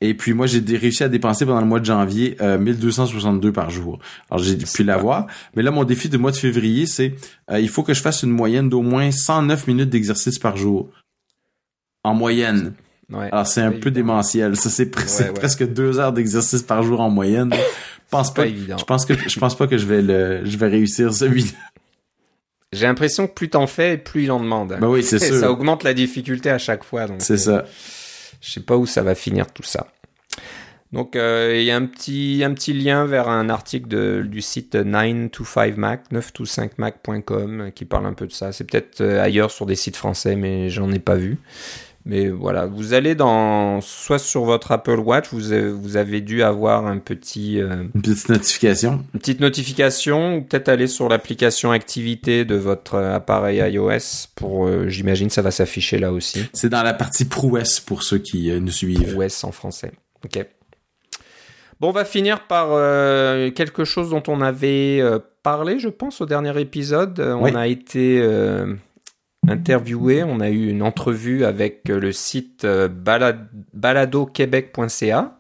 Et 0.03 0.15
puis 0.15 0.33
moi, 0.33 0.47
j'ai 0.47 0.63
réussi 0.77 1.03
à 1.03 1.09
dépenser 1.09 1.45
pendant 1.45 1.61
le 1.61 1.67
mois 1.67 1.81
de 1.81 1.85
janvier 1.85 2.35
1262 2.41 3.53
par 3.53 3.69
jour. 3.69 3.99
Alors 4.31 4.43
j'ai 4.43 4.57
pu 4.57 4.83
l'avoir. 4.83 5.27
Mais 5.55 5.63
là, 5.63 5.71
mon 5.71 5.85
défi 5.85 6.09
du 6.09 6.17
mois 6.17 6.31
de 6.31 6.37
février, 6.37 6.87
c'est 6.87 7.15
il 7.53 7.69
faut 7.69 7.83
que 7.83 7.93
je 7.93 8.01
fasse 8.01 8.23
une 8.23 8.31
moyenne 8.31 8.71
d'au 8.71 8.81
moins 8.81 9.11
109 9.11 9.67
minutes 9.67 9.91
d'exercice 9.91 10.39
par 10.39 10.57
jour 10.57 10.89
en 12.05 12.15
moyenne. 12.15 12.75
Ouais, 13.11 13.29
Alors 13.33 13.47
c'est 13.47 13.61
un 13.61 13.73
peu 13.73 13.91
démentiel. 13.91 14.57
Ça 14.57 14.71
c'est 14.71 14.87
presque 14.87 15.67
deux 15.67 15.99
heures 15.99 16.13
d'exercice 16.13 16.63
par 16.63 16.83
jour 16.83 17.01
en 17.01 17.11
moyenne. 17.11 17.53
Je 17.53 18.11
pense 18.11 18.33
pas. 18.33 18.47
Je 18.47 18.85
pense 18.85 19.05
que 19.05 19.15
je 19.15 19.39
pense 19.39 19.57
pas 19.57 19.67
que 19.67 19.79
je 19.79 19.87
vais 19.87 20.03
le 20.03 20.45
je 20.45 20.57
vais 20.57 20.69
réussir 20.69 21.13
celui-là. 21.13 21.59
J'ai 22.73 22.87
l'impression 22.87 23.27
que 23.27 23.33
plus 23.33 23.51
t'en 23.51 23.67
fais, 23.67 23.99
plus 23.99 24.25
il 24.25 24.31
en 24.31 24.39
demande. 24.39 24.77
Bah 24.81 24.89
oui, 24.89 25.03
c'est 25.03 25.19
sûr. 25.19 25.37
Ça 25.37 25.51
augmente 25.51 25.83
la 25.83 25.93
difficulté 25.93 26.51
à 26.51 26.59
chaque 26.59 26.85
fois. 26.85 27.07
C'est 27.19 27.37
ça. 27.37 27.51
Euh, 27.51 27.63
je 28.41 28.53
sais 28.53 28.61
pas 28.61 28.77
où 28.77 28.87
ça 28.87 29.03
va 29.03 29.17
finir 29.17 29.53
tout 29.53 29.65
ça. 29.65 29.89
Donc 30.93 31.15
euh, 31.15 31.55
il 31.57 31.65
y 31.65 31.71
a 31.71 31.77
un 31.77 31.87
petit, 31.87 32.43
un 32.45 32.53
petit 32.53 32.73
lien 32.73 33.07
vers 33.07 33.29
un 33.29 33.49
article 33.49 33.89
de, 33.89 34.25
du 34.27 34.41
site 34.41 34.75
925mac, 34.75 36.01
925mac.com 36.13 37.71
qui 37.73 37.85
parle 37.85 38.07
un 38.07 38.13
peu 38.13 38.27
de 38.27 38.33
ça. 38.33 38.53
C'est 38.53 38.65
peut-être 38.65 39.01
euh, 39.01 39.23
ailleurs 39.23 39.51
sur 39.51 39.67
des 39.67 39.77
sites 39.77 39.97
français, 39.97 40.37
mais 40.37 40.69
j'en 40.69 40.91
ai 40.91 40.99
pas 40.99 41.15
vu. 41.15 41.39
Mais 42.11 42.29
voilà, 42.29 42.67
vous 42.67 42.93
allez 42.93 43.15
dans 43.15 43.81
soit 43.81 44.19
sur 44.19 44.43
votre 44.43 44.73
Apple 44.73 44.99
Watch, 44.99 45.27
vous 45.33 45.53
avez, 45.53 45.71
vous 45.71 45.97
avez 45.97 46.21
dû 46.21 46.43
avoir 46.43 46.87
un 46.87 46.99
petit 46.99 47.61
euh, 47.61 47.85
une 47.95 48.03
petite 48.03 48.29
notification, 48.29 49.05
une 49.15 49.21
petite 49.21 49.41
notification, 49.41 50.37
ou 50.37 50.43
peut-être 50.43 50.69
aller 50.69 50.89
sur 50.89 51.09
l'application 51.09 51.71
activité 51.71 52.45
de 52.45 52.57
votre 52.57 52.97
appareil 52.99 53.59
iOS 53.59 54.27
pour, 54.35 54.69
j'imagine, 54.89 55.31
ça 55.31 55.41
va 55.41 55.53
s'afficher 55.53 55.99
là 55.99 56.13
aussi. 56.13 56.45
C'est 56.53 56.69
dans 56.69 56.83
la 56.83 56.95
partie 56.95 57.27
prouesse 57.27 57.79
pour 57.79 58.03
ceux 58.03 58.19
qui 58.19 58.51
nous 58.61 58.73
suivent. 58.73 59.13
Prouesse 59.13 59.45
en 59.45 59.53
français. 59.53 59.93
Ok. 60.25 60.45
Bon, 61.81 61.89
on 61.89 61.93
va 61.93 62.05
finir 62.05 62.47
par 62.47 62.69
euh, 62.73 63.51
quelque 63.51 63.85
chose 63.85 64.11
dont 64.11 64.23
on 64.29 64.43
avait 64.43 65.01
euh, 65.01 65.19
parlé, 65.43 65.79
je 65.79 65.89
pense, 65.89 66.21
au 66.21 66.27
dernier 66.27 66.61
épisode. 66.61 67.19
Euh, 67.21 67.33
on 67.33 67.55
a 67.55 67.69
été 67.69 68.23
interviewé, 69.49 70.23
on 70.23 70.41
a 70.41 70.51
eu 70.51 70.69
une 70.69 70.83
entrevue 70.83 71.45
avec 71.45 71.89
le 71.89 72.13
site 72.13 72.67
baladoquebec.ca. 72.67 75.39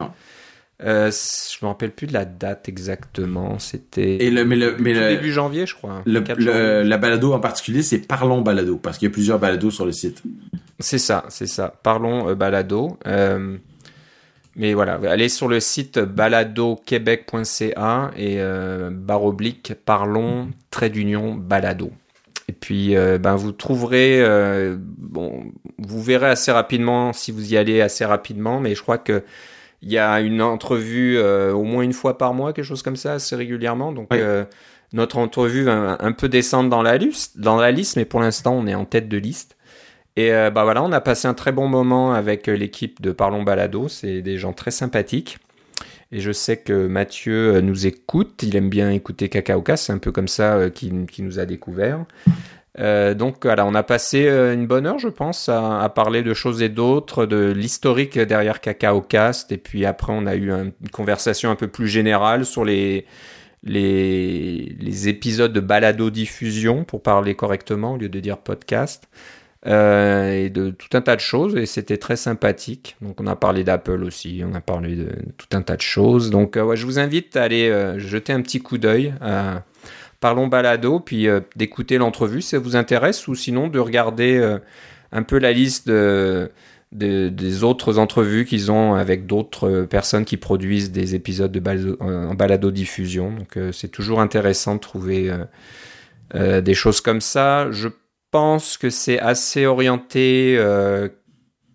Euh, 0.83 1.11
je 1.11 1.63
me 1.63 1.69
rappelle 1.69 1.91
plus 1.91 2.07
de 2.07 2.15
la 2.15 2.25
date 2.25 2.67
exactement. 2.69 3.59
C'était 3.59 4.25
et 4.25 4.31
le 4.31 4.47
mais 4.47 4.57
le 4.57 4.77
mais 4.79 4.95
le, 4.95 5.17
début 5.17 5.31
janvier, 5.31 5.67
je 5.67 5.75
crois. 5.75 6.03
Le, 6.07 6.83
la 6.83 6.97
balado 6.97 7.35
en 7.35 7.41
particulier, 7.41 7.83
c'est 7.83 7.99
Parlons 7.99 8.41
Balado 8.41 8.79
parce 8.79 8.97
qu'il 8.97 9.09
y 9.09 9.11
a 9.11 9.13
plusieurs 9.13 9.39
balados 9.39 9.71
sur 9.71 9.85
le 9.85 9.93
site. 9.93 10.23
C'est 10.79 10.99
ça, 10.99 11.27
c'est 11.29 11.47
ça. 11.47 11.75
Parlons 11.83 12.35
Balado. 12.35 12.97
Euh, 13.07 13.59
mais 14.57 14.75
voilà, 14.75 14.99
allez 15.09 15.29
sur 15.29 15.47
le 15.49 15.61
site 15.61 15.99
baladoquebec.ca 15.99 18.11
et 18.17 18.41
euh, 18.41 18.91
barre 18.91 19.25
oblique 19.25 19.75
parlons 19.85 20.51
trait 20.71 20.91
d'union 20.91 21.35
balado. 21.35 21.93
Et 22.51 22.53
puis 22.53 22.97
euh, 22.97 23.17
ben 23.17 23.37
vous 23.37 23.53
trouverez 23.53 24.21
euh, 24.21 24.75
bon 24.77 25.45
vous 25.79 26.03
verrez 26.03 26.27
assez 26.27 26.51
rapidement 26.51 27.13
si 27.13 27.31
vous 27.31 27.53
y 27.53 27.57
allez 27.57 27.81
assez 27.81 28.05
rapidement 28.05 28.59
mais 28.59 28.75
je 28.75 28.83
crois 28.83 28.99
que 28.99 29.23
il 29.83 29.93
y 29.93 29.99
a 29.99 30.21
une 30.21 30.43
entrevue 30.43 31.17
euh, 31.17 31.53
au 31.53 31.63
moins 31.63 31.85
une 31.85 31.93
fois 31.93 32.19
par 32.19 32.35
mois 32.35 32.53
quelque 32.53 32.65
chose 32.65 32.83
comme 32.83 32.97
ça 32.97 33.13
assez 33.13 33.37
régulièrement 33.37 33.93
donc 33.93 34.09
notre 34.93 35.19
entrevue 35.19 35.63
va 35.63 35.97
un, 36.01 36.11
peu 36.11 36.29
descendre 36.29 36.71
dans 36.71 36.83
la 36.83 36.97
liste 36.97 37.39
dans 37.39 37.57
la 37.57 37.71
liste 37.71 37.97
mais 37.97 38.05
pour 38.05 38.19
l'instant 38.19 38.53
on 38.55 38.67
est 38.67 38.75
en 38.75 38.85
tête 38.85 39.09
de 39.09 39.17
liste 39.17 39.57
et 40.17 40.33
bah 40.53 40.65
voilà, 40.65 40.83
on 40.83 40.91
a 40.91 41.01
passé 41.01 41.29
un 41.29 41.35
très 41.35 41.53
bon 41.53 41.69
moment 41.69 42.13
avec 42.13 42.49
l'équipe 42.49 43.01
de 43.01 43.13
Parlons 43.13 43.45
Balado. 43.45 43.89
C'est 43.89 44.21
des 44.21 44.37
gens 44.37 44.53
très 44.53 44.73
sympathiques. 44.73 45.39
Et 46.13 46.21
je 46.21 46.33
sais 46.33 46.57
que 46.57 46.87
Mathieu 46.87 47.57
euh, 47.57 47.61
nous 47.61 47.87
écoute. 47.87 48.43
Il 48.43 48.57
aime 48.57 48.69
bien 48.69 48.91
écouter 48.91 49.29
Kakaoka. 49.29 49.77
C'est 49.77 49.93
un 49.93 49.99
peu 49.99 50.13
comme 50.13 50.29
ça 50.29 50.71
qu'il 50.71 51.07
nous 51.19 51.39
a 51.39 51.47
découvert. 51.47 52.05
donc 52.79 53.45
voilà, 53.45 53.67
on 53.67 53.75
a 53.75 53.83
passé 53.83 54.29
une 54.29 54.67
bonne 54.67 54.87
heure, 54.87 54.99
je 54.99 55.09
pense, 55.09 55.49
à, 55.49 55.91
parler 55.95 56.23
de 56.23 56.35
choses 56.35 56.63
et 56.63 56.69
d'autres, 56.69 57.27
de 57.27 57.53
l'historique 57.53 58.19
derrière 58.19 58.61
Kakaocast. 58.61 59.53
Et 59.53 59.59
puis 59.59 59.85
après, 59.87 60.13
on 60.15 60.27
a 60.27 60.35
eu 60.35 60.51
une 60.51 60.73
conversation 60.93 61.51
un 61.51 61.57
peu 61.57 61.69
plus 61.69 61.89
générale 61.89 62.45
sur 62.45 62.65
les, 62.65 63.07
les, 63.63 64.77
les 64.81 65.09
épisodes 65.09 65.53
de 65.53 65.61
balado 65.61 66.11
diffusion, 66.11 66.85
pour 66.85 67.03
parler 67.03 67.35
correctement 67.35 67.95
au 67.95 67.97
lieu 67.97 68.09
de 68.09 68.21
dire 68.21 68.39
podcast. 68.39 69.09
Euh, 69.67 70.33
et 70.33 70.49
de 70.49 70.71
tout 70.71 70.97
un 70.97 71.03
tas 71.03 71.17
de 71.17 71.21
choses 71.21 71.55
et 71.55 71.67
c'était 71.67 71.99
très 71.99 72.17
sympathique. 72.17 72.97
Donc 73.03 73.21
on 73.21 73.27
a 73.27 73.37
parlé 73.37 73.63
d'Apple 73.63 74.05
aussi, 74.05 74.43
on 74.43 74.55
a 74.55 74.63
parlé 74.63 74.97
de 74.97 75.11
tout 75.37 75.49
un 75.53 75.61
tas 75.61 75.77
de 75.77 75.83
choses. 75.83 76.31
Donc 76.31 76.57
euh, 76.57 76.75
je 76.77 76.87
vous 76.87 76.99
invite 76.99 77.37
à 77.37 77.43
aller 77.43 77.69
euh, 77.69 77.99
jeter 77.99 78.33
un 78.33 78.41
petit 78.41 78.61
coup 78.61 78.79
d'œil 78.79 79.13
à 79.21 79.65
Parlons 80.21 80.47
Balado, 80.47 81.01
puis 81.01 81.27
d'écouter 81.57 81.97
l'entrevue 81.97 82.43
si 82.43 82.51
ça 82.51 82.59
vous 82.59 82.77
intéresse, 82.77 83.27
ou 83.27 83.35
sinon 83.35 83.69
de 83.69 83.79
regarder 83.79 84.59
un 85.13 85.23
peu 85.23 85.39
la 85.39 85.51
liste 85.51 85.89
de, 85.89 86.51
des 86.93 87.65
autres 87.65 87.97
entrevues 87.97 88.45
qu'ils 88.45 88.71
ont 88.71 88.93
avec 88.93 89.25
d'autres 89.25 89.87
personnes 89.89 90.27
qui 90.27 90.37
produisent 90.37 90.93
des 90.93 91.15
épisodes 91.15 91.51
de 91.51 91.59
balado, 91.59 91.97
en 92.01 92.35
balado 92.35 92.71
diffusion. 92.71 93.33
Donc 93.33 93.57
c'est 93.73 93.89
toujours 93.89 94.21
intéressant 94.21 94.75
de 94.75 94.81
trouver 94.81 95.33
des 96.35 96.75
choses 96.75 97.01
comme 97.01 97.23
ça. 97.23 97.71
Je 97.71 97.89
pense 98.31 98.77
que 98.77 98.91
c'est 98.91 99.19
assez 99.19 99.67
orienté 99.67 100.57
euh, 100.59 101.09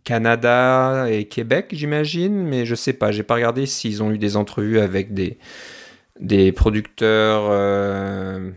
Canada 0.03 1.07
et 1.09 1.25
Québec, 1.25 1.69
j'imagine, 1.71 2.43
mais 2.43 2.65
je 2.65 2.75
sais 2.75 2.93
pas. 2.93 3.11
J'ai 3.11 3.23
pas 3.23 3.35
regardé 3.35 3.65
s'ils 3.65 4.03
ont 4.03 4.11
eu 4.11 4.17
des 4.17 4.37
entrevues 4.37 4.79
avec 4.79 5.13
des 5.13 5.37
des 6.19 6.51
producteurs 6.51 7.47
euh, 7.49 8.51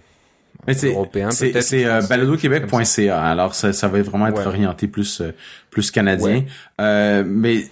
européens. 0.84 1.30
C'est 1.30 1.61
c'est 1.62 1.86
euh, 1.86 2.03
baladoquebec.ca. 2.03 3.20
Alors 3.20 3.55
ça, 3.55 3.72
ça 3.72 3.88
va 3.88 4.01
vraiment 4.03 4.28
être 4.28 4.46
orienté 4.46 4.86
plus 4.86 5.20
euh, 5.20 5.32
plus 5.70 5.90
canadien. 5.90 6.44
Mais 6.78 7.64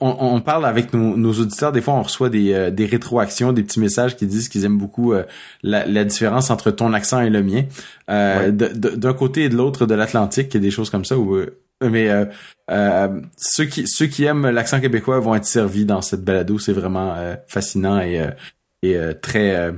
on, 0.00 0.40
parle 0.40 0.66
avec 0.66 0.92
nos, 0.92 1.32
auditeurs, 1.32 1.72
des 1.72 1.80
fois 1.80 1.94
on 1.94 2.02
reçoit 2.02 2.30
des, 2.30 2.52
euh, 2.52 2.70
des 2.70 2.86
rétroactions, 2.86 3.52
des 3.52 3.62
petits 3.62 3.80
messages 3.80 4.16
qui 4.16 4.26
disent 4.26 4.48
qu'ils 4.48 4.64
aiment 4.64 4.78
beaucoup 4.78 5.12
euh, 5.12 5.24
la, 5.62 6.04
différence 6.04 6.50
entre 6.50 6.70
ton 6.70 6.92
accent 6.92 7.20
et 7.20 7.30
le 7.30 7.42
mien. 7.42 7.64
Euh, 8.08 8.52
d'un 8.52 9.14
côté 9.14 9.44
et 9.44 9.48
de 9.48 9.56
l'autre 9.56 9.86
de 9.86 9.94
l'Atlantique, 9.94 10.48
il 10.50 10.54
y 10.54 10.56
a 10.58 10.60
des 10.60 10.70
choses 10.70 10.90
comme 10.90 11.04
ça 11.04 11.18
où 11.18 11.36
mais 11.82 12.08
ceux 13.36 13.64
qui 13.64 13.88
ceux 13.88 14.06
qui 14.06 14.24
aiment 14.24 14.48
l'accent 14.48 14.80
québécois 14.80 15.18
vont 15.18 15.34
être 15.34 15.44
servis 15.44 15.84
dans 15.84 16.02
cette 16.02 16.22
balado, 16.22 16.58
c'est 16.58 16.72
vraiment 16.72 17.16
fascinant 17.48 18.00
et, 18.00 18.24
et 18.82 18.96
très 19.20 19.72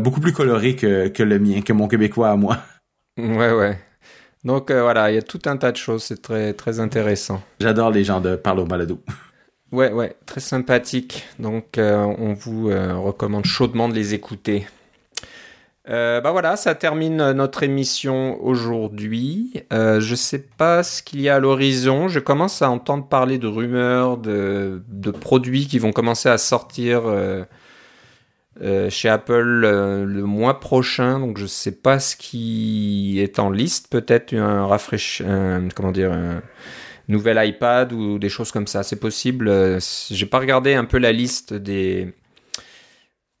beaucoup 0.00 0.20
plus 0.20 0.32
coloré 0.32 0.74
que, 0.74 1.08
que 1.08 1.22
le 1.22 1.38
mien, 1.38 1.60
que 1.62 1.72
mon 1.72 1.86
québécois 1.86 2.30
à 2.30 2.36
moi. 2.36 2.58
Ouais 3.18 3.52
ouais. 3.52 3.78
Donc 4.44 4.70
euh, 4.70 4.82
voilà, 4.82 5.10
il 5.10 5.14
y 5.14 5.18
a 5.18 5.22
tout 5.22 5.40
un 5.46 5.56
tas 5.56 5.70
de 5.70 5.76
choses, 5.76 6.02
c'est 6.02 6.20
très 6.20 6.52
très 6.52 6.80
intéressant. 6.80 7.42
J'adore 7.60 7.90
les 7.90 8.04
gens 8.04 8.20
de 8.20 8.36
Parlo 8.36 8.64
Balado. 8.64 9.00
Ouais, 9.70 9.92
ouais, 9.92 10.16
très 10.26 10.40
sympathique. 10.40 11.24
Donc 11.38 11.78
euh, 11.78 11.96
on 12.18 12.34
vous 12.34 12.68
euh, 12.68 12.94
recommande 12.94 13.44
chaudement 13.44 13.88
de 13.88 13.94
les 13.94 14.14
écouter. 14.14 14.66
bah 15.86 16.30
voilà, 16.30 16.56
ça 16.56 16.74
termine 16.74 17.32
notre 17.32 17.62
émission 17.62 18.42
aujourd'hui. 18.42 19.62
je 19.70 20.14
sais 20.14 20.44
pas 20.58 20.82
ce 20.82 21.02
qu'il 21.02 21.20
y 21.20 21.28
a 21.28 21.36
à 21.36 21.40
l'horizon. 21.40 22.08
Je 22.08 22.18
commence 22.18 22.62
à 22.62 22.68
entendre 22.70 23.06
parler 23.06 23.38
de 23.38 23.46
rumeurs, 23.46 24.18
de, 24.18 24.82
de 24.88 25.10
produits 25.10 25.66
qui 25.68 25.78
vont 25.78 25.92
commencer 25.92 26.28
à 26.28 26.38
sortir 26.38 27.02
euh, 28.60 28.90
chez 28.90 29.08
Apple 29.08 29.62
euh, 29.64 30.04
le 30.04 30.24
mois 30.24 30.60
prochain, 30.60 31.18
donc 31.18 31.38
je 31.38 31.46
sais 31.46 31.72
pas 31.72 31.98
ce 31.98 32.16
qui 32.16 33.18
est 33.20 33.38
en 33.38 33.50
liste, 33.50 33.88
peut-être 33.90 34.34
un 34.34 34.66
rafraîch, 34.66 35.22
comment 35.74 35.92
dire, 35.92 36.12
un 36.12 36.42
nouvel 37.08 37.38
iPad 37.46 37.92
ou 37.92 38.18
des 38.18 38.28
choses 38.28 38.52
comme 38.52 38.66
ça, 38.66 38.82
c'est 38.82 39.00
possible. 39.00 39.48
Euh, 39.48 39.78
j'ai 40.10 40.26
pas 40.26 40.38
regardé 40.38 40.74
un 40.74 40.84
peu 40.84 40.98
la 40.98 41.12
liste 41.12 41.54
des, 41.54 42.12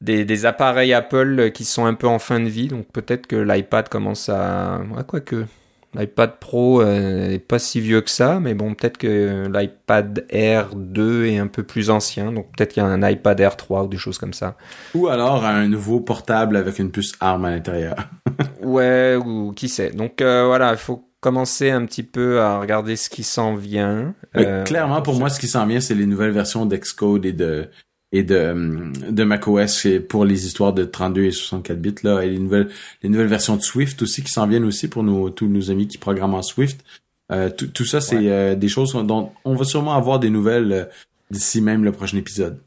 des, 0.00 0.24
des 0.24 0.46
appareils 0.46 0.92
Apple 0.92 1.50
qui 1.52 1.64
sont 1.64 1.84
un 1.84 1.94
peu 1.94 2.06
en 2.06 2.18
fin 2.18 2.40
de 2.40 2.48
vie, 2.48 2.68
donc 2.68 2.90
peut-être 2.92 3.26
que 3.26 3.36
l'iPad 3.36 3.88
commence 3.88 4.28
à, 4.28 4.80
ouais, 4.96 5.04
quoi 5.06 5.20
que 5.20 5.46
L'iPad 5.94 6.38
Pro 6.40 6.84
n'est 6.84 7.38
pas 7.38 7.58
si 7.58 7.80
vieux 7.80 8.00
que 8.00 8.10
ça, 8.10 8.40
mais 8.40 8.54
bon, 8.54 8.74
peut-être 8.74 8.96
que 8.96 9.46
l'iPad 9.52 10.24
Air 10.30 10.74
2 10.74 11.26
est 11.26 11.38
un 11.38 11.46
peu 11.46 11.62
plus 11.62 11.90
ancien, 11.90 12.32
donc 12.32 12.46
peut-être 12.56 12.72
qu'il 12.72 12.82
y 12.82 12.86
a 12.86 12.88
un 12.88 13.08
iPad 13.08 13.38
Air 13.40 13.56
3 13.56 13.84
ou 13.84 13.88
des 13.88 13.98
choses 13.98 14.18
comme 14.18 14.32
ça. 14.32 14.56
Ou 14.94 15.08
alors 15.08 15.44
un 15.44 15.68
nouveau 15.68 16.00
portable 16.00 16.56
avec 16.56 16.78
une 16.78 16.90
puce 16.90 17.12
ARM 17.20 17.44
à 17.44 17.50
l'intérieur. 17.50 17.96
ouais, 18.62 19.16
ou 19.16 19.52
qui 19.52 19.68
sait. 19.68 19.90
Donc 19.90 20.22
euh, 20.22 20.46
voilà, 20.46 20.72
il 20.72 20.78
faut 20.78 21.08
commencé 21.22 21.70
un 21.70 21.86
petit 21.86 22.02
peu 22.02 22.40
à 22.40 22.58
regarder 22.58 22.96
ce 22.96 23.08
qui 23.08 23.22
s'en 23.22 23.54
vient. 23.54 24.12
Euh, 24.36 24.64
clairement, 24.64 25.02
pour 25.02 25.14
moi, 25.14 25.30
ce 25.30 25.38
qui 25.38 25.46
s'en 25.46 25.66
vient, 25.66 25.80
c'est 25.80 25.94
les 25.94 26.06
nouvelles 26.06 26.32
versions 26.32 26.66
d'Xcode 26.66 27.24
et 27.24 27.32
de 27.32 27.70
et 28.12 28.22
de 28.22 28.92
de 29.10 29.24
macOS 29.24 29.86
pour 30.08 30.24
les 30.24 30.46
histoires 30.46 30.72
de 30.72 30.84
32 30.84 31.24
et 31.24 31.30
64 31.30 31.80
bits 31.80 31.94
là 32.02 32.20
et 32.20 32.30
les 32.30 32.38
nouvelles 32.38 32.68
les 33.02 33.08
nouvelles 33.08 33.26
versions 33.26 33.56
de 33.56 33.62
Swift 33.62 34.02
aussi 34.02 34.22
qui 34.22 34.30
s'en 34.30 34.46
viennent 34.46 34.64
aussi 34.64 34.88
pour 34.88 35.02
nos 35.02 35.30
tous 35.30 35.46
nos 35.46 35.70
amis 35.70 35.88
qui 35.88 35.98
programment 35.98 36.36
en 36.36 36.42
Swift. 36.42 36.84
Euh, 37.32 37.48
tout, 37.50 37.84
ça, 37.84 38.00
c'est 38.00 38.28
euh, 38.28 38.54
des 38.54 38.68
choses 38.68 38.92
dont 38.92 39.32
on 39.44 39.54
va 39.54 39.64
sûrement 39.64 39.94
avoir 39.94 40.18
des 40.18 40.28
nouvelles 40.28 40.72
euh, 40.72 40.84
d'ici 41.30 41.62
même 41.62 41.82
le 41.82 41.92
prochain 41.92 42.18
épisode. 42.18 42.58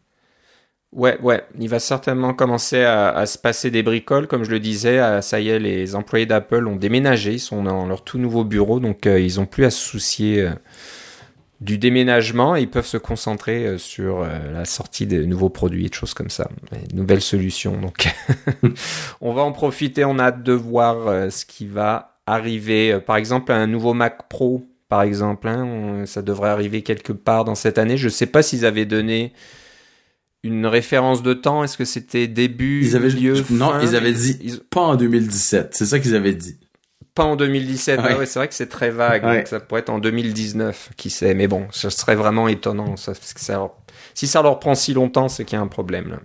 Ouais, 0.91 1.19
ouais, 1.21 1.43
il 1.59 1.69
va 1.69 1.79
certainement 1.79 2.33
commencer 2.33 2.81
à, 2.81 3.25
se 3.25 3.37
passer 3.37 3.69
des 3.69 3.83
bricoles, 3.83 4.27
comme 4.27 4.45
je 4.45 4.51
le 4.51 4.61
disais. 4.61 5.21
ça 5.21 5.41
y 5.41 5.49
est, 5.49 5.59
les 5.59 5.93
employés 5.93 6.25
d'Apple 6.25 6.65
ont 6.67 6.77
déménagé, 6.77 7.33
ils 7.33 7.39
sont 7.39 7.63
dans 7.63 7.85
leur 7.85 8.01
tout 8.01 8.17
nouveau 8.17 8.45
bureau, 8.45 8.79
donc 8.79 9.05
ils 9.05 9.39
ont 9.41 9.45
plus 9.45 9.65
à 9.65 9.71
se 9.71 9.83
soucier 9.85 10.49
du 11.61 11.77
déménagement 11.77 12.55
et 12.55 12.61
ils 12.61 12.69
peuvent 12.69 12.85
se 12.85 12.97
concentrer 12.97 13.77
sur 13.77 14.19
la 14.21 14.65
sortie 14.65 15.07
de 15.07 15.23
nouveaux 15.23 15.49
produits 15.49 15.85
et 15.85 15.89
de 15.89 15.93
choses 15.93 16.13
comme 16.13 16.29
ça, 16.29 16.49
nouvelles 16.93 17.21
solutions. 17.21 17.79
Donc, 17.79 18.13
on 19.21 19.33
va 19.33 19.41
en 19.43 19.51
profiter. 19.51 20.03
On 20.03 20.19
a 20.19 20.25
hâte 20.25 20.43
de 20.43 20.53
voir 20.53 21.31
ce 21.31 21.45
qui 21.45 21.65
va 21.65 22.19
arriver. 22.25 22.99
Par 22.99 23.15
exemple, 23.15 23.51
un 23.51 23.67
nouveau 23.67 23.93
Mac 23.93 24.27
Pro, 24.27 24.67
par 24.89 25.01
exemple, 25.01 25.47
hein, 25.47 26.03
ça 26.05 26.21
devrait 26.21 26.49
arriver 26.49 26.81
quelque 26.81 27.13
part 27.13 27.45
dans 27.45 27.55
cette 27.55 27.77
année. 27.77 27.97
Je 27.97 28.05
ne 28.05 28.11
sais 28.11 28.27
pas 28.27 28.43
s'ils 28.43 28.65
avaient 28.65 28.85
donné 28.85 29.33
une 30.45 30.67
référence 30.67 31.23
de 31.23 31.33
temps 31.33 31.63
Est-ce 31.63 31.77
que 31.77 31.85
c'était 31.85 32.27
début, 32.27 32.85
ils 32.85 32.95
avaient, 32.95 33.07
milieu, 33.07 33.43
Non, 33.49 33.79
ils 33.81 33.95
avaient 33.95 34.13
dit 34.13 34.61
pas 34.69 34.81
en 34.81 34.95
2017. 34.95 35.75
C'est 35.75 35.85
ça 35.85 35.99
qu'ils 35.99 36.15
avaient 36.15 36.35
dit. 36.35 36.57
Pas 37.15 37.23
en 37.23 37.37
2017. 37.37 37.99
Ah 38.03 38.17
ouais. 38.17 38.25
c'est 38.25 38.39
vrai 38.39 38.47
que 38.47 38.53
c'est 38.53 38.67
très 38.67 38.89
vague. 38.89 39.23
Donc 39.23 39.47
ça 39.47 39.59
pourrait 39.61 39.79
être 39.79 39.89
en 39.89 39.99
2019, 39.99 40.89
qui 40.97 41.09
sait. 41.09 41.33
Mais 41.33 41.47
bon, 41.47 41.67
ça 41.71 41.89
serait 41.89 42.15
vraiment 42.15 42.47
étonnant. 42.47 42.97
Ça, 42.97 43.13
parce 43.13 43.33
que 43.33 43.39
ça, 43.39 43.71
si 44.13 44.27
ça 44.27 44.41
leur 44.41 44.59
prend 44.59 44.75
si 44.75 44.93
longtemps, 44.93 45.29
c'est 45.29 45.45
qu'il 45.45 45.57
y 45.57 45.59
a 45.59 45.63
un 45.63 45.67
problème. 45.67 46.09
Là. 46.09 46.19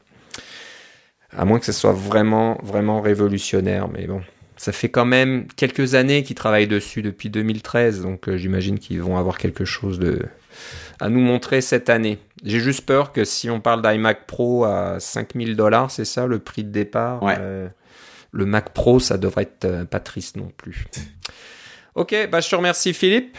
À 1.36 1.44
moins 1.44 1.60
que 1.60 1.66
ce 1.66 1.72
soit 1.72 1.92
vraiment, 1.92 2.58
vraiment 2.64 3.00
révolutionnaire. 3.00 3.88
Mais 3.88 4.08
bon, 4.08 4.20
ça 4.56 4.72
fait 4.72 4.88
quand 4.88 5.04
même 5.04 5.46
quelques 5.56 5.94
années 5.94 6.24
qu'ils 6.24 6.34
travaillent 6.34 6.66
dessus 6.66 7.02
depuis 7.02 7.30
2013. 7.30 8.02
Donc 8.02 8.28
euh, 8.28 8.36
j'imagine 8.36 8.78
qu'ils 8.78 9.00
vont 9.00 9.16
avoir 9.16 9.38
quelque 9.38 9.64
chose 9.64 9.98
de 9.98 10.26
à 11.00 11.08
nous 11.08 11.20
montrer 11.20 11.60
cette 11.60 11.88
année. 11.88 12.18
J'ai 12.44 12.60
juste 12.60 12.84
peur 12.84 13.12
que 13.12 13.24
si 13.24 13.48
on 13.48 13.60
parle 13.60 13.80
d'iMac 13.80 14.26
Pro 14.26 14.64
à 14.64 15.00
5000 15.00 15.56
dollars, 15.56 15.90
c'est 15.90 16.04
ça 16.04 16.26
le 16.26 16.38
prix 16.38 16.64
de 16.64 16.70
départ 16.70 17.22
euh, 17.22 17.68
Le 18.32 18.46
Mac 18.46 18.70
Pro, 18.70 19.00
ça 19.00 19.18
devrait 19.18 19.42
être 19.42 19.64
euh, 19.64 19.84
pas 19.84 20.00
triste 20.00 20.36
non 20.36 20.50
plus. 20.56 20.86
Ok, 21.94 22.14
bah 22.30 22.40
je 22.40 22.48
te 22.48 22.56
remercie 22.56 22.94
Philippe. 22.94 23.36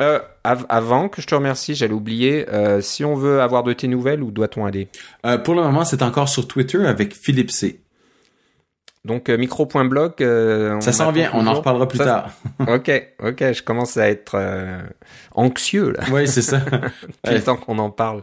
Euh, 0.00 0.20
avant 0.44 1.08
que 1.08 1.22
je 1.22 1.26
te 1.26 1.34
remercie, 1.34 1.74
j'allais 1.74 1.94
oublier, 1.94 2.44
si 2.80 3.06
on 3.06 3.14
veut 3.14 3.40
avoir 3.40 3.62
de 3.62 3.72
tes 3.72 3.88
nouvelles, 3.88 4.22
où 4.22 4.30
doit-on 4.30 4.66
aller? 4.66 4.88
Pour 5.44 5.54
le 5.54 5.62
moment, 5.62 5.84
c'est 5.86 6.02
encore 6.02 6.28
sur 6.28 6.46
Twitter 6.46 6.86
avec 6.86 7.14
Philippe 7.14 7.50
C. 7.50 7.80
Donc 9.08 9.28
euh, 9.28 9.36
micro.blog. 9.36 10.12
Euh, 10.20 10.80
ça 10.80 10.92
s'en 10.92 11.10
vient, 11.12 11.30
on 11.32 11.46
en 11.46 11.54
reparlera 11.54 11.88
plus 11.88 11.98
tard. 11.98 12.30
ok, 12.60 12.90
ok, 13.22 13.52
je 13.52 13.62
commence 13.62 13.96
à 13.96 14.08
être 14.08 14.32
euh, 14.34 14.80
anxieux 15.34 15.92
là. 15.92 16.00
Oui, 16.12 16.28
c'est 16.28 16.42
ça. 16.42 16.58
Depuis 17.24 17.36
le 17.36 17.42
temps 17.42 17.56
qu'on 17.56 17.78
en 17.78 17.90
parle. 17.90 18.22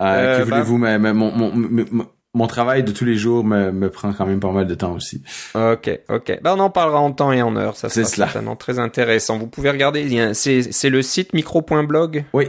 Euh, 0.00 0.40
que 0.40 0.44
voulez-vous, 0.44 0.78
bah... 0.78 0.98
mon, 0.98 1.32
mon, 1.32 1.52
mon, 1.54 2.06
travail 2.46 2.82
de 2.82 2.92
tous 2.92 3.04
les 3.04 3.16
jours 3.16 3.44
me, 3.44 3.70
me, 3.72 3.90
prend 3.90 4.12
quand 4.12 4.26
même 4.26 4.40
pas 4.40 4.50
mal 4.50 4.66
de 4.66 4.74
temps 4.74 4.94
aussi. 4.94 5.22
Ok, 5.54 6.00
ok. 6.08 6.40
Ben, 6.42 6.54
on 6.56 6.60
en 6.60 6.70
parlera 6.70 7.00
en 7.00 7.12
temps 7.12 7.32
et 7.32 7.42
en 7.42 7.56
heure. 7.56 7.76
Ça 7.76 7.88
sera 7.88 8.06
certainement 8.06 8.56
très 8.56 8.78
intéressant. 8.78 9.38
Vous 9.38 9.46
pouvez 9.46 9.70
regarder. 9.70 10.32
C'est 10.34 10.90
le 10.90 11.02
site 11.02 11.32
micro.blog. 11.32 12.24
Oui. 12.32 12.48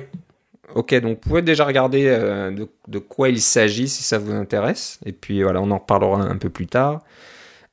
Ok, 0.75 0.95
donc 1.01 1.19
vous 1.23 1.29
pouvez 1.29 1.41
déjà 1.43 1.65
regarder 1.65 2.05
de, 2.05 2.67
de, 2.87 2.99
quoi 2.99 3.29
il 3.29 3.39
s'agit 3.39 3.87
si 3.87 4.01
ça 4.01 4.17
vous 4.17 4.31
intéresse. 4.31 4.99
Et 5.05 5.11
puis 5.11 5.43
voilà, 5.43 5.61
on 5.61 5.69
en 5.69 5.77
reparlera 5.77 6.23
un 6.23 6.37
peu 6.37 6.49
plus 6.49 6.65
tard. 6.65 7.01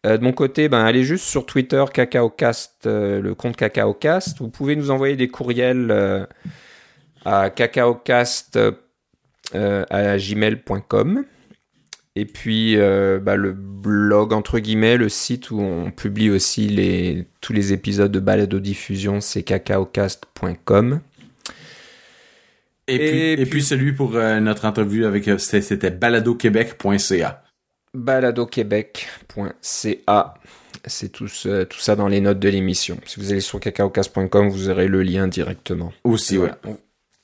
Euh, 0.06 0.16
de 0.16 0.24
mon 0.24 0.32
côté, 0.32 0.68
ben, 0.68 0.84
allez 0.84 1.04
juste 1.04 1.24
sur 1.24 1.44
Twitter, 1.44 1.84
CacaoCast, 1.92 2.86
euh, 2.86 3.20
le 3.20 3.34
compte 3.34 3.56
CacaoCast. 3.56 4.38
Vous 4.38 4.48
pouvez 4.48 4.76
nous 4.76 4.90
envoyer 4.90 5.16
des 5.16 5.28
courriels 5.28 5.90
euh, 5.90 6.24
à 7.24 7.50
cacaocast 7.50 8.58
à 9.52 10.16
gmail.com. 10.16 11.24
Et 12.20 12.26
puis 12.26 12.76
ben, 12.76 13.36
le 13.36 13.52
blog, 13.52 14.32
entre 14.32 14.58
guillemets, 14.58 14.96
le 14.96 15.08
site 15.08 15.50
où 15.50 15.60
on 15.60 15.90
publie 15.90 16.30
aussi 16.30 16.68
les, 16.68 17.26
tous 17.40 17.52
les 17.52 17.72
épisodes 17.72 18.12
de 18.12 18.20
Balado 18.20 18.60
Diffusion, 18.60 19.20
c'est 19.20 19.42
cacaocast.com. 19.42 21.00
Et, 22.88 22.98
puis, 22.98 23.42
et 23.42 23.46
puis 23.46 23.62
celui 23.62 23.92
pour 23.92 24.12
notre 24.12 24.64
interview 24.64 25.06
avec 25.06 25.28
c'était 25.38 25.90
baladoquebec.ca 25.90 27.42
baladoquebec.ca. 27.94 30.34
C'est 30.86 31.10
tout, 31.10 31.26
tout, 31.26 31.78
ça 31.78 31.96
dans 31.96 32.08
les 32.08 32.22
notes 32.22 32.38
de 32.38 32.48
l'émission. 32.48 32.98
Si 33.04 33.20
vous 33.20 33.32
allez 33.32 33.40
sur 33.40 33.60
cacaocas.com, 33.60 34.48
vous 34.48 34.70
aurez 34.70 34.88
le 34.88 35.02
lien 35.02 35.28
directement. 35.28 35.92
Aussi, 36.04 36.38
ouais. 36.38 36.52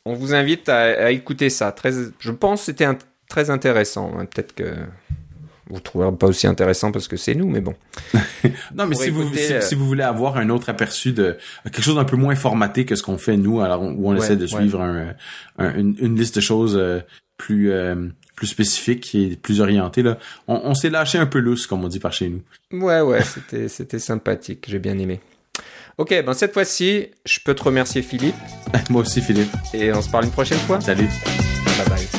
On, 0.05 0.13
vous 0.13 0.35
invite 0.35 0.69
à, 0.69 1.11
écouter 1.11 1.49
ça. 1.49 1.73
Très, 1.73 1.93
je 2.19 2.31
pense 2.31 2.61
que 2.61 2.67
c'était 2.67 2.85
très 3.29 3.51
intéressant. 3.51 4.13
Hein. 4.17 4.27
Peut-être 4.27 4.55
que 4.55 4.75
vous 5.69 5.77
ne 5.77 5.81
trouverez 5.81 6.13
pas 6.17 6.29
aussi 6.29 6.47
intéressant 6.47 6.93
parce 6.93 7.09
que 7.09 7.17
c'est 7.17 7.35
nous, 7.35 7.49
mais 7.49 7.61
bon. 7.61 7.75
non, 8.75 8.87
mais 8.87 8.95
si 8.95 9.11
vous, 9.11 9.23
euh, 9.23 9.61
si, 9.61 9.75
vous 9.75 9.87
voulez 9.87 10.05
avoir 10.05 10.37
un 10.37 10.49
autre 10.49 10.69
aperçu 10.69 11.13
de 11.13 11.37
quelque 11.65 11.83
chose 11.83 11.97
d'un 11.97 12.05
peu 12.05 12.17
moins 12.17 12.37
formaté 12.37 12.85
que 12.85 12.95
ce 12.95 13.03
qu'on 13.03 13.19
fait 13.19 13.37
nous, 13.37 13.61
alors 13.61 13.83
où 13.83 14.09
on 14.09 14.15
essaie 14.15 14.37
de 14.37 14.47
suivre 14.47 14.81
une, 15.59 16.17
liste 16.17 16.37
de 16.37 16.41
choses 16.41 16.77
euh, 16.77 17.01
plus 17.37 17.73
euh, 17.73 18.09
plus 18.37 18.47
spécifique 18.47 19.15
et 19.15 19.37
plus 19.37 19.61
orienté 19.61 20.03
là. 20.03 20.19
On, 20.47 20.75
s'est 20.75 20.91
lâché 20.91 21.19
un 21.19 21.27
peu 21.27 21.39
lousse 21.41 21.67
comme 21.67 21.85
on 21.85 21.89
dit 21.89 22.01
par 22.01 22.13
chez 22.13 22.29
nous. 22.29 22.43
Ouais 22.71 23.01
ouais, 23.01 23.23
c'était 23.25 23.69
c'était 23.69 23.99
sympathique, 23.99 24.67
j'ai 24.69 24.79
bien 24.79 24.97
aimé. 24.99 25.21
Ok, 25.99 26.11
ben 26.11 26.35
cette 26.35 26.53
fois-ci, 26.53 27.09
je 27.25 27.41
peux 27.45 27.55
te 27.55 27.65
remercier 27.65 28.03
Philippe. 28.03 28.37
Moi 28.91 29.01
aussi 29.01 29.21
Philippe. 29.21 29.51
Et 29.75 29.93
on 29.93 30.03
se 30.03 30.11
parle 30.11 30.27
une 30.27 30.31
prochaine 30.31 30.59
fois. 30.59 30.81
Salut. 30.81 31.09
Bye 31.65 31.89
bye. 31.89 32.16